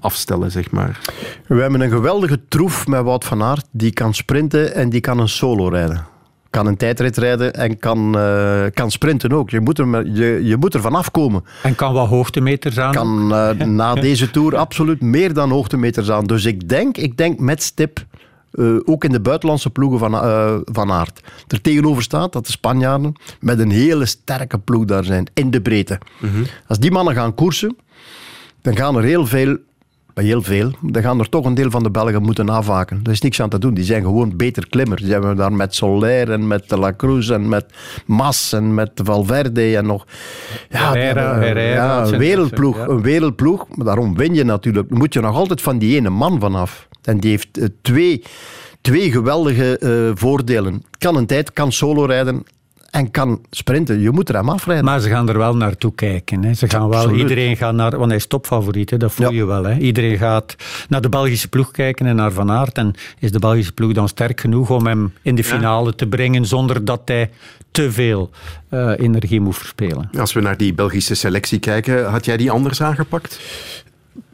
afstellen, 0.00 0.50
zeg 0.50 0.70
maar? 0.70 1.00
We 1.46 1.60
hebben 1.60 1.80
een 1.80 1.90
geweldige 1.90 2.40
troef 2.48 2.86
met 2.86 3.02
Wout 3.02 3.24
van 3.24 3.42
Aert. 3.42 3.66
Die 3.70 3.92
kan 3.92 4.14
sprinten 4.14 4.74
en 4.74 4.88
die 4.88 5.00
kan 5.00 5.18
een 5.18 5.28
solo 5.28 5.68
rijden 5.68 6.14
kan 6.56 6.66
een 6.66 6.76
tijdrit 6.76 7.16
rijden 7.16 7.54
en 7.54 7.78
kan, 7.78 8.18
uh, 8.18 8.64
kan 8.74 8.90
sprinten 8.90 9.32
ook. 9.32 9.50
Je 9.50 9.60
moet, 9.60 9.78
er, 9.78 10.06
je, 10.06 10.40
je 10.44 10.56
moet 10.56 10.74
er 10.74 10.80
vanaf 10.80 11.10
komen. 11.10 11.44
En 11.62 11.74
kan 11.74 11.92
wat 11.92 12.08
hoogtemeters 12.08 12.78
aan? 12.78 12.92
Kan 12.92 13.32
uh, 13.32 13.50
na 13.80 13.94
deze 13.94 14.30
Tour 14.30 14.56
absoluut 14.56 15.00
meer 15.00 15.34
dan 15.34 15.50
hoogtemeters 15.50 16.10
aan. 16.10 16.24
Dus 16.24 16.44
ik 16.44 16.68
denk, 16.68 16.96
ik 16.96 17.16
denk 17.16 17.38
met 17.38 17.62
stip... 17.62 18.04
Uh, 18.52 18.76
ook 18.84 19.04
in 19.04 19.12
de 19.12 19.20
buitenlandse 19.20 19.70
ploegen 19.70 19.98
van, 19.98 20.12
van 20.64 20.92
aard. 20.92 21.20
Er 21.48 21.60
tegenover 21.60 22.02
staat 22.02 22.32
dat 22.32 22.46
de 22.46 22.52
Spanjaarden 22.52 23.14
met 23.40 23.58
een 23.58 23.70
hele 23.70 24.06
sterke 24.06 24.58
ploeg 24.58 24.84
daar 24.84 25.04
zijn, 25.04 25.26
in 25.34 25.50
de 25.50 25.60
breedte. 25.60 25.98
Mm 26.18 26.30
-hmm. 26.30 26.44
Als 26.66 26.78
die 26.78 26.90
mannen 26.90 27.14
gaan 27.14 27.34
koersen, 27.34 27.76
dan 28.62 28.76
gaan 28.76 28.96
er 28.96 29.02
heel 29.02 29.26
veel 29.26 29.56
heel 30.24 30.42
veel. 30.42 30.70
Dan 30.80 31.02
gaan 31.02 31.18
er 31.18 31.28
toch 31.28 31.44
een 31.44 31.54
deel 31.54 31.70
van 31.70 31.82
de 31.82 31.90
Belgen 31.90 32.22
moeten 32.22 32.48
afhaken. 32.48 33.00
Er 33.04 33.10
is 33.10 33.20
niks 33.20 33.40
aan 33.40 33.48
te 33.48 33.58
doen. 33.58 33.74
Die 33.74 33.84
zijn 33.84 34.02
gewoon 34.02 34.36
beter 34.36 34.68
klimmers. 34.68 35.02
Die 35.02 35.12
hebben 35.12 35.36
daar 35.36 35.52
met 35.52 35.74
Soler 35.74 36.30
en 36.30 36.46
met 36.46 36.68
de 36.68 36.78
La 36.78 36.94
Cruz 36.96 37.30
en 37.30 37.48
met 37.48 37.64
Mas 38.06 38.52
en 38.52 38.74
met 38.74 38.90
Valverde 38.94 39.76
en 39.76 39.86
nog... 39.86 40.06
Ja, 40.68 40.92
Herrera, 40.92 41.60
ja 41.60 42.06
een 42.06 42.18
wereldploeg. 42.18 42.86
Een 42.86 43.02
wereldploeg. 43.02 43.66
Maar 43.74 43.86
daarom 43.86 44.16
win 44.16 44.34
je 44.34 44.44
natuurlijk. 44.44 44.90
moet 44.90 45.14
je 45.14 45.20
nog 45.20 45.34
altijd 45.34 45.62
van 45.62 45.78
die 45.78 45.96
ene 45.96 46.10
man 46.10 46.40
vanaf. 46.40 46.88
En 47.02 47.20
die 47.20 47.30
heeft 47.30 47.58
uh, 47.58 47.64
twee 47.82 48.22
twee 48.80 49.10
geweldige 49.10 49.80
uh, 49.80 50.10
voordelen. 50.14 50.82
Kan 50.98 51.16
een 51.16 51.26
tijd, 51.26 51.52
kan 51.52 51.72
solo 51.72 52.04
rijden 52.04 52.44
en 52.96 53.10
kan 53.10 53.40
sprinten. 53.50 54.00
Je 54.00 54.10
moet 54.10 54.28
er 54.28 54.34
hem 54.34 54.48
afrijden. 54.48 54.84
Maar 54.84 55.00
ze 55.00 55.08
gaan 55.08 55.28
er 55.28 55.38
wel 55.38 55.56
naartoe 55.56 55.94
kijken. 55.94 56.44
Hè. 56.44 56.54
Ze 56.54 56.68
gaan 56.68 56.88
wel, 56.88 57.10
iedereen 57.10 57.56
gaat 57.56 57.74
naar, 57.74 57.96
want 57.96 58.06
hij 58.06 58.16
is 58.16 58.26
topfavoriet, 58.26 58.90
hè, 58.90 58.96
dat 58.96 59.12
voel 59.12 59.32
je 59.32 59.44
wel. 59.44 59.64
Hè. 59.64 59.76
Iedereen 59.76 60.18
gaat 60.18 60.56
naar 60.88 61.00
de 61.00 61.08
Belgische 61.08 61.48
ploeg 61.48 61.70
kijken 61.70 62.06
en 62.06 62.16
naar 62.16 62.32
Van 62.32 62.50
Aert. 62.50 62.78
En 62.78 62.94
is 63.18 63.32
de 63.32 63.38
Belgische 63.38 63.72
ploeg 63.72 63.92
dan 63.92 64.08
sterk 64.08 64.40
genoeg 64.40 64.70
om 64.70 64.86
hem 64.86 65.12
in 65.22 65.34
de 65.34 65.44
finale 65.44 65.94
te 65.94 66.06
brengen 66.06 66.46
zonder 66.46 66.84
dat 66.84 67.00
hij 67.04 67.30
te 67.70 67.92
veel 67.92 68.30
uh, 68.70 68.92
energie 68.98 69.40
moet 69.40 69.56
verspelen? 69.56 70.10
Als 70.18 70.32
we 70.32 70.40
naar 70.40 70.56
die 70.56 70.74
Belgische 70.74 71.14
selectie 71.14 71.58
kijken, 71.58 72.10
had 72.10 72.24
jij 72.24 72.36
die 72.36 72.50
anders 72.50 72.82
aangepakt? 72.82 73.40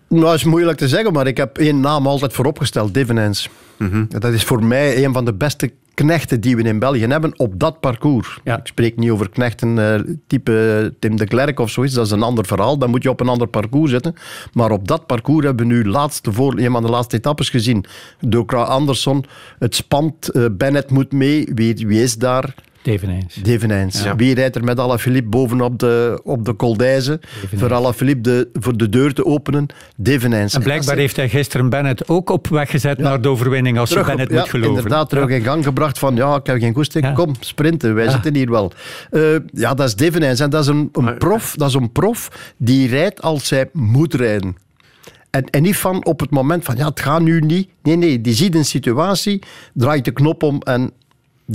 Nou, 0.09 0.25
dat 0.25 0.35
is 0.35 0.45
moeilijk 0.45 0.79
te 0.79 0.89
zeggen, 0.89 1.13
maar 1.13 1.27
ik 1.27 1.37
heb 1.37 1.59
één 1.59 1.81
naam 1.81 2.07
altijd 2.07 2.33
vooropgesteld, 2.33 2.95
Divenens. 2.95 3.49
Mm 3.79 3.91
-hmm. 3.91 4.07
Dat 4.09 4.33
is 4.33 4.45
voor 4.45 4.65
mij 4.65 5.05
een 5.05 5.13
van 5.13 5.25
de 5.25 5.35
beste 5.35 5.73
knechten 6.03 6.41
die 6.41 6.57
we 6.57 6.63
in 6.63 6.79
België 6.79 7.07
hebben 7.07 7.39
op 7.39 7.59
dat 7.59 7.81
parcours. 7.81 8.41
Ja. 8.45 8.59
Ik 8.59 8.67
spreek 8.67 8.97
niet 8.97 9.11
over 9.11 9.31
knechten 9.31 9.77
uh, 9.77 10.15
type 10.27 10.95
Tim 10.99 11.17
de 11.17 11.27
Klerk 11.27 11.59
of 11.59 11.71
zoiets, 11.71 11.95
dat 11.95 12.07
is 12.07 12.13
een 12.13 12.23
ander 12.23 12.47
verhaal. 12.47 12.79
Dan 12.79 12.91
moet 12.91 13.03
je 13.03 13.11
op 13.11 13.21
een 13.21 13.29
ander 13.29 13.47
parcours 13.47 13.91
zitten. 13.91 14.15
Maar 14.53 14.71
op 14.71 14.89
dat 14.89 15.07
parcours 15.07 15.45
hebben 15.45 15.69
we 15.69 15.73
nu 15.73 15.85
laatste 15.85 16.33
voor, 16.33 16.59
een 16.59 16.73
van 16.73 16.83
de 16.83 16.91
laatste 16.91 17.17
etappes 17.17 17.51
gezien. 17.51 17.85
Dokra 18.21 18.63
Anderson, 18.63 19.25
het 19.59 19.75
spant, 19.75 20.37
uh, 20.37 20.47
Bennett 20.53 20.91
moet 20.91 21.13
mee. 21.13 21.49
Wie, 21.55 21.87
wie 21.87 22.03
is 22.03 22.17
daar? 22.17 22.55
Devenijns. 22.83 23.35
Devenijns. 23.35 24.03
Ja. 24.03 24.17
Wie 24.17 24.35
rijdt 24.35 24.57
er 24.57 24.65
met 24.65 24.79
Alaphilippe 24.79 25.29
bovenop 25.29 25.79
de, 25.79 26.21
op 26.25 26.45
de 26.45 26.57
Coldijze 26.57 27.21
voor 27.55 27.75
Alaphilippe 27.75 28.21
de, 28.21 28.49
voor 28.53 28.77
de 28.77 28.89
deur 28.89 29.13
te 29.15 29.25
openen? 29.25 29.67
Devenijns. 29.97 30.55
En 30.55 30.63
blijkbaar 30.63 30.97
heeft 30.97 31.17
hij 31.17 31.29
gisteren 31.29 31.69
Bennett 31.69 32.09
ook 32.09 32.31
op 32.31 32.49
weg 32.49 32.71
gezet 32.71 32.99
naar 32.99 33.21
de 33.21 33.29
overwinning, 33.29 33.79
als 33.79 33.89
terug 33.89 34.05
je 34.07 34.17
Bennett 34.17 34.33
moet 34.33 34.49
geloven. 34.49 34.75
inderdaad, 34.75 35.09
terug 35.09 35.29
in 35.29 35.43
gang 35.43 35.65
gebracht 35.65 35.99
van 35.99 36.17
ja, 36.17 36.37
ik 36.37 36.47
heb 36.47 36.59
geen 36.59 36.75
goesting, 36.75 37.15
kom, 37.15 37.35
sprinten, 37.41 37.95
wij 37.95 38.11
zitten 38.11 38.35
hier 38.35 38.51
wel. 38.51 38.73
Uh, 39.11 39.37
ja, 39.53 39.75
dat 39.75 39.87
is 39.87 39.95
Devenijns 39.95 40.41
en 40.41 40.51
dat 40.51 40.63
is 40.63 40.67
een, 40.67 40.89
een, 40.93 41.19
prof, 41.19 41.55
dat 41.57 41.69
is 41.69 41.75
een 41.75 41.93
prof 41.93 42.53
die 42.57 42.89
rijdt 42.89 43.23
als 43.23 43.51
hij 43.51 43.69
moet 43.73 44.15
rijden. 44.15 44.57
En, 45.31 45.45
en 45.51 45.63
niet 45.63 45.77
van 45.77 46.05
op 46.05 46.21
het 46.21 46.31
moment 46.31 46.65
van 46.65 46.77
ja, 46.77 46.89
het 46.89 47.01
gaat 47.01 47.21
nu 47.21 47.41
niet. 47.41 47.69
Nee, 47.83 47.97
nee, 47.97 48.21
die 48.21 48.35
ziet 48.35 48.55
een 48.55 48.65
situatie, 48.65 49.43
draait 49.75 50.05
de 50.05 50.11
knop 50.11 50.43
om 50.43 50.61
en 50.61 50.93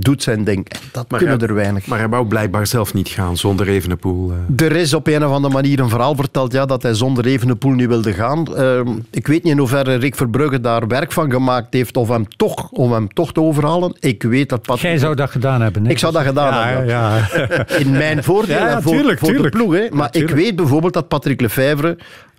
doet 0.03 0.23
zijn 0.23 0.43
ding. 0.43 0.67
Dat 0.91 1.09
maar 1.09 1.19
kunnen 1.19 1.39
er 1.39 1.53
weinig. 1.53 1.85
Maar 1.85 1.99
hij 1.99 2.09
wou 2.09 2.27
blijkbaar 2.27 2.67
zelf 2.67 2.93
niet 2.93 3.09
gaan 3.09 3.37
zonder 3.37 3.67
Evenepoel. 3.67 4.31
Uh. 4.31 4.65
Er 4.65 4.75
is 4.75 4.93
op 4.93 5.07
een 5.07 5.25
of 5.25 5.31
andere 5.31 5.53
manier 5.53 5.79
een 5.79 5.89
verhaal 5.89 6.15
verteld 6.15 6.51
ja, 6.51 6.65
dat 6.65 6.83
hij 6.83 6.93
zonder 6.93 7.25
Evenepoel 7.25 7.71
niet 7.71 7.87
wilde 7.87 8.13
gaan. 8.13 8.45
Uh, 8.57 8.79
ik 9.11 9.27
weet 9.27 9.43
niet 9.43 9.53
in 9.53 9.59
hoeverre 9.59 9.95
Rick 9.95 10.15
Verbrugge 10.15 10.61
daar 10.61 10.87
werk 10.87 11.11
van 11.11 11.31
gemaakt 11.31 11.73
heeft 11.73 11.97
of 11.97 12.07
hem 12.07 12.27
toch, 12.27 12.69
om 12.69 12.91
hem 12.91 13.13
toch 13.13 13.33
te 13.33 13.41
overhalen. 13.41 13.95
Ik 13.99 14.23
weet 14.23 14.49
dat 14.49 14.61
Patrick... 14.61 14.81
Jij 14.81 14.97
zou 14.97 15.15
dat 15.15 15.29
gedaan 15.29 15.61
hebben. 15.61 15.85
Ik 15.85 15.99
zou 15.99 16.13
dat 16.13 16.23
gedaan 16.23 16.53
ja, 16.53 16.67
hebben. 16.67 16.87
Ja. 16.87 17.67
In 17.67 17.91
mijn 17.91 18.23
voordeel 18.29 18.57
ja, 18.57 18.81
voor, 18.81 18.91
tuurlijk, 18.91 19.19
voor 19.19 19.29
tuurlijk. 19.29 19.53
de 19.53 19.57
ploeg. 19.59 19.73
Hè. 19.73 19.87
Maar 19.91 20.09
ik 20.11 20.29
weet 20.29 20.55
bijvoorbeeld 20.55 20.93
dat 20.93 21.07
Patrick 21.07 21.41
Lefevre 21.41 21.97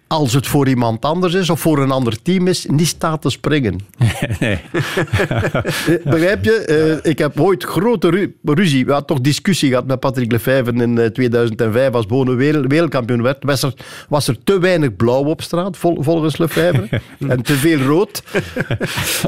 als 0.08 0.32
het 0.32 0.46
voor 0.46 0.68
iemand 0.68 1.04
anders 1.04 1.34
is 1.34 1.50
of 1.50 1.60
voor 1.60 1.78
een 1.78 1.90
ander 1.90 2.22
team 2.22 2.46
is, 2.46 2.66
niet 2.66 2.86
staat 2.86 3.22
te 3.22 3.30
springen. 3.30 3.78
Nee. 4.38 4.58
Eh, 5.88 6.04
begrijp 6.04 6.44
je? 6.44 7.00
Uh, 7.02 7.10
ik 7.10 7.18
heb 7.18 7.40
ooit 7.40 7.64
grote 7.64 8.10
ru 8.10 8.36
ruzie, 8.44 8.84
we 8.84 8.90
hadden 8.90 9.08
toch 9.08 9.20
discussie 9.20 9.68
gehad 9.68 9.86
met 9.86 10.00
Patrick 10.00 10.32
Lefevre 10.32 10.82
in 10.82 11.12
2005 11.12 11.88
eh, 11.88 11.94
als 11.94 12.06
Bono 12.06 12.36
wereldkampioen 12.36 13.22
werd. 13.22 13.44
Was 13.44 13.62
er, 13.62 13.72
was 14.08 14.28
er 14.28 14.36
te 14.44 14.58
weinig 14.58 14.96
blauw 14.96 15.24
op 15.24 15.42
straat, 15.42 15.76
vol, 15.76 16.02
volgens 16.02 16.38
Lefevre, 16.38 17.00
en 17.28 17.42
te 17.42 17.52
veel 17.52 17.78
rood. 17.78 18.22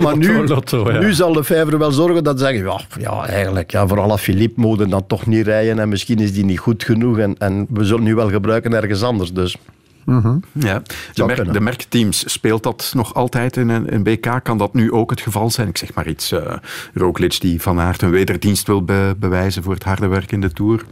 maar 0.01 0.17
nu, 0.17 0.47
lotto, 0.47 0.93
ja. 0.93 0.99
nu 0.99 1.13
zal 1.13 1.35
Lefevre 1.35 1.79
wel 1.79 1.93
zorgen 1.93 2.25
dat 2.25 2.39
ze 2.39 2.45
zeggen, 2.45 2.65
ja, 2.65 2.81
ja 2.99 3.27
eigenlijk, 3.27 3.71
ja, 3.71 3.87
voor 3.87 4.01
alle 4.01 4.19
Philippe 4.19 4.61
mogen 4.61 4.91
dan 4.91 5.07
toch 5.07 5.27
niet 5.27 5.47
rijden 5.47 5.79
en 5.79 5.89
misschien 5.89 6.19
is 6.19 6.33
die 6.33 6.45
niet 6.45 6.59
goed 6.59 6.85
genoeg 6.85 7.19
en, 7.19 7.35
en 7.39 7.67
we 7.71 7.85
zullen 7.85 8.05
nu 8.05 8.15
wel 8.15 8.31
gebruiken 8.31 8.75
ergens 8.75 9.03
anders. 9.03 9.33
Dus 9.33 9.57
Mhm. 10.05 10.39
Ja. 10.53 10.83
De, 11.13 11.25
merk, 11.25 11.53
de, 11.53 11.61
merkteams, 11.61 12.33
speelt 12.33 12.63
dat 12.63 12.93
nog 12.95 13.15
altijd 13.15 13.57
in 13.57 13.69
een, 13.69 14.03
BK? 14.03 14.41
Kan 14.43 14.59
dat 14.59 14.75
nu 14.75 14.93
ook 14.93 15.11
het 15.11 15.21
geval 15.21 15.51
zijn? 15.51 15.69
Ik 15.69 15.79
zeg 15.79 15.95
maar 15.95 16.09
iets, 16.09 16.33
uh, 16.33 16.57
Roglic 16.95 17.41
die 17.41 17.63
Van 17.63 17.81
Aert 17.81 18.03
een 18.03 18.11
wederdienst 18.11 18.67
wil 18.67 18.85
bewijzen 19.19 19.63
voor 19.63 19.75
het 19.75 19.85
harde 19.85 20.07
werk 20.07 20.33
in 20.33 20.41
de 20.41 20.53
Tour. 20.53 20.85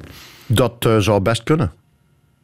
Dat 0.46 0.84
uh, 0.86 0.98
zou 0.98 1.20
best 1.20 1.42
kunnen. 1.42 1.72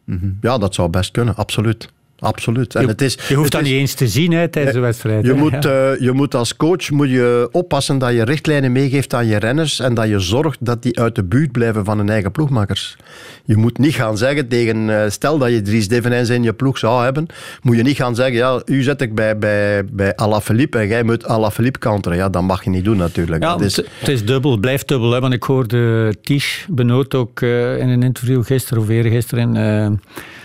Mhm. 0.04 0.30
Ja, 0.40 0.58
dat 0.58 0.74
zou 0.74 0.88
best 0.88 1.10
kunnen, 1.10 1.36
absoluut. 1.36 1.92
Absoluut. 2.24 2.74
En 2.74 2.82
je, 2.82 2.88
het 2.88 3.00
is, 3.00 3.18
je 3.28 3.34
hoeft 3.34 3.52
dat 3.52 3.62
niet 3.62 3.72
eens 3.72 3.94
te 3.94 4.08
zien 4.08 4.32
hè, 4.32 4.48
tijdens 4.48 4.74
de 4.74 4.80
wedstrijd. 4.80 5.26
Je, 5.26 5.32
moet, 5.32 5.64
uh, 5.64 5.98
je 5.98 6.10
moet 6.12 6.34
als 6.34 6.56
coach 6.56 6.90
moet 6.90 7.10
je 7.10 7.48
oppassen 7.52 7.98
dat 7.98 8.12
je 8.12 8.24
richtlijnen 8.24 8.72
meegeeft 8.72 9.14
aan 9.14 9.26
je 9.26 9.36
renners 9.36 9.80
en 9.80 9.94
dat 9.94 10.08
je 10.08 10.18
zorgt 10.18 10.58
dat 10.60 10.82
die 10.82 11.00
uit 11.00 11.14
de 11.14 11.24
buurt 11.24 11.52
blijven 11.52 11.84
van 11.84 11.98
hun 11.98 12.08
eigen 12.08 12.32
ploegmakers. 12.32 12.96
Je 13.44 13.56
moet 13.56 13.78
niet 13.78 13.94
gaan 13.94 14.18
zeggen 14.18 14.48
tegen, 14.48 14.88
uh, 14.88 15.02
stel 15.08 15.38
dat 15.38 15.50
je 15.50 15.62
Dries 15.62 15.88
Devenijns 15.88 16.28
in 16.28 16.42
je 16.42 16.52
ploeg 16.52 16.78
zou 16.78 17.04
hebben, 17.04 17.26
moet 17.62 17.76
je 17.76 17.82
niet 17.82 17.96
gaan 17.96 18.14
zeggen, 18.14 18.34
ja, 18.34 18.62
u 18.64 18.82
zet 18.82 19.00
ik 19.00 19.14
bij, 19.14 19.38
bij, 19.38 19.84
bij 19.84 20.16
Alaphilippe 20.16 20.78
en 20.78 20.88
jij 20.88 21.02
moet 21.02 21.26
Alaphilippe 21.26 21.78
counteren. 21.78 22.18
Ja, 22.18 22.28
dat 22.28 22.42
mag 22.42 22.64
je 22.64 22.70
niet 22.70 22.84
doen 22.84 22.96
natuurlijk. 22.96 23.42
Ja, 23.42 23.58
is... 23.60 23.76
Het 23.76 24.08
is 24.08 24.24
dubbel, 24.24 24.50
het 24.50 24.60
blijft 24.60 24.88
dubbel. 24.88 25.12
Hè, 25.12 25.20
want 25.20 25.34
ik 25.34 25.42
hoorde 25.42 26.14
Tisch 26.22 26.66
Benoot 26.68 27.14
ook 27.14 27.40
uh, 27.40 27.78
in 27.78 27.88
een 27.88 28.02
interview 28.02 28.44
gisteren 28.44 28.82
of 28.82 28.88
eergisteren... 28.88 29.56
Uh, 29.56 29.86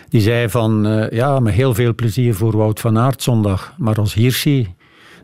die 0.09 0.21
zei 0.21 0.49
van, 0.49 0.87
uh, 0.87 1.09
ja, 1.09 1.39
met 1.39 1.53
heel 1.53 1.73
veel 1.73 1.95
plezier 1.95 2.35
voor 2.35 2.57
Wout 2.57 2.79
van 2.79 2.97
Aert 2.97 3.23
zondag. 3.23 3.73
Maar 3.77 3.95
als 3.95 4.13
Hirschi 4.13 4.73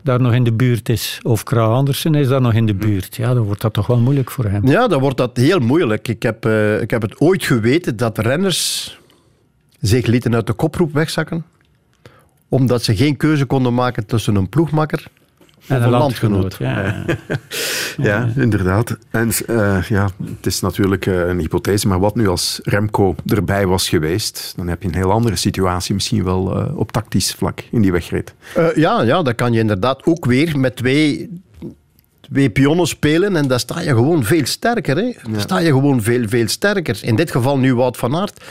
daar 0.04 0.22
nog 0.22 0.34
in 0.34 0.44
de 0.44 0.54
buurt 0.54 0.90
is, 0.90 1.20
of 1.24 1.44
Kra 1.44 1.64
Andersen 1.64 2.16
is 2.16 2.28
daar 2.28 2.42
nog 2.42 2.54
in 2.54 2.66
de 2.66 2.74
buurt, 2.74 3.16
ja, 3.16 3.34
dan 3.34 3.44
wordt 3.44 3.62
dat 3.62 3.74
toch 3.74 3.88
wel 3.88 4.00
moeilijk 4.00 4.32
voor 4.32 4.46
hem. 4.46 4.68
Ja, 4.68 4.88
dan 4.88 5.00
wordt 5.00 5.18
dat 5.18 5.38
heel 5.38 5.60
moeilijk. 5.60 6.08
Ik 6.08 6.24
heb, 6.24 6.46
uh, 6.46 6.82
ik 6.82 6.92
heb 6.92 7.02
het 7.02 7.20
ooit 7.20 7.44
geweten 7.44 7.98
dat 7.98 8.18
renners 8.18 9.00
zich 9.80 10.06
lieten 10.06 10.36
uit 10.36 10.48
de 10.48 10.54
koproep 10.54 10.94
wegzakken, 10.94 11.46
omdat 12.50 12.84
ze 12.84 12.96
geen 12.96 13.18
keuze 13.18 13.46
konden 13.46 13.74
maken 13.74 14.06
tussen 14.06 14.36
een 14.36 14.50
ploegmakker 14.50 15.08
en 15.68 15.82
een 15.82 15.90
landgenoot. 15.90 16.58
Ja, 16.66 17.06
ja, 17.98 18.30
inderdaad. 18.36 18.98
En 19.10 19.32
uh, 19.50 19.84
ja, 19.90 20.10
het 20.36 20.46
is 20.46 20.60
natuurlijk 20.60 21.06
uh, 21.06 21.28
een 21.28 21.40
hypothese, 21.40 21.88
maar 21.88 22.00
wat 22.00 22.16
nu 22.16 22.28
als 22.28 22.60
Remco 22.64 23.16
erbij 23.28 23.68
was 23.68 23.90
geweest, 23.90 24.54
dan 24.56 24.68
heb 24.68 24.82
je 24.82 24.88
een 24.88 24.96
heel 24.96 25.12
andere 25.12 25.36
situatie 25.36 25.94
misschien 25.94 26.24
wel 26.24 26.58
uh, 26.58 26.78
op 26.78 26.92
tactisch 26.92 27.34
vlak 27.34 27.64
in 27.72 27.82
die 27.82 27.92
wegrit. 27.92 28.34
ja, 28.76 29.02
ja, 29.02 29.22
dan 29.22 29.36
kan 29.36 29.54
je 29.54 29.60
inderdaad 29.60 30.06
ook 30.06 30.26
weer 30.26 30.60
met 30.60 30.76
twee 30.76 31.30
twee 32.22 32.50
pionnen 32.50 32.88
spelen 32.88 33.36
en 33.36 33.48
dan 33.48 33.60
sta 33.60 33.80
je 33.80 33.90
gewoon 33.90 34.24
veel 34.24 34.46
sterker. 34.46 34.98
Hè? 34.98 35.12
Dan 35.32 35.42
sta 35.42 35.58
je 35.58 35.70
gewoon 35.70 36.02
veel, 36.02 36.24
veel 36.28 36.48
sterker. 36.48 37.00
In 37.02 37.16
dit 37.16 37.32
geval 37.32 37.58
nu 37.58 37.76
Wout 37.76 37.98
van 37.98 38.16
Aert 38.16 38.44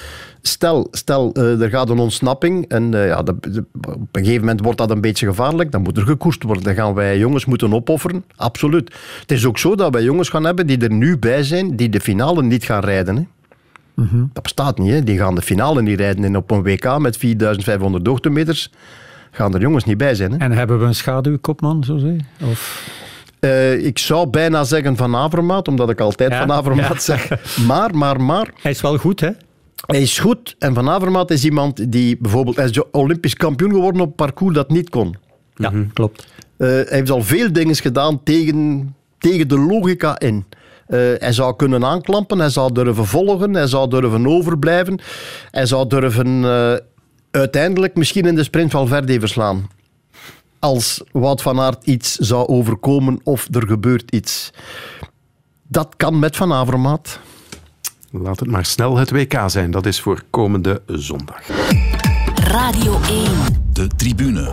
Stel, 0.47 0.89
stel 0.91 1.31
uh, 1.39 1.63
er 1.63 1.69
gaat 1.69 1.91
een 1.91 1.99
ontsnapping 1.99 2.69
en 2.69 2.93
uh, 2.93 3.07
ja, 3.07 3.19
op 3.19 3.45
een 3.45 4.07
gegeven 4.13 4.41
moment 4.41 4.61
wordt 4.61 4.79
dat 4.79 4.91
een 4.91 5.01
beetje 5.01 5.27
gevaarlijk. 5.27 5.73
Dan 5.73 5.83
moet 5.83 5.97
er 5.97 6.07
gekoest 6.07 6.43
worden. 6.43 6.65
Dan 6.65 6.75
gaan 6.75 6.95
wij 6.95 7.19
jongens 7.19 7.45
moeten 7.45 7.73
opofferen. 7.73 8.25
Absoluut. 8.37 8.95
Het 9.21 9.31
is 9.31 9.47
ook 9.47 9.59
zo 9.59 9.75
dat 9.75 9.93
wij 9.93 10.03
jongens 10.03 10.29
gaan 10.29 10.45
hebben 10.45 10.67
die 10.67 10.79
er 10.79 10.93
nu 10.93 11.19
bij 11.19 11.43
zijn, 11.43 11.77
die 11.77 11.89
de 11.89 12.01
finale 12.01 12.43
niet 12.43 12.65
gaan 12.65 12.85
rijden. 12.85 13.17
Hè. 13.17 13.23
Mm 13.95 14.09
-hmm. 14.11 14.31
Dat 14.33 14.43
bestaat 14.43 14.79
niet. 14.79 14.91
Hè. 14.91 15.03
Die 15.05 15.19
gaan 15.19 15.35
de 15.35 15.43
finale 15.43 15.83
niet 15.83 15.99
rijden. 15.99 16.25
En 16.25 16.37
op 16.37 16.51
een 16.51 16.63
WK 16.63 16.99
met 16.99 17.17
4500 17.17 18.07
hoogtemeters 18.07 18.71
gaan 19.31 19.55
er 19.55 19.61
jongens 19.61 19.85
niet 19.85 19.99
bij 19.99 20.15
zijn. 20.15 20.33
Hè. 20.33 20.39
En 20.39 20.53
hebben 20.53 20.79
we 20.79 20.85
een 20.85 20.95
schaduwkopman, 20.95 21.85
zo 21.85 21.99
zeg 21.99 22.13
Of... 22.51 22.91
Uh, 23.41 23.85
ik 23.85 23.99
zou 23.99 24.29
bijna 24.29 24.65
zeggen 24.65 24.97
van 24.97 25.17
Avermaat, 25.17 25.69
omdat 25.69 25.91
ik 25.91 26.01
altijd 26.01 26.31
ja, 26.31 26.39
van 26.39 26.53
Avermaat 26.53 27.07
ja. 27.07 27.17
zeg. 27.17 27.29
Maar, 27.67 27.97
maar, 27.97 28.21
maar... 28.21 28.51
Hij 28.63 28.71
is 28.71 28.81
wel 28.81 28.99
goed, 28.99 29.21
hè? 29.21 29.31
Hij 29.87 30.03
is 30.03 30.19
goed 30.19 30.57
en 30.59 30.75
Van 30.75 30.89
Avermaat 30.89 31.31
is 31.31 31.45
iemand 31.45 31.93
die 31.93 32.17
bijvoorbeeld... 32.21 32.57
Hij 32.57 32.65
is 32.65 32.91
olympisch 32.91 33.35
kampioen 33.35 33.71
geworden 33.71 34.01
op 34.01 34.17
parcours 34.17 34.55
dat 34.55 34.71
niet 34.71 34.91
kon. 34.91 35.17
Ja, 35.55 35.71
mm 35.71 35.77
-hmm. 35.77 35.93
klopt. 35.93 36.27
Uh, 36.59 36.69
hij 36.69 36.87
heeft 36.89 37.11
al 37.11 37.23
veel 37.23 37.53
dingen 37.53 37.75
gedaan 37.75 38.23
tegen, 38.23 38.95
tegen 39.19 39.49
de 39.49 39.59
logica 39.59 40.19
in. 40.19 40.45
Uh, 40.89 40.99
hij 40.99 41.33
zou 41.33 41.57
kunnen 41.57 41.85
aanklampen, 41.85 42.39
hij 42.39 42.49
zou 42.49 42.73
durven 42.73 43.07
volgen, 43.07 43.55
hij 43.55 43.67
zou 43.67 43.89
durven 43.89 44.27
overblijven. 44.27 45.01
Hij 45.51 45.67
zou 45.67 45.89
durven 45.89 46.27
uh, 46.43 46.75
uiteindelijk 47.31 47.97
misschien 47.97 48.27
in 48.27 48.35
de 48.35 48.43
sprint 48.43 48.71
van 48.71 48.89
Valverde 48.89 49.21
verslaan. 49.21 49.69
Als 50.59 51.03
Wout 51.13 51.43
van 51.43 51.61
Aert 51.61 51.85
iets 51.85 52.17
zou 52.17 52.47
overkomen 52.47 53.21
of 53.23 53.49
er 53.55 53.67
gebeurt 53.67 54.11
iets. 54.11 54.51
Dat 55.69 55.95
kan 55.97 56.19
met 56.19 56.37
Van 56.37 56.53
Avermaat. 56.53 57.21
Laat 58.23 58.41
het 58.41 58.51
maar 58.51 58.65
snel 58.65 58.97
het 58.97 59.11
WK 59.11 59.41
zijn. 59.47 59.71
Dat 59.71 59.87
is 59.87 60.01
voor 60.01 60.23
komende 60.31 60.83
zondag. 60.87 61.41
Radio 62.35 63.01
1. 63.09 63.27
De 63.73 63.87
tribune. 63.97 64.53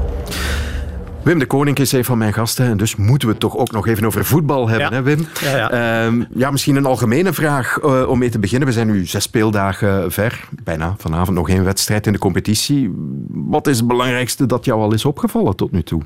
Wim 1.24 1.40
de 1.40 1.46
Koning 1.46 1.78
is 1.78 1.92
een 1.92 2.06
van 2.06 2.18
mijn 2.18 2.34
gasten 2.34 2.66
en 2.66 2.78
dus 2.78 2.96
moeten 2.96 3.28
we 3.28 3.34
het 3.34 3.42
toch 3.42 3.58
ook 3.58 3.72
nog 3.72 3.88
even 3.88 4.06
over 4.06 4.26
voetbal 4.26 4.70
hebben, 4.70 4.90
ja. 4.90 4.96
hè 4.96 5.02
Wim? 5.02 5.28
Ja, 5.42 5.58
ja. 5.58 6.08
Uh, 6.08 6.24
ja, 6.36 6.52
misschien 6.52 6.76
een 6.76 6.86
algemene 6.86 7.34
vraag 7.34 7.80
uh, 7.84 8.10
om 8.10 8.20
mee 8.20 8.30
te 8.30 8.40
beginnen. 8.40 8.68
We 8.68 8.74
zijn 8.74 8.88
nu 8.88 9.06
zes 9.06 9.24
speeldagen 9.24 10.12
ver, 10.12 10.48
bijna 10.64 10.96
vanavond 10.98 11.38
nog 11.38 11.50
één 11.50 11.64
wedstrijd 11.64 12.06
in 12.08 12.14
de 12.14 12.20
competitie. 12.20 12.94
Wat 13.28 13.68
is 13.68 13.78
het 13.78 13.88
belangrijkste 13.88 14.46
dat 14.46 14.66
jou 14.66 14.82
al 14.82 14.94
is 14.94 15.06
opgevallen 15.06 15.56
tot 15.56 15.72
nu 15.72 15.84
toe? 15.84 16.02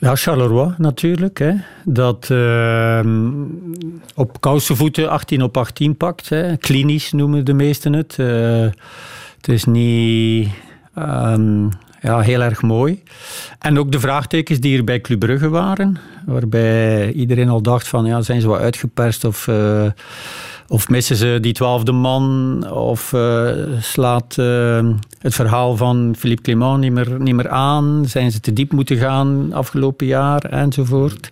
Ja, 0.00 0.14
Charleroi 0.14 0.74
natuurlijk. 0.78 1.38
Hè. 1.38 1.52
Dat 1.84 2.28
uh, 2.32 3.00
op 4.14 4.40
kousenvoeten 4.40 5.10
18 5.10 5.42
op 5.42 5.56
18 5.56 5.96
pakt. 5.96 6.28
Hè. 6.28 6.56
Klinisch 6.56 7.12
noemen 7.12 7.44
de 7.44 7.52
meesten 7.52 7.92
het. 7.92 8.16
Uh, 8.20 8.66
het 9.36 9.48
is 9.48 9.64
niet 9.64 10.48
um, 10.98 11.68
ja, 12.00 12.20
heel 12.20 12.40
erg 12.40 12.62
mooi. 12.62 13.02
En 13.58 13.78
ook 13.78 13.92
de 13.92 14.00
vraagtekens 14.00 14.60
die 14.60 14.78
er 14.78 14.84
bij 14.84 15.00
Club 15.00 15.18
Brugge 15.18 15.48
waren. 15.48 15.96
Waarbij 16.26 17.12
iedereen 17.12 17.48
al 17.48 17.62
dacht 17.62 17.88
van, 17.88 18.04
ja, 18.04 18.20
zijn 18.20 18.40
ze 18.40 18.48
wat 18.48 18.60
uitgeperst 18.60 19.24
of... 19.24 19.46
Uh, 19.46 19.86
of 20.68 20.88
missen 20.88 21.16
ze 21.16 21.38
die 21.40 21.52
twaalfde 21.52 21.92
man? 21.92 22.64
Of 22.70 23.12
uh, 23.12 23.50
slaat 23.80 24.36
uh, 24.38 24.88
het 25.18 25.34
verhaal 25.34 25.76
van 25.76 26.14
Philippe 26.18 26.42
Clement 26.42 26.80
niet 26.80 26.92
meer, 26.92 27.20
niet 27.20 27.34
meer 27.34 27.48
aan? 27.48 28.04
Zijn 28.06 28.30
ze 28.30 28.40
te 28.40 28.52
diep 28.52 28.72
moeten 28.72 28.96
gaan 28.96 29.52
afgelopen 29.52 30.06
jaar? 30.06 30.44
Enzovoort. 30.44 31.28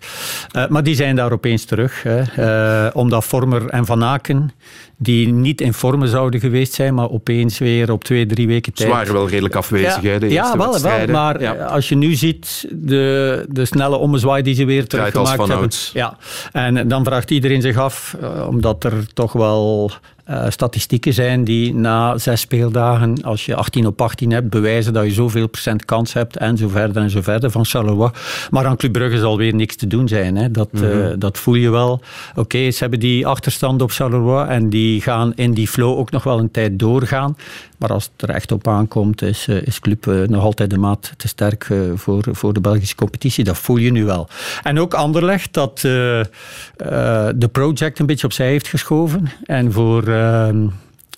Uh, 0.55 0.67
maar 0.67 0.83
die 0.83 0.95
zijn 0.95 1.15
daar 1.15 1.31
opeens 1.31 1.65
terug. 1.65 2.03
Hè. 2.03 2.87
omdat 2.87 3.25
Vormer 3.25 3.69
en 3.69 3.85
Van 3.85 4.03
Aken, 4.03 4.51
die 4.97 5.27
niet 5.27 5.61
in 5.61 5.73
vormen 5.73 6.07
zouden 6.07 6.39
geweest 6.39 6.73
zijn, 6.73 6.93
maar 6.93 7.09
opeens 7.09 7.57
weer 7.57 7.91
op 7.91 8.03
twee, 8.03 8.25
drie 8.25 8.47
weken 8.47 8.73
tijd... 8.73 8.89
Ze 8.89 8.95
waren 8.95 9.13
wel 9.13 9.29
redelijk 9.29 9.55
afwezig, 9.55 10.01
ja, 10.01 10.09
hè, 10.09 10.19
de 10.19 10.29
Ja, 10.29 10.57
wel, 10.57 10.81
wel. 10.81 11.07
maar 11.07 11.41
ja. 11.41 11.53
als 11.53 11.89
je 11.89 11.95
nu 11.95 12.13
ziet 12.13 12.67
de, 12.71 13.45
de 13.49 13.65
snelle 13.65 13.97
ommezwaai 13.97 14.43
die 14.43 14.55
ze 14.55 14.65
weer 14.65 14.87
teruggemaakt 14.87 15.47
hebben... 15.47 15.69
Ja, 15.93 16.17
en 16.51 16.87
dan 16.87 17.03
vraagt 17.03 17.31
iedereen 17.31 17.61
zich 17.61 17.77
af, 17.77 18.17
omdat 18.47 18.83
er 18.83 19.13
toch 19.13 19.33
wel 19.33 19.91
uh, 20.29 20.45
statistieken 20.49 21.13
zijn 21.13 21.43
die 21.43 21.75
na 21.75 22.17
zes 22.17 22.41
speeldagen, 22.41 23.23
als 23.23 23.45
je 23.45 23.55
18 23.55 23.87
op 23.87 24.01
18 24.01 24.31
hebt, 24.31 24.49
bewijzen 24.49 24.93
dat 24.93 25.03
je 25.03 25.11
zoveel 25.11 25.47
procent 25.47 25.85
kans 25.85 26.13
hebt 26.13 26.37
en 26.37 26.57
zo 26.57 26.67
verder 26.67 27.01
en 27.01 27.09
zo 27.09 27.21
verder 27.21 27.51
van 27.51 27.65
Charleroi. 27.65 28.11
Maar 28.49 28.65
aan 28.65 28.77
Club 28.77 28.91
Brugge 28.91 29.17
zal 29.17 29.37
weer 29.37 29.53
niks 29.53 29.75
te 29.75 29.87
doen 29.87 30.07
zijn. 30.07 30.35
Hè. 30.35 30.51
Dat, 30.51 30.71
mm 30.71 30.81
-hmm. 30.81 30.99
uh, 30.99 31.07
dat 31.17 31.37
voel 31.37 31.55
je 31.55 31.69
wel. 31.69 31.91
Oké, 32.29 32.39
okay, 32.39 32.71
ze 32.71 32.79
hebben 32.79 32.99
die 32.99 33.27
achterstand 33.27 33.81
op 33.81 33.91
Charleroi 33.91 34.47
en 34.47 34.69
die 34.69 35.01
gaan 35.01 35.33
in 35.35 35.53
die 35.53 35.67
flow 35.67 35.97
ook 35.97 36.11
nog 36.11 36.23
wel 36.23 36.39
een 36.39 36.51
tijd 36.51 36.79
doorgaan. 36.79 37.37
Maar 37.77 37.89
als 37.89 38.09
het 38.11 38.29
er 38.29 38.35
echt 38.35 38.51
op 38.51 38.67
aankomt, 38.67 39.21
is, 39.21 39.47
uh, 39.47 39.61
is 39.61 39.79
Club 39.79 40.05
nog 40.05 40.43
altijd 40.43 40.69
de 40.69 40.77
maat 40.77 41.13
te 41.17 41.27
sterk 41.27 41.69
voor, 41.95 42.23
voor 42.31 42.53
de 42.53 42.61
Belgische 42.61 42.95
competitie. 42.95 43.43
Dat 43.43 43.57
voel 43.57 43.77
je 43.77 43.91
nu 43.91 44.05
wel. 44.05 44.27
En 44.63 44.79
ook 44.79 44.93
Anderlecht, 44.93 45.53
dat 45.53 45.79
de 45.79 47.49
project 47.51 47.99
een 47.99 48.05
beetje 48.05 48.25
opzij 48.25 48.47
heeft 48.47 48.67
geschoven 48.67 49.29
en 49.45 49.71
voor 49.71 50.03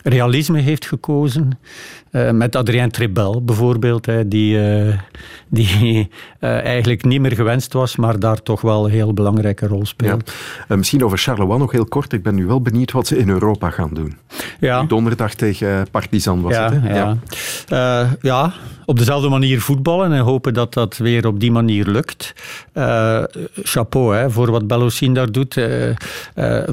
realisme 0.03 0.59
heeft 0.59 0.85
gekozen. 0.85 1.59
Uh, 2.11 2.31
met 2.31 2.55
Adrien 2.55 2.91
Trebel 2.91 3.43
bijvoorbeeld, 3.43 4.05
hè, 4.05 4.27
die, 4.27 4.57
uh, 4.57 4.97
die 5.47 6.09
uh, 6.39 6.49
eigenlijk 6.73 7.03
niet 7.03 7.21
meer 7.21 7.35
gewenst 7.35 7.73
was, 7.73 7.95
maar 7.95 8.19
daar 8.19 8.41
toch 8.41 8.61
wel 8.61 8.85
een 8.85 8.91
heel 8.91 9.13
belangrijke 9.13 9.67
rol 9.67 9.85
speelt. 9.85 10.31
Ja. 10.67 10.75
misschien 10.75 11.03
over 11.03 11.17
Charleroi 11.17 11.59
nog 11.59 11.71
heel 11.71 11.85
kort. 11.85 12.13
Ik 12.13 12.23
ben 12.23 12.35
nu 12.35 12.45
wel 12.45 12.61
benieuwd 12.61 12.91
wat 12.91 13.07
ze 13.07 13.17
in 13.17 13.29
Europa 13.29 13.69
gaan 13.69 13.89
doen. 13.93 14.17
Ja. 14.59 14.83
Donderdag 14.83 15.33
tegen 15.33 15.87
Partizan 15.91 16.41
was 16.41 16.53
ja, 16.53 16.71
het, 16.71 16.81
hè? 16.81 16.97
Ja. 16.97 17.17
Ja. 17.67 18.17
ja, 18.21 18.53
op 18.85 18.97
dezelfde 18.97 19.29
manier 19.29 19.61
voetballen 19.61 20.11
en 20.11 20.19
hopen 20.19 20.53
dat 20.53 20.73
dat 20.73 20.97
weer 20.97 21.27
op 21.27 21.39
die 21.39 21.51
manier 21.51 21.85
lukt. 21.85 22.33
chapeau 23.63 24.15
hè, 24.15 24.29
voor 24.29 24.51
wat 24.51 24.67
Bellocin 24.67 25.13
daar 25.13 25.31
doet. 25.31 25.59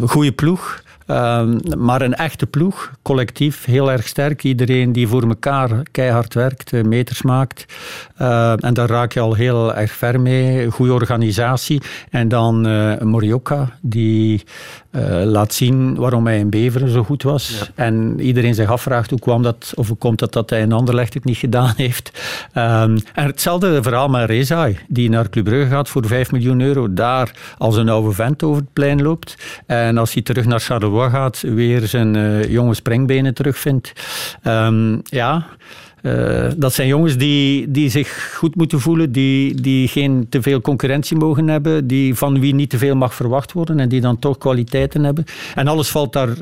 goede 0.07 0.33
ploeg. 0.33 0.85
Um, 1.11 1.61
maar 1.77 2.03
een 2.03 2.15
echte 2.15 2.47
ploeg, 2.47 2.93
collectief, 3.03 3.65
heel 3.65 3.91
erg 3.91 4.07
sterk. 4.07 4.45
Iedereen 4.45 4.93
die 4.93 5.09
voor 5.09 5.23
elkaar 5.23 5.83
keihard 5.91 6.35
werkt, 6.35 6.73
meters 6.73 7.23
maakt. 7.23 7.65
Uh, 8.21 8.65
en 8.65 8.75
daar 8.75 8.89
raak 8.89 9.13
je 9.13 9.21
al 9.21 9.35
heel 9.35 9.75
erg 9.75 9.93
ver 9.93 10.21
mee. 10.21 10.71
Goede 10.71 10.93
organisatie. 10.93 11.83
En 12.11 12.29
dan 12.29 12.67
uh, 12.69 12.99
Morioka, 13.01 13.79
die 13.81 14.45
uh, 14.97 15.23
laat 15.25 15.55
zien 15.55 15.95
waarom 15.95 16.27
hij 16.27 16.39
in 16.39 16.51
Beveren 16.51 16.89
zo 16.89 17.05
goed 17.05 17.23
was. 17.23 17.59
Ja. 17.59 17.85
En 17.85 18.21
iedereen 18.21 18.55
zich 18.55 18.71
afvraagt 18.71 19.11
hoe 19.11 19.19
kwam 19.19 19.43
dat, 19.43 19.73
of 19.75 19.89
hoe 19.89 19.97
komt 19.97 20.21
het 20.21 20.33
dat 20.33 20.51
hij 20.51 20.61
in 20.61 20.73
Anderlecht 20.73 21.15
het 21.15 21.25
niet 21.25 21.37
gedaan 21.37 21.73
heeft. 21.87 22.11
Um, 22.55 22.99
en 23.15 23.27
hetzelfde 23.27 23.83
verhaal 23.83 24.09
met 24.09 24.29
Rezai, 24.29 24.79
die 24.89 25.09
naar 25.11 25.29
Club 25.29 25.45
Brugge 25.45 25.71
gaat 25.71 25.89
voor 25.89 26.07
5 26.07 26.33
miljoen 26.33 26.61
euro. 26.61 26.93
Daar 26.93 27.31
als 27.59 27.77
een 27.77 27.89
oude 27.89 28.13
vent 28.13 28.43
over 28.43 28.63
het 28.63 28.73
plein 28.73 29.03
loopt. 29.03 29.37
En 29.67 29.99
als 29.99 30.13
hij 30.13 30.23
terug 30.23 30.47
naar 30.47 30.61
Charleroi 30.61 31.11
gaat, 31.11 31.41
weer 31.41 31.87
zijn 31.87 32.15
uh, 32.15 32.45
jonge 32.51 32.75
springbenen 32.75 33.35
terugvindt. 33.35 33.93
Um, 34.45 35.01
ja... 35.05 35.47
dat 36.57 36.73
zijn 36.73 36.89
jongens 36.89 37.17
die, 37.17 37.71
die 37.71 37.91
zich 37.91 38.35
goed 38.35 38.55
moeten 38.55 38.81
voelen, 38.81 39.13
die, 39.13 39.61
die 39.61 39.89
geen 39.89 40.27
te 40.29 40.43
veel 40.43 40.61
concurrentie 40.61 41.17
mogen 41.17 41.49
hebben, 41.49 41.87
die 41.87 42.15
van 42.15 42.41
wie 42.41 42.55
niet 42.55 42.71
te 42.71 42.79
veel 42.79 42.95
mag 42.95 43.15
verwacht 43.15 43.53
worden 43.53 43.81
en 43.81 43.89
die 43.89 44.01
dan 44.01 44.19
toch 44.19 44.39
kwaliteiten 44.39 45.05
hebben. 45.05 45.25
En 45.55 45.69
alles 45.69 45.89
valt 45.89 46.13
daar 46.13 46.37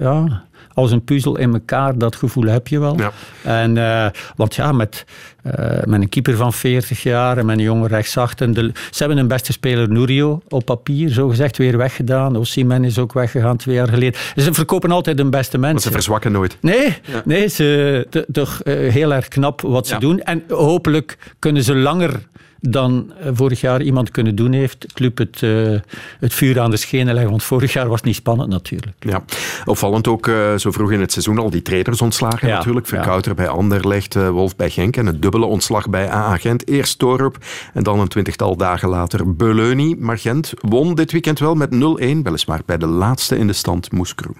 ja, 0.00 0.44
als 0.76 0.90
een 0.90 1.04
puzzel 1.04 1.38
in 1.38 1.52
elkaar. 1.52 1.98
Dat 1.98 2.16
gevoel 2.16 2.44
heb 2.44 2.68
je 2.68 2.78
wel. 2.78 2.96
Ja. 2.98 3.12
En, 3.42 3.76
uh, 3.76 4.06
want 4.36 4.54
ja, 4.54 4.72
met, 4.72 5.04
uh, 5.46 5.52
met 5.84 6.00
een 6.00 6.08
keeper 6.08 6.36
van 6.36 6.52
40 6.52 7.02
jaar 7.02 7.38
en 7.38 7.46
met 7.46 7.58
een 7.58 7.64
jonge 7.64 7.88
rechtsachter. 7.88 8.54
De, 8.54 8.70
ze 8.90 8.98
hebben 8.98 9.18
een 9.18 9.28
beste 9.28 9.52
speler 9.52 9.88
Nurio 9.88 10.40
op 10.48 10.64
papier, 10.64 11.08
zo 11.08 11.28
gezegd, 11.28 11.56
weer 11.56 11.76
weggedaan. 11.76 12.36
Osimhen 12.36 12.84
is 12.84 12.98
ook 12.98 13.12
weggegaan 13.12 13.56
twee 13.56 13.74
jaar 13.74 13.88
geleden. 13.88 14.20
Ze 14.36 14.54
verkopen 14.54 14.90
altijd 14.90 15.16
de 15.16 15.24
beste 15.24 15.58
mensen. 15.58 15.74
Maar 15.74 15.82
ze 15.82 15.90
verzwakken 15.90 16.32
nooit. 16.32 16.56
Nee, 16.60 16.98
nee 17.24 17.48
ze, 17.48 18.24
toch 18.32 18.60
uh, 18.64 18.92
heel 18.92 19.14
erg 19.14 19.28
knap 19.28 19.60
wat 19.60 19.86
ze 19.86 19.98
doen. 19.98 20.20
En 20.20 20.42
hopelijk 20.48 21.18
kunnen 21.38 21.62
ze 21.62 21.74
langer 21.74 22.20
dan 22.68 23.12
eh, 23.20 23.30
vorig 23.34 23.60
jaar 23.60 23.82
iemand 23.82 24.10
kunnen 24.10 24.34
doen 24.34 24.52
heeft. 24.52 24.92
Club 24.92 25.18
het, 25.18 25.42
uh, 25.42 25.78
het 26.20 26.34
vuur 26.34 26.60
aan 26.60 26.70
de 26.70 26.76
schenen 26.76 27.12
leggen. 27.12 27.30
Want 27.30 27.42
vorig 27.42 27.72
jaar 27.72 27.88
was 27.88 27.96
het 27.96 28.04
niet 28.04 28.14
spannend 28.14 28.50
natuurlijk. 28.50 28.96
Ja, 28.98 29.24
opvallend 29.64 30.08
ook 30.08 30.26
uh, 30.26 30.54
zo 30.56 30.70
vroeg 30.70 30.92
in 30.92 31.00
het 31.00 31.12
seizoen 31.12 31.38
al 31.38 31.50
die 31.50 31.62
trainers 31.62 32.02
ontslagen 32.02 32.48
ja, 32.48 32.56
natuurlijk. 32.56 32.86
Verkouter 32.86 33.30
ja. 33.30 33.36
bij 33.36 33.48
Anderlecht, 33.48 34.14
uh, 34.14 34.28
Wolf 34.28 34.56
bij 34.56 34.70
Genk 34.70 34.96
en 34.96 35.06
het 35.06 35.22
dubbele 35.22 35.46
ontslag 35.46 35.90
bij 35.90 36.10
AA 36.10 36.36
Gent. 36.36 36.68
Eerst 36.68 36.98
Torup 36.98 37.38
en 37.74 37.82
dan 37.82 38.00
een 38.00 38.08
twintigtal 38.08 38.56
dagen 38.56 38.88
later 38.88 39.34
Beleuni. 39.34 39.96
Maar 39.98 40.18
Gent 40.18 40.52
won 40.60 40.94
dit 40.94 41.12
weekend 41.12 41.38
wel 41.38 41.54
met 41.54 41.74
0-1, 41.74 41.76
weliswaar 42.22 42.60
bij 42.66 42.78
de 42.78 42.86
laatste 42.86 43.38
in 43.38 43.46
de 43.46 43.52
stand 43.52 43.92
Moeskroen. 43.92 44.36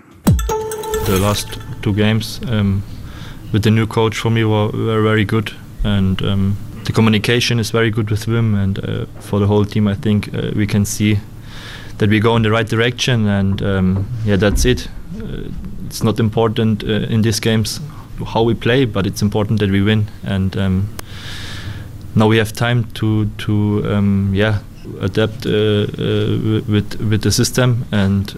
The 1.04 1.18
last 1.18 1.58
two 1.80 1.92
games 1.92 2.38
um, 2.50 2.82
with 3.50 3.62
the 3.62 3.70
new 3.70 3.86
coach 3.86 4.14
for 4.14 4.32
me 4.32 4.46
were, 4.48 4.76
were 4.76 5.02
very 5.02 5.24
good. 5.26 5.54
And 5.82 6.22
um, 6.22 6.56
the 6.86 6.92
communication 6.92 7.58
is 7.58 7.70
very 7.70 7.90
good 7.90 8.10
with 8.10 8.26
Wim, 8.26 8.54
and 8.54 8.78
uh, 8.78 9.06
for 9.20 9.40
the 9.40 9.46
whole 9.46 9.64
team, 9.64 9.88
I 9.88 9.94
think 9.94 10.32
uh, 10.32 10.52
we 10.54 10.66
can 10.66 10.84
see 10.84 11.18
that 11.98 12.08
we 12.08 12.20
go 12.20 12.36
in 12.36 12.42
the 12.42 12.50
right 12.50 12.66
direction. 12.66 13.26
And 13.26 13.60
um, 13.62 14.06
yeah, 14.24 14.36
that's 14.36 14.64
it. 14.64 14.88
Uh, 15.20 15.50
it's 15.86 16.02
not 16.02 16.20
important 16.20 16.84
uh, 16.84 17.12
in 17.12 17.22
these 17.22 17.40
games 17.40 17.80
how 18.24 18.42
we 18.42 18.54
play, 18.54 18.84
but 18.84 19.06
it's 19.06 19.20
important 19.20 19.60
that 19.60 19.70
we 19.70 19.82
win. 19.82 20.06
And 20.24 20.56
um, 20.56 20.88
now 22.14 22.28
we 22.28 22.38
have 22.38 22.52
time 22.52 22.84
to 22.94 23.26
to 23.26 23.84
um, 23.92 24.32
yeah 24.34 24.60
adapt 25.00 25.44
uh, 25.46 25.50
uh, 25.50 26.62
with 26.68 27.00
with 27.00 27.22
the 27.22 27.32
system 27.32 27.84
and 27.90 28.32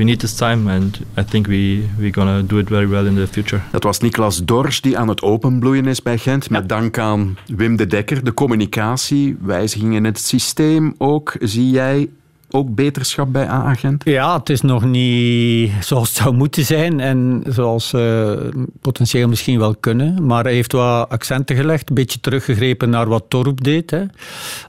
we 0.00 0.06
need 0.06 0.18
this 0.18 0.34
time 0.34 0.70
and 0.70 1.00
I 1.18 1.24
think 1.24 1.46
we 1.46 1.88
we 1.98 2.10
gonna 2.10 2.42
do 2.42 2.58
it 2.58 2.68
very 2.68 2.88
well 2.88 3.06
in 3.06 3.14
the 3.14 3.26
future. 3.26 3.62
Dat 3.70 3.82
was 3.82 3.98
Niklas 3.98 4.44
Dorsch 4.44 4.80
die 4.80 4.98
aan 4.98 5.08
het 5.08 5.22
openbloeien 5.22 5.86
is 5.86 6.02
bij 6.02 6.18
Gent. 6.18 6.50
Met 6.50 6.68
dank 6.68 6.98
aan 6.98 7.36
Wim 7.46 7.76
de 7.76 7.86
Dekker, 7.86 8.24
de 8.24 8.34
communicatie, 8.34 9.36
wijzigingen 9.40 9.96
in 9.96 10.04
het 10.04 10.18
systeem 10.18 10.94
ook. 10.98 11.36
Zie 11.40 11.70
jij 11.70 12.08
ook 12.50 12.74
beterschap 12.74 13.32
bij 13.32 13.48
A-agent? 13.48 14.04
Ja, 14.04 14.38
het 14.38 14.50
is 14.50 14.60
nog 14.60 14.84
niet 14.84 15.72
zoals 15.80 16.08
het 16.08 16.16
zou 16.16 16.34
moeten 16.34 16.64
zijn 16.64 17.00
en 17.00 17.42
zoals 17.46 17.92
uh, 17.92 18.32
potentieel 18.80 19.28
misschien 19.28 19.58
wel 19.58 19.74
kunnen. 19.74 20.26
Maar 20.26 20.44
hij 20.44 20.54
heeft 20.54 20.72
wat 20.72 21.08
accenten 21.08 21.56
gelegd, 21.56 21.88
een 21.88 21.94
beetje 21.94 22.20
teruggegrepen 22.20 22.90
naar 22.90 23.08
wat 23.08 23.24
Torp 23.28 23.64
deed. 23.64 23.90
Hè. 23.90 24.04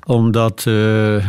Omdat 0.06 0.66
uh, 0.68 1.26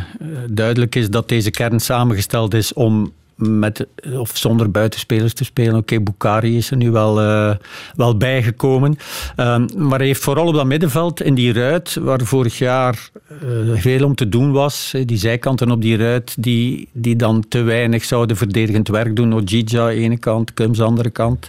duidelijk 0.51 0.95
is 0.95 1.11
dat 1.11 1.29
deze 1.29 1.51
kern 1.51 1.81
samengesteld 1.81 2.55
is 2.55 2.73
om 2.73 3.13
met, 3.49 3.87
of 4.13 4.31
zonder 4.35 4.71
buitenspelers 4.71 5.33
te 5.35 5.45
spelen. 5.45 5.75
Oké, 5.75 6.01
okay, 6.11 6.41
is 6.43 6.71
er 6.71 6.77
nu 6.77 6.91
wel, 6.91 7.23
uh, 7.23 7.55
wel 7.97 8.17
bijgekomen. 8.17 8.97
Um, 9.37 9.67
maar 9.77 9.99
hij 9.99 10.07
heeft 10.07 10.23
vooral 10.23 10.47
op 10.47 10.55
dat 10.55 10.67
middenveld, 10.67 11.23
in 11.23 11.35
die 11.35 11.53
ruit, 11.53 11.95
waar 12.01 12.21
vorig 12.23 12.59
jaar 12.59 13.11
uh, 13.43 13.81
veel 13.81 14.05
om 14.05 14.15
te 14.15 14.29
doen 14.29 14.53
was, 14.53 14.95
die 15.05 15.17
zijkanten 15.17 15.71
op 15.71 15.83
die 15.83 15.97
ruit, 15.97 16.35
die, 16.39 16.89
die 16.93 17.17
dan 17.17 17.45
te 17.49 17.63
weinig 17.63 18.05
zouden 18.05 18.37
verdedigend 18.37 18.89
werk 18.89 19.17
doen. 19.17 19.35
Ojija 19.35 19.89
ene 19.89 20.19
kant, 20.19 20.55
Kums 20.55 20.81
andere 20.81 21.11
kant. 21.11 21.49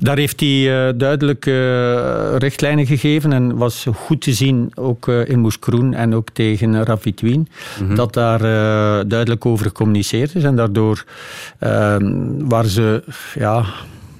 Daar 0.00 0.16
heeft 0.16 0.40
hij 0.40 0.88
uh, 0.88 0.92
duidelijk 0.96 1.44
richtlijnen 2.38 2.86
gegeven 2.86 3.32
en 3.32 3.56
was 3.56 3.86
goed 3.94 4.20
te 4.20 4.32
zien, 4.32 4.72
ook 4.74 5.08
in 5.08 5.38
Moeskroen 5.38 5.94
en 5.94 6.14
ook 6.14 6.28
tegen 6.32 6.84
Ravitwin, 6.84 7.48
mm 7.80 7.86
-hmm. 7.86 7.94
dat 7.94 8.12
daar 8.12 8.38
duidelijk 9.08 9.46
over 9.46 9.66
gecommuniceerd 9.66 10.34
is 10.34 10.44
en 10.44 10.56
daardoor 10.56 11.04
waar 12.38 12.64
ze 12.64 13.02
ja, 13.34 13.64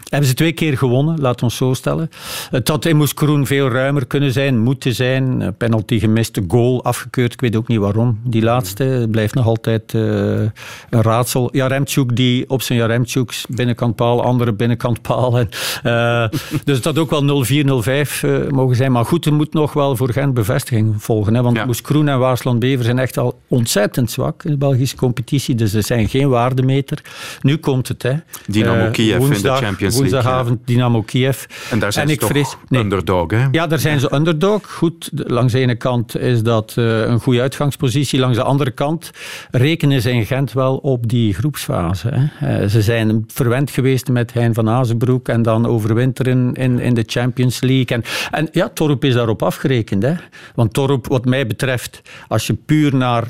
hebben 0.09 0.29
ze 0.29 0.35
twee 0.35 0.53
keer 0.53 0.79
gewonnen, 0.79 1.21
laat 1.21 1.43
ons 1.43 1.57
zo 1.57 1.75
stellen. 1.75 2.11
Het 2.51 2.69
had 2.69 2.85
in 2.85 2.97
Moeskroen 2.97 3.47
veel 3.47 3.69
ruimer 3.69 4.07
kunnen 4.07 4.33
zijn, 4.33 4.59
moeten 4.59 4.95
zijn. 4.95 5.55
Penalty 5.59 5.99
gemist, 5.99 6.41
goal 6.49 6.85
afgekeurd. 6.85 7.33
Ik 7.33 7.41
weet 7.41 7.57
ook 7.57 7.69
niet 7.69 7.79
waarom. 7.79 8.21
Die 8.25 8.43
laatste 8.43 9.07
blijft 9.11 9.35
nog 9.35 9.47
altijd 9.47 9.93
uh, 9.93 10.03
een 10.03 11.03
raadsel. 11.03 11.49
Jaremchuk 11.53 12.17
die 12.17 12.51
op 12.51 12.63
zijn 12.63 12.79
Jaremchuks 12.79 13.47
binnenkant 13.49 13.97
paal, 13.97 14.23
andere 14.23 14.53
binnenkant 14.53 15.03
paal. 15.03 15.39
En, 15.39 15.49
uh, 15.85 16.39
dus 16.65 16.77
het 16.77 16.85
had 16.85 16.99
ook 16.99 17.11
wel 17.11 17.45
0-4, 17.45 17.49
0-5 17.49 18.21
uh, 18.25 18.49
mogen 18.49 18.77
zijn. 18.77 18.93
Maar 18.93 19.05
goed, 19.05 19.27
er 19.27 19.33
moet 19.33 19.53
nog 19.53 19.73
wel 19.73 19.97
voor 19.97 20.13
Gent 20.13 20.35
bevestiging 20.35 21.03
volgen. 21.03 21.35
Hè, 21.35 21.43
want 21.43 21.57
ja. 21.57 21.65
Moeskroen 21.65 22.09
en 22.09 22.19
Waasland-Bever 22.19 22.85
zijn 22.85 22.99
echt 22.99 23.19
al 23.19 23.41
ontzettend 23.49 24.11
zwak 24.11 24.45
in 24.45 24.51
de 24.51 24.57
Belgische 24.57 24.97
competitie. 24.97 25.55
Dus 25.55 25.71
ze 25.71 25.81
zijn 25.81 26.09
geen 26.09 26.29
waardemeter. 26.29 26.99
Nu 27.41 27.57
komt 27.57 27.89
het. 27.89 28.03
Hè. 28.03 28.13
Dynamo 28.47 28.91
Kiev 28.91 29.21
in 29.21 29.43
de 29.43 29.49
Champions 29.49 29.95
League 29.95 30.04
woensdagavond 30.11 30.59
Dynamo 30.65 31.03
Kiev. 31.03 31.45
En 31.71 31.79
daar 31.79 31.93
zijn 31.93 32.09
en 32.09 32.15
ze 32.15 32.19
toch 32.19 32.59
nee. 32.69 32.83
underdog, 32.83 33.31
hè? 33.31 33.47
Ja, 33.51 33.67
daar 33.67 33.79
zijn 33.79 34.01
ze 34.01 34.15
underdog. 34.15 34.73
Goed, 34.73 35.11
langs 35.13 35.53
de 35.53 35.59
ene 35.59 35.75
kant 35.75 36.19
is 36.19 36.43
dat 36.43 36.75
uh, 36.79 37.01
een 37.01 37.21
goede 37.21 37.41
uitgangspositie. 37.41 38.19
Langs 38.19 38.37
de 38.37 38.43
andere 38.43 38.71
kant 38.71 39.11
rekenen 39.51 40.03
ze 40.03 40.11
in 40.13 40.27
Gent 40.27 40.53
wel 40.53 40.77
op 40.77 41.09
die 41.09 41.35
groepsfase. 41.35 42.09
Hè. 42.13 42.63
Uh, 42.63 42.69
ze 42.69 42.83
zijn 42.83 43.25
verwend 43.27 43.71
geweest 43.71 44.09
met 44.09 44.33
Hein 44.33 44.55
van 44.55 44.69
Azenbroek 44.69 45.29
en 45.29 45.43
dan 45.43 45.67
overwinteren 45.67 46.55
in, 46.55 46.79
in 46.79 46.95
de 46.95 47.05
Champions 47.07 47.61
League. 47.61 47.97
En, 47.97 48.05
en 48.31 48.49
ja, 48.53 48.69
Torp 48.69 49.05
is 49.05 49.15
daarop 49.15 49.43
afgerekend. 49.43 50.03
Hè. 50.03 50.15
Want 50.55 50.73
Torp, 50.73 51.07
wat 51.07 51.25
mij 51.25 51.47
betreft, 51.47 52.03
als 52.29 52.47
je 52.47 52.55
puur 52.55 52.95
naar 52.97 53.25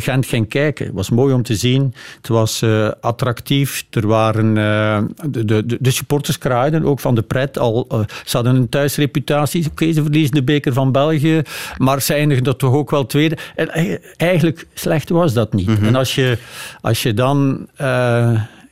Gent 0.00 0.26
ging 0.26 0.48
kijken. 0.48 0.86
Het 0.86 0.94
was 0.94 1.10
mooi 1.10 1.34
om 1.34 1.42
te 1.42 1.54
zien. 1.54 1.94
Het 2.16 2.28
was 2.28 2.62
uh, 2.62 2.90
attractief. 3.00 3.86
Er 3.90 4.06
waren 4.06 4.56
uh, 4.56 4.98
de, 5.30 5.44
de, 5.44 5.76
de, 5.80 5.90
supporters 5.90 6.38
kraaiden, 6.38 6.84
ook 6.84 7.00
van 7.00 7.14
de 7.14 7.22
pret. 7.22 7.58
Al, 7.58 7.86
uh, 7.92 7.98
ze 8.24 8.36
hadden 8.36 8.56
een 8.56 8.68
thuisreputatie. 8.68 9.60
Oké, 9.60 9.70
okay, 9.70 9.92
ze 9.92 10.02
verliezen 10.02 10.34
de 10.34 10.42
beker 10.42 10.72
van 10.72 10.92
België, 10.92 11.42
maar 11.76 12.02
ze 12.02 12.14
eindigen 12.14 12.44
dat 12.44 12.58
toch 12.58 12.74
ook 12.74 12.90
wel 12.90 13.06
tweede. 13.06 13.36
En 13.54 13.98
eigenlijk 14.16 14.66
slecht 14.74 15.08
was 15.08 15.32
dat 15.32 15.52
niet. 15.52 15.66
Mm 15.66 15.74
-hmm. 15.74 15.86
En 15.86 15.94
als 15.94 16.14
je, 16.14 16.38
als 16.80 17.02
je 17.02 17.14
dan 17.14 17.68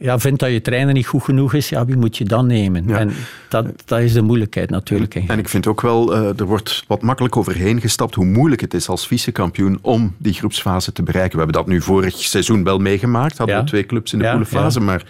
ja, 0.04 0.18
vindt 0.18 0.40
dat 0.40 0.50
je 0.50 0.60
trainer 0.60 0.94
niet 0.94 1.06
goed 1.06 1.22
genoeg 1.22 1.54
is, 1.54 1.68
ja, 1.68 1.84
wie 1.84 1.96
moet 1.96 2.16
je 2.16 2.24
dan 2.24 2.46
nemen? 2.46 2.84
Ja. 2.86 2.98
En 2.98 3.10
dat, 3.48 3.66
dat 3.84 4.00
is 4.00 4.12
de 4.12 4.22
moeilijkheid 4.22 4.70
natuurlijk. 4.70 5.14
En 5.14 5.38
ik 5.38 5.48
vind 5.48 5.66
ook 5.66 5.80
wel, 5.80 6.16
uh, 6.16 6.38
er 6.40 6.44
wordt 6.44 6.84
wat 6.86 7.02
makkelijk 7.02 7.36
overheen 7.36 7.80
gestapt 7.80 8.14
hoe 8.14 8.24
moeilijk 8.24 8.60
het 8.60 8.74
is 8.74 8.88
als 8.88 9.06
vicekampioen 9.06 9.78
om 9.80 10.14
die 10.18 10.32
groepsfase 10.32 10.92
te 10.92 11.02
bereiken. 11.02 11.38
We 11.38 11.44
hebben 11.44 11.62
dat 11.62 11.72
nu 11.72 11.80
vorig 11.80 12.16
seizoen 12.16 12.64
wel 12.64 12.78
meegemaakt, 12.78 13.38
hadden 13.38 13.56
ja. 13.56 13.62
we 13.62 13.68
twee 13.68 13.86
clubs 13.86 14.12
in 14.12 14.18
de 14.18 14.24
ja, 14.24 14.70
maar 14.80 15.04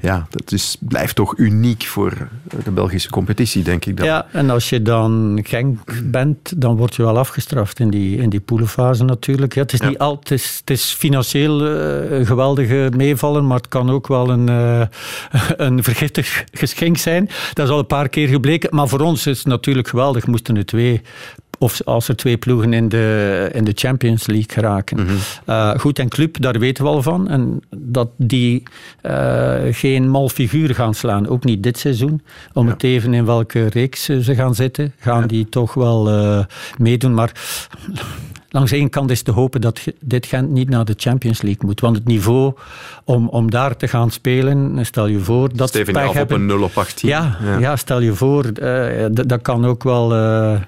ja, 0.00 0.26
dat 0.30 0.52
is, 0.52 0.76
blijft 0.80 1.14
toch 1.14 1.36
uniek 1.36 1.82
voor 1.82 2.28
de 2.64 2.70
Belgische 2.70 3.10
competitie, 3.10 3.62
denk 3.62 3.84
ik. 3.84 3.96
Dan. 3.96 4.06
Ja, 4.06 4.26
en 4.32 4.50
als 4.50 4.68
je 4.68 4.82
dan 4.82 5.40
Genk 5.42 5.78
bent, 6.04 6.60
dan 6.60 6.76
word 6.76 6.94
je 6.94 7.02
wel 7.02 7.18
afgestraft 7.18 7.80
in 7.80 7.90
die, 7.90 8.16
in 8.16 8.30
die 8.30 8.40
poelenfase 8.40 9.04
natuurlijk. 9.04 9.54
Ja, 9.54 9.62
het, 9.62 9.72
is 9.72 9.80
niet 9.80 9.98
al, 9.98 10.16
het, 10.20 10.30
is, 10.30 10.56
het 10.60 10.70
is 10.70 10.92
financieel 10.92 11.66
uh, 11.66 12.18
een 12.18 12.26
geweldige 12.26 12.90
meevallen, 12.96 13.46
maar 13.46 13.56
het 13.56 13.68
kan 13.68 13.90
ook 13.90 14.06
wel 14.06 14.30
een, 14.30 14.37
uh, 14.46 14.82
een 15.66 15.82
vergiftig 15.82 16.44
geschenk 16.52 16.96
zijn. 16.96 17.28
Dat 17.52 17.66
is 17.66 17.72
al 17.72 17.78
een 17.78 17.86
paar 17.86 18.08
keer 18.08 18.28
gebleken. 18.28 18.74
Maar 18.74 18.88
voor 18.88 19.00
ons 19.00 19.26
is 19.26 19.38
het 19.38 19.46
natuurlijk 19.46 19.88
geweldig. 19.88 20.26
Moesten 20.26 20.56
er 20.56 20.66
twee 20.66 21.02
of 21.58 21.82
als 21.84 22.08
er 22.08 22.16
twee 22.16 22.36
ploegen 22.36 22.72
in 22.72 22.88
de, 22.88 23.48
in 23.52 23.64
de 23.64 23.72
Champions 23.74 24.26
League 24.26 24.52
geraken. 24.52 25.00
Mm 25.00 25.06
-hmm. 25.46 25.78
goed, 25.78 25.98
en 25.98 26.08
Club, 26.08 26.40
daar 26.40 26.58
weten 26.58 26.84
we 26.84 26.90
al 26.90 27.02
van. 27.02 27.28
En 27.28 27.60
dat 27.76 28.08
die 28.16 28.62
uh, 29.02 29.54
geen 29.70 30.08
mal 30.08 30.28
figuur 30.28 30.74
gaan 30.74 30.94
slaan, 30.94 31.28
ook 31.28 31.44
niet 31.44 31.62
dit 31.62 31.78
seizoen. 31.78 32.22
Om 32.52 32.66
ja. 32.66 32.72
het 32.72 32.82
even 32.82 33.14
in 33.14 33.24
welke 33.24 33.66
reeks 33.66 34.04
ze 34.04 34.34
gaan 34.34 34.54
zitten, 34.54 34.92
gaan 34.98 35.20
ja. 35.20 35.26
die 35.26 35.48
toch 35.48 35.74
wel 35.74 36.10
uh, 36.10 36.44
meedoen. 36.78 37.14
Maar 37.14 37.32
langs 38.48 38.72
één 38.72 38.90
kant 38.90 39.10
is 39.10 39.22
te 39.22 39.30
hopen 39.30 39.60
dat 39.60 39.80
dit 40.00 40.26
Gent 40.26 40.50
niet 40.50 40.68
naar 40.68 40.84
de 40.84 40.94
Champions 40.96 41.42
League 41.42 41.66
moet. 41.66 41.80
Want 41.80 41.96
het 41.96 42.04
niveau 42.04 42.52
om, 43.04 43.28
om 43.28 43.50
daar 43.50 43.76
te 43.76 43.88
gaan 43.88 44.10
spelen, 44.10 44.86
stel 44.86 45.06
je 45.06 45.18
voor... 45.18 45.56
Dat 45.56 45.68
Steven 45.68 45.96
af 45.96 46.12
hebben, 46.12 46.36
op 46.36 46.42
een 46.42 46.46
0 46.46 46.62
op 46.62 46.76
18. 46.78 47.08
Ja, 47.08 47.38
ja. 47.42 47.58
ja 47.58 47.76
stel 47.76 48.00
je 48.00 48.14
voor, 48.14 48.44
uh, 48.62 49.06
dat 49.10 49.42
kan 49.42 49.66
ook 49.66 49.82
wel... 49.82 50.16
Uh, 50.16 50.60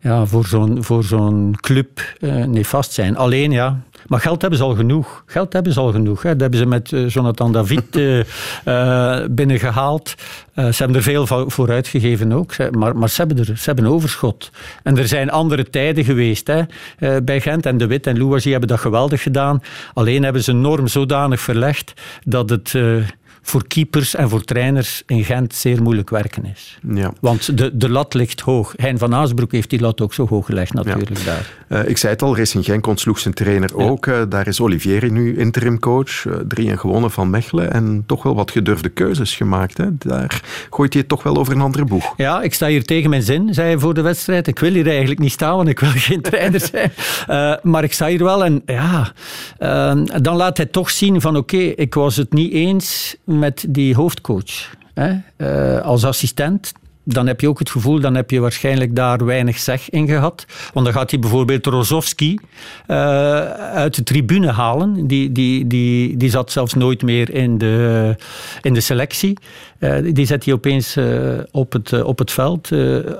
ja, 0.00 0.26
voor 0.26 0.46
zo'n 0.46 0.84
voor 0.84 1.04
zo'n 1.04 1.56
club 1.60 2.16
uh, 2.20 2.44
nefast 2.44 2.92
zijn. 2.92 3.16
Alleen 3.16 3.50
ja, 3.50 3.80
maar 4.08 4.20
geld 4.20 4.40
hebben 4.40 4.58
ze 4.58 4.64
al 4.64 4.74
genoeg. 4.74 5.22
Geld 5.26 5.52
hebben 5.52 5.72
ze 5.72 5.80
al 5.80 5.92
genoeg. 5.92 6.22
Hè. 6.22 6.30
Dat 6.30 6.40
hebben 6.40 6.58
ze 6.58 6.66
met 6.66 6.90
uh, 6.90 7.08
Jonathan 7.08 7.52
David 7.52 7.96
uh, 7.96 8.24
binnengehaald. 9.40 10.14
ze 10.54 10.74
hebben 10.76 10.96
er 10.96 11.02
veel 11.02 11.26
voor 11.26 11.70
uitgegeven 11.70 12.32
ook. 12.32 12.70
Maar, 12.70 12.96
maar 12.96 13.08
ze, 13.08 13.16
hebben 13.16 13.38
er, 13.38 13.44
ze 13.44 13.64
hebben 13.64 13.86
overschot. 13.86 14.50
En 14.82 14.98
er 14.98 15.08
zijn 15.08 15.30
andere 15.30 15.70
tijden 15.70 16.04
geweest 16.04 16.46
hè, 16.46 16.62
bij 17.22 17.40
Gent. 17.40 17.66
En 17.66 17.78
De 17.78 17.86
Wit 17.86 18.06
en 18.06 18.18
Louagie 18.18 18.50
hebben 18.50 18.68
dat 18.68 18.80
geweldig 18.80 19.22
gedaan. 19.22 19.62
Alleen 19.94 20.22
hebben 20.22 20.42
ze 20.42 20.50
een 20.50 20.60
norm 20.60 20.86
zodanig 20.86 21.40
verlegd 21.40 21.92
dat 22.24 22.50
het 22.50 22.74
voor 23.48 23.66
keepers 23.66 24.14
en 24.14 24.28
voor 24.28 24.44
trainers 24.44 25.02
in 25.06 25.24
Gent 25.24 25.54
zeer 25.54 25.82
moeilijk 25.82 26.10
werken 26.10 26.44
is. 26.44 26.78
Ja. 26.94 27.12
Want 27.20 27.58
de, 27.58 27.76
de 27.76 27.88
lat 27.88 28.14
ligt 28.14 28.40
hoog. 28.40 28.72
Hein 28.76 28.98
van 28.98 29.14
Aasbroek 29.14 29.52
heeft 29.52 29.70
die 29.70 29.80
lat 29.80 30.00
ook 30.00 30.14
zo 30.14 30.26
hoog 30.26 30.46
gelegd 30.46 30.72
natuurlijk 30.72 31.24
daar. 31.24 31.52
Uh, 31.68 31.88
ik 31.88 31.96
zei 31.96 32.12
het 32.12 32.22
al, 32.22 32.36
Racing 32.36 32.64
Genk 32.64 32.86
ontsloeg 32.86 33.18
zijn 33.18 33.34
trainer 33.34 33.76
ook. 33.76 34.06
Uh, 34.06 34.22
daar 34.28 34.46
is 34.46 34.60
Olivieri 34.60 35.10
nu 35.10 35.38
interimcoach. 35.38 36.24
Uh, 36.24 36.34
drie 36.48 36.70
en 36.70 36.78
gewonnen 36.78 37.10
van 37.10 37.30
Mechelen. 37.30 37.72
En 37.72 38.02
toch 38.06 38.22
wel 38.22 38.34
wat 38.34 38.50
gedurfde 38.50 38.88
keuzes 38.88 39.36
gemaakt. 39.36 39.78
Hè. 39.78 39.96
Daar 39.98 40.42
gooit 40.70 40.92
hij 40.92 41.00
het 41.00 41.10
toch 41.10 41.22
wel 41.22 41.36
over 41.36 41.54
een 41.54 41.60
andere 41.60 41.84
boeg. 41.84 42.14
Ja, 42.16 42.42
ik 42.42 42.54
sta 42.54 42.66
hier 42.66 42.84
tegen 42.84 43.10
mijn 43.10 43.22
zin, 43.22 43.54
zei 43.54 43.68
hij 43.68 43.78
voor 43.78 43.94
de 43.94 44.00
wedstrijd. 44.00 44.46
Ik 44.46 44.58
wil 44.58 44.72
hier 44.72 44.88
eigenlijk 44.88 45.20
niet 45.20 45.32
staan, 45.32 45.56
want 45.56 45.68
ik 45.68 45.80
wil 45.80 45.90
geen 45.90 46.22
trainer 46.22 46.60
zijn. 46.72 46.92
maar 47.62 47.84
ik 47.84 47.92
sta 47.92 48.06
hier 48.06 48.24
wel 48.24 48.44
en 48.44 48.62
ja, 48.66 49.12
dan 50.20 50.36
laat 50.36 50.56
hij 50.56 50.66
toch 50.66 50.90
zien 50.90 51.20
van 51.20 51.36
oké, 51.36 51.56
ik 51.56 51.94
was 51.94 52.16
het 52.16 52.32
niet 52.32 52.52
eens 52.52 53.16
met 53.38 53.64
die 53.68 53.94
hoofdcoach. 53.94 54.76
Hè? 54.94 55.18
Uh, 55.36 55.80
als 55.80 56.04
assistent 56.04 56.72
dan 57.12 57.26
heb 57.26 57.40
je 57.40 57.48
ook 57.48 57.58
het 57.58 57.70
gevoel, 57.70 58.00
dan 58.00 58.14
heb 58.14 58.30
je 58.30 58.40
waarschijnlijk 58.40 58.96
daar 58.96 59.24
weinig 59.24 59.58
zeg 59.58 59.90
in 59.90 60.06
gehad. 60.06 60.46
Want 60.72 60.86
dan 60.86 60.94
gaat 60.94 61.10
hij 61.10 61.20
bijvoorbeeld 61.20 61.66
Rozovski 61.66 62.38
uh, 62.88 62.96
uit 63.54 63.94
de 63.94 64.02
tribune 64.02 64.52
halen. 64.52 65.06
Die, 65.06 65.32
die, 65.32 65.66
die, 65.66 66.16
die 66.16 66.30
zat 66.30 66.52
zelfs 66.52 66.74
nooit 66.74 67.02
meer 67.02 67.34
in 67.34 67.58
de, 67.58 68.16
in 68.62 68.74
de 68.74 68.80
selectie. 68.80 69.38
Uh, 69.80 69.96
die 70.12 70.26
zet 70.26 70.44
hij 70.44 70.54
opeens 70.54 70.96
uh, 70.96 71.38
op, 71.50 71.72
het, 71.72 72.02
op 72.02 72.18
het 72.18 72.30
veld. 72.30 72.70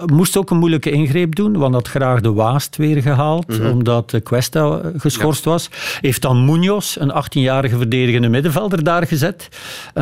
moest 0.06 0.36
ook 0.36 0.50
een 0.50 0.56
moeilijke 0.56 0.90
ingreep 0.90 1.34
doen, 1.34 1.56
want 1.56 1.74
had 1.74 1.88
graag 1.88 2.20
de 2.20 2.32
Waast 2.32 2.76
weer 2.76 3.02
gehaald, 3.02 3.48
mm 3.48 3.56
-hmm. 3.56 3.70
omdat 3.70 4.20
Cuesta 4.22 4.80
geschorst 4.96 5.44
ja. 5.44 5.50
was. 5.50 5.70
Heeft 6.00 6.22
dan 6.22 6.44
Munoz, 6.44 6.96
een 6.96 7.12
18-jarige 7.12 7.76
verdedigende 7.76 8.28
middenvelder, 8.28 8.84
daar 8.84 9.06
gezet. 9.06 9.48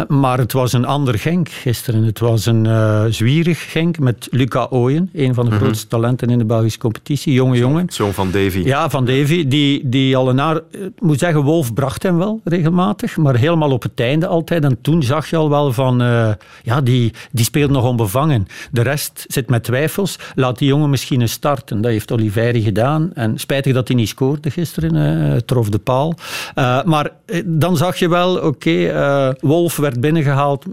maar 0.08 0.38
het 0.38 0.52
was 0.52 0.72
een 0.72 0.84
ander 0.84 1.18
Genk 1.18 1.48
gisteren. 1.48 2.02
Het 2.02 2.18
was 2.18 2.46
een 2.46 2.66
zwierig 3.12 3.70
met 3.98 4.28
Luca 4.30 4.66
Ooyen, 4.70 5.10
een 5.12 5.34
van 5.34 5.44
de 5.44 5.50
mhm. 5.50 5.60
grootste 5.60 5.86
talenten 5.86 6.28
in 6.28 6.38
de 6.38 6.44
Belgische 6.44 6.78
competitie. 6.78 7.32
Jonge 7.32 7.56
jongen. 7.56 7.86
Zoon 7.88 8.12
van 8.12 8.30
Davy. 8.30 8.58
Ja, 8.58 8.90
van 8.90 9.04
Davy. 9.04 9.48
Die, 9.48 9.88
die 9.88 10.16
al 10.16 10.28
een 10.28 10.36
jaar, 10.36 10.56
ik 10.70 11.00
moet 11.00 11.18
zeggen, 11.18 11.42
Wolf 11.42 11.74
bracht 11.74 12.02
hem 12.02 12.18
wel 12.18 12.40
regelmatig, 12.44 13.16
maar 13.16 13.36
helemaal 13.36 13.70
op 13.70 13.82
het 13.82 14.00
einde 14.00 14.26
altijd. 14.26 14.64
En 14.64 14.80
toen 14.80 15.02
zag 15.02 15.30
je 15.30 15.36
al 15.36 15.50
wel 15.50 15.72
van, 15.72 16.02
uh, 16.02 16.30
ja, 16.62 16.80
die, 16.80 17.12
die 17.32 17.44
speelt 17.44 17.70
nog 17.70 17.84
onbevangen. 17.84 18.46
De 18.70 18.82
rest 18.82 19.24
zit 19.28 19.48
met 19.48 19.64
twijfels. 19.64 20.18
Laat 20.34 20.58
die 20.58 20.68
jongen 20.68 20.90
misschien 20.90 21.20
eens 21.20 21.32
starten. 21.32 21.80
Dat 21.80 21.90
heeft 21.90 22.12
Oliveri 22.12 22.62
gedaan. 22.62 23.10
En 23.14 23.38
spijtig 23.38 23.74
dat 23.74 23.88
hij 23.88 23.96
niet 23.96 24.08
scoorde 24.08 24.50
gisteren, 24.50 24.94
uh, 24.94 25.36
trof 25.36 25.68
de 25.68 25.78
paal. 25.78 26.14
Uh, 26.54 26.82
maar 26.82 27.10
dan 27.44 27.76
zag 27.76 27.96
je 27.96 28.08
wel, 28.08 28.36
oké, 28.36 28.46
okay, 28.46 29.34
Wolf 29.40 29.76
werd 29.76 30.00
binnengehaald 30.00 30.64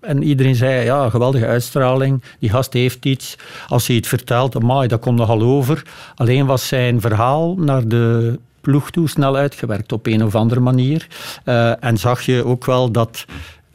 en 0.00 0.22
iedereen 0.22 0.54
zei, 0.54 0.84
ja, 0.84 1.10
geweldige 1.10 1.46
uitstraling, 1.46 2.22
die 2.38 2.50
gast 2.50 2.72
heeft 2.72 3.04
iets. 3.04 3.36
Als 3.68 3.86
hij 3.86 3.96
het 3.96 4.06
vertelt, 4.06 4.56
amai, 4.56 4.88
dat 4.88 5.00
komt 5.00 5.18
nogal 5.18 5.42
over. 5.42 5.82
Alleen 6.14 6.46
was 6.46 6.68
zijn 6.68 7.00
verhaal 7.00 7.54
naar 7.56 7.88
de 7.88 8.38
ploeg 8.60 8.90
toe 8.90 9.08
snel 9.08 9.36
uitgewerkt 9.36 9.92
op 9.92 10.06
een 10.06 10.24
of 10.24 10.34
andere 10.34 10.60
manier. 10.60 11.06
Uh, 11.44 11.84
en 11.84 11.98
zag 11.98 12.22
je 12.22 12.44
ook 12.44 12.64
wel 12.64 12.90
dat... 12.90 13.24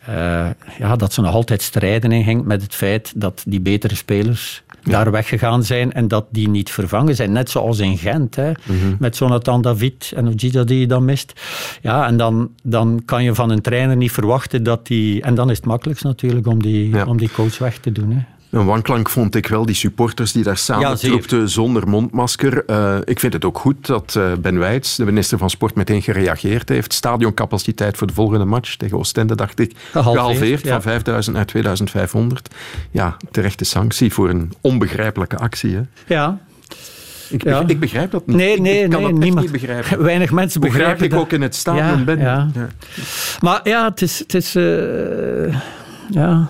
Uh, 0.09 0.49
ja, 0.77 0.95
dat 0.95 1.13
ze 1.13 1.21
nog 1.21 1.33
altijd 1.33 1.61
strijden 1.61 2.11
in 2.11 2.41
met 2.45 2.61
het 2.61 2.75
feit 2.75 3.13
dat 3.15 3.43
die 3.47 3.59
betere 3.59 3.95
spelers 3.95 4.63
daar 4.85 5.11
weggegaan 5.11 5.63
zijn 5.63 5.93
en 5.93 6.07
dat 6.07 6.25
die 6.29 6.49
niet 6.49 6.71
vervangen 6.71 7.15
zijn. 7.15 7.31
Net 7.31 7.49
zoals 7.49 7.79
in 7.79 7.97
Gent, 7.97 8.35
hè, 8.35 8.51
mm-hmm. 8.65 8.95
met 8.99 9.17
Jonathan 9.17 9.61
David 9.61 10.11
en 10.15 10.27
Ojida 10.27 10.63
die 10.63 10.79
je 10.79 10.87
dan 10.87 11.05
mist. 11.05 11.41
Ja, 11.81 12.07
en 12.07 12.17
dan, 12.17 12.49
dan 12.63 13.01
kan 13.05 13.23
je 13.23 13.35
van 13.35 13.49
een 13.49 13.61
trainer 13.61 13.95
niet 13.95 14.11
verwachten 14.11 14.63
dat 14.63 14.87
die... 14.87 15.21
En 15.21 15.35
dan 15.35 15.49
is 15.49 15.57
het 15.57 15.65
makkelijkst 15.65 16.03
natuurlijk 16.03 16.47
om 16.47 16.61
die, 16.61 17.07
om 17.07 17.17
die 17.17 17.31
coach 17.31 17.57
weg 17.57 17.77
te 17.77 17.91
doen. 17.91 18.11
Hè. 18.11 18.34
Een 18.55 18.65
wanklank 18.65 19.09
vond 19.09 19.35
ik 19.35 19.47
wel, 19.47 19.65
die 19.65 19.75
supporters 19.75 20.31
die 20.31 20.43
daar 20.43 20.57
samen 20.57 20.97
ja, 21.01 21.47
zonder 21.47 21.87
mondmasker. 21.87 22.63
Uh, 22.67 22.97
ik 23.03 23.19
vind 23.19 23.33
het 23.33 23.45
ook 23.45 23.57
goed 23.57 23.85
dat 23.85 24.15
uh, 24.17 24.33
Ben 24.33 24.59
Wijts, 24.59 24.95
de 24.95 25.05
minister 25.05 25.37
van 25.37 25.49
Sport, 25.49 25.75
meteen 25.75 26.01
gereageerd 26.01 26.69
heeft. 26.69 26.93
Stadioncapaciteit 26.93 27.97
voor 27.97 28.07
de 28.07 28.13
volgende 28.13 28.45
match 28.45 28.75
tegen 28.75 28.97
Oostende, 28.97 29.35
dacht 29.35 29.59
ik, 29.59 29.75
gehalveerd, 29.91 30.17
gehalveerd 30.17 30.63
ja. 30.63 30.71
van 30.71 30.81
5000 30.81 31.35
naar 31.35 31.45
2500. 31.45 32.49
Ja, 32.91 33.17
terechte 33.31 33.65
sanctie 33.65 34.13
voor 34.13 34.29
een 34.29 34.53
onbegrijpelijke 34.61 35.37
actie. 35.37 35.75
Hè? 35.75 35.81
Ja, 36.07 36.39
ik, 37.29 37.43
ja. 37.43 37.63
ik, 37.67 37.79
begrijp 37.79 38.11
dat 38.11 38.27
niet. 38.27 38.35
Nee, 38.35 38.61
nee, 38.61 38.83
ik, 38.83 38.89
kan 38.89 39.01
nee, 39.01 39.11
dat 39.11 39.19
niemand. 39.19 39.41
niet 39.41 39.51
begrijpen. 39.51 40.03
Weinig 40.11 40.31
mensen 40.31 40.61
begrijpen 40.61 41.05
ik 41.05 41.13
ook 41.13 41.31
in 41.31 41.41
het 41.41 41.55
stadion 41.55 42.05
ben. 42.05 42.19
Ja. 42.19 42.49
Maar 43.39 43.59
ja, 43.63 43.89
het 43.89 44.01
is... 44.01 44.19
Het 44.19 44.33
is 44.33 44.55
uh, 44.55 45.55
ja. 46.09 46.49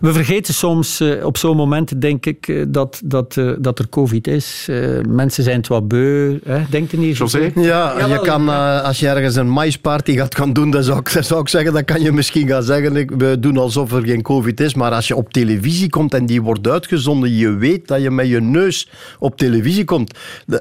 We 0.00 0.12
vergeten 0.12 0.54
soms 0.54 1.00
uh, 1.00 1.24
op 1.24 1.36
zo'n 1.36 1.56
moment, 1.56 2.00
denk 2.00 2.26
ik, 2.26 2.48
uh, 2.48 2.64
dat, 2.68 3.00
dat, 3.04 3.36
uh, 3.36 3.52
dat 3.58 3.78
er 3.78 3.88
COVID 3.88 4.26
is. 4.26 4.68
mensen 5.08 5.44
zijn 5.44 5.56
het 5.56 5.68
wat 5.68 5.88
beu. 5.88 6.38
Hè? 6.44 6.62
Denkt 6.70 6.92
u 6.92 6.96
niet? 6.96 7.16
José? 7.16 7.50
Ja, 7.54 8.06
je 8.06 8.20
kan, 8.20 8.48
als 8.82 9.00
je 9.00 9.08
ergens 9.08 9.36
een 9.36 9.50
maisparty 9.50 10.16
gaat 10.16 10.34
gaan 10.34 10.52
doen, 10.52 10.70
dan 10.70 10.82
zou 10.82 10.98
ik, 10.98 11.08
zou 11.08 11.40
ik 11.40 11.48
zeggen, 11.48 11.72
dan 11.72 11.84
kan 11.84 12.02
je 12.02 12.12
misschien 12.12 12.48
gaan 12.48 12.62
zeggen, 12.62 13.18
we 13.18 13.36
doen 13.40 13.56
alsof 13.56 13.92
er 13.92 14.02
geen 14.04 14.22
COVID 14.22 14.60
is. 14.60 14.74
Maar 14.74 14.92
als 14.92 15.08
je 15.08 15.16
op 15.16 15.32
televisie 15.32 15.90
komt 15.90 16.14
en 16.14 16.26
die 16.26 16.42
wordt 16.42 16.68
uitgezonden, 16.68 17.34
je 17.34 17.54
weet 17.54 17.88
dat 17.88 18.02
je 18.02 18.10
met 18.10 18.28
je 18.28 18.40
neus 18.40 18.88
op 19.18 19.36
televisie 19.36 19.84
komt, 19.84 20.18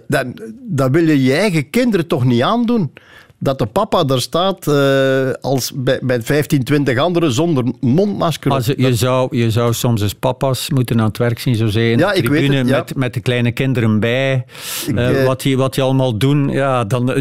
dan, 0.08 0.40
dan 0.62 0.92
wil 0.92 1.08
je 1.08 1.24
je 1.24 1.34
eigen 1.34 1.70
kinderen 1.70 2.08
toch 2.08 2.26
niet 2.26 2.42
aandoen 2.42 2.92
dat 3.40 3.60
de 3.60 3.66
papa 3.66 4.04
er 4.08 4.22
staat 4.22 4.68
uh, 4.68 5.32
als 5.42 5.72
bij, 5.76 6.00
bij 6.02 6.22
15, 6.22 6.64
20 6.64 6.98
anderen 6.98 7.32
zonder 7.32 7.64
mondmasker. 7.80 8.52
Also, 8.52 8.74
je, 8.78 8.96
zou, 8.96 9.38
je 9.38 9.52
zou 9.52 9.74
soms 9.74 10.02
als 10.02 10.14
papa's 10.14 10.70
moeten 10.70 11.00
aan 11.00 11.08
het 11.08 11.18
werk 11.18 11.40
zien, 11.40 11.56
zo 11.56 11.68
zijn. 11.68 11.98
Ja, 11.98 12.12
ik 12.14 12.28
weet 12.28 12.54
het, 12.54 12.68
ja. 12.68 12.78
met, 12.78 12.96
met 12.96 13.14
de 13.14 13.20
kleine 13.20 13.52
kinderen 13.52 14.00
bij. 14.00 14.46
Uh, 14.88 15.26
wat, 15.26 15.42
die, 15.42 15.58
wat 15.58 15.74
die 15.74 15.84
allemaal 15.84 16.18
doen, 16.18 16.50
ja, 16.50 16.84
dan, 16.84 17.06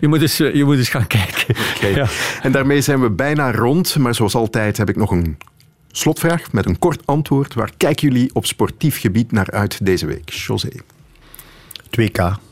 je, 0.00 0.08
moet 0.08 0.20
eens, 0.20 0.36
je 0.36 0.62
moet 0.64 0.76
eens 0.76 0.88
gaan 0.88 1.06
kijken. 1.06 1.56
Okay. 1.76 1.94
Ja. 1.94 2.06
En 2.42 2.52
daarmee 2.52 2.80
zijn 2.80 3.00
we 3.00 3.10
bijna 3.10 3.52
rond, 3.52 3.96
maar 3.98 4.14
zoals 4.14 4.34
altijd 4.34 4.76
heb 4.76 4.88
ik 4.88 4.96
nog 4.96 5.10
een 5.10 5.36
slotvraag 5.92 6.52
met 6.52 6.66
een 6.66 6.78
kort 6.78 7.02
antwoord. 7.04 7.54
Waar 7.54 7.70
kijken 7.76 8.08
jullie 8.08 8.30
op 8.32 8.46
sportief 8.46 9.00
gebied 9.00 9.32
naar 9.32 9.50
uit 9.50 9.84
deze 9.84 10.06
week? 10.06 10.30
José. 10.30 10.68
2K 12.00 12.45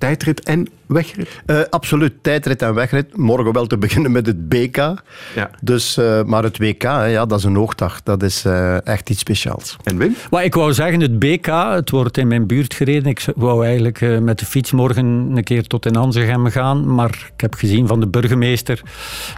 tijdrit 0.00 0.42
en 0.42 0.68
wegrit? 0.86 1.28
Uh, 1.46 1.60
absoluut, 1.70 2.12
tijdrit 2.22 2.62
en 2.62 2.74
wegrit. 2.74 3.16
Morgen 3.16 3.52
wel 3.52 3.66
te 3.66 3.78
beginnen 3.84 4.12
met 4.12 4.26
het 4.26 4.48
BK. 4.48 4.76
Ja. 4.76 5.50
Dus, 5.62 5.98
uh, 5.98 6.22
maar 6.22 6.42
het 6.42 6.58
WK, 6.58 6.82
ja, 6.82 7.26
dat 7.26 7.38
is 7.38 7.44
een 7.44 7.54
hoogdag. 7.54 8.02
Dat 8.02 8.22
is 8.22 8.44
uh, 8.44 8.86
echt 8.86 9.10
iets 9.10 9.20
speciaals. 9.20 9.76
En 9.82 9.98
Wim? 9.98 10.16
Maar 10.30 10.44
ik 10.44 10.54
wou 10.54 10.72
zeggen, 10.72 11.00
het 11.00 11.18
BK, 11.18 11.46
het 11.74 11.90
wordt 11.90 12.18
in 12.18 12.28
mijn 12.28 12.46
buurt 12.46 12.74
gereden. 12.74 13.10
Ik 13.10 13.24
wou 13.36 13.64
eigenlijk 13.64 14.20
met 14.20 14.38
de 14.38 14.46
fiets 14.46 14.72
morgen 14.72 15.06
een 15.06 15.44
keer 15.44 15.66
tot 15.66 15.86
in 15.86 15.96
Anzegem 15.96 16.46
gaan. 16.46 16.94
Maar 16.94 17.30
ik 17.34 17.40
heb 17.40 17.54
gezien 17.54 17.86
van 17.86 18.00
de 18.00 18.06
burgemeester 18.06 18.82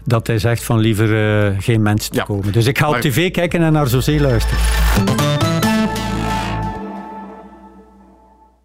dat 0.04 0.26
hij 0.26 0.38
zegt 0.38 0.64
van 0.64 0.78
liever 0.78 1.08
geen 1.58 1.82
mensen 1.82 2.12
te 2.12 2.18
ja. 2.18 2.24
komen. 2.24 2.52
Dus 2.52 2.66
ik 2.66 2.78
ga 2.78 2.88
op 2.88 2.96
tv 2.96 3.30
kijken 3.30 3.62
en 3.62 3.72
naar 3.72 3.86
José 3.86 4.20
luisteren. 4.20 5.31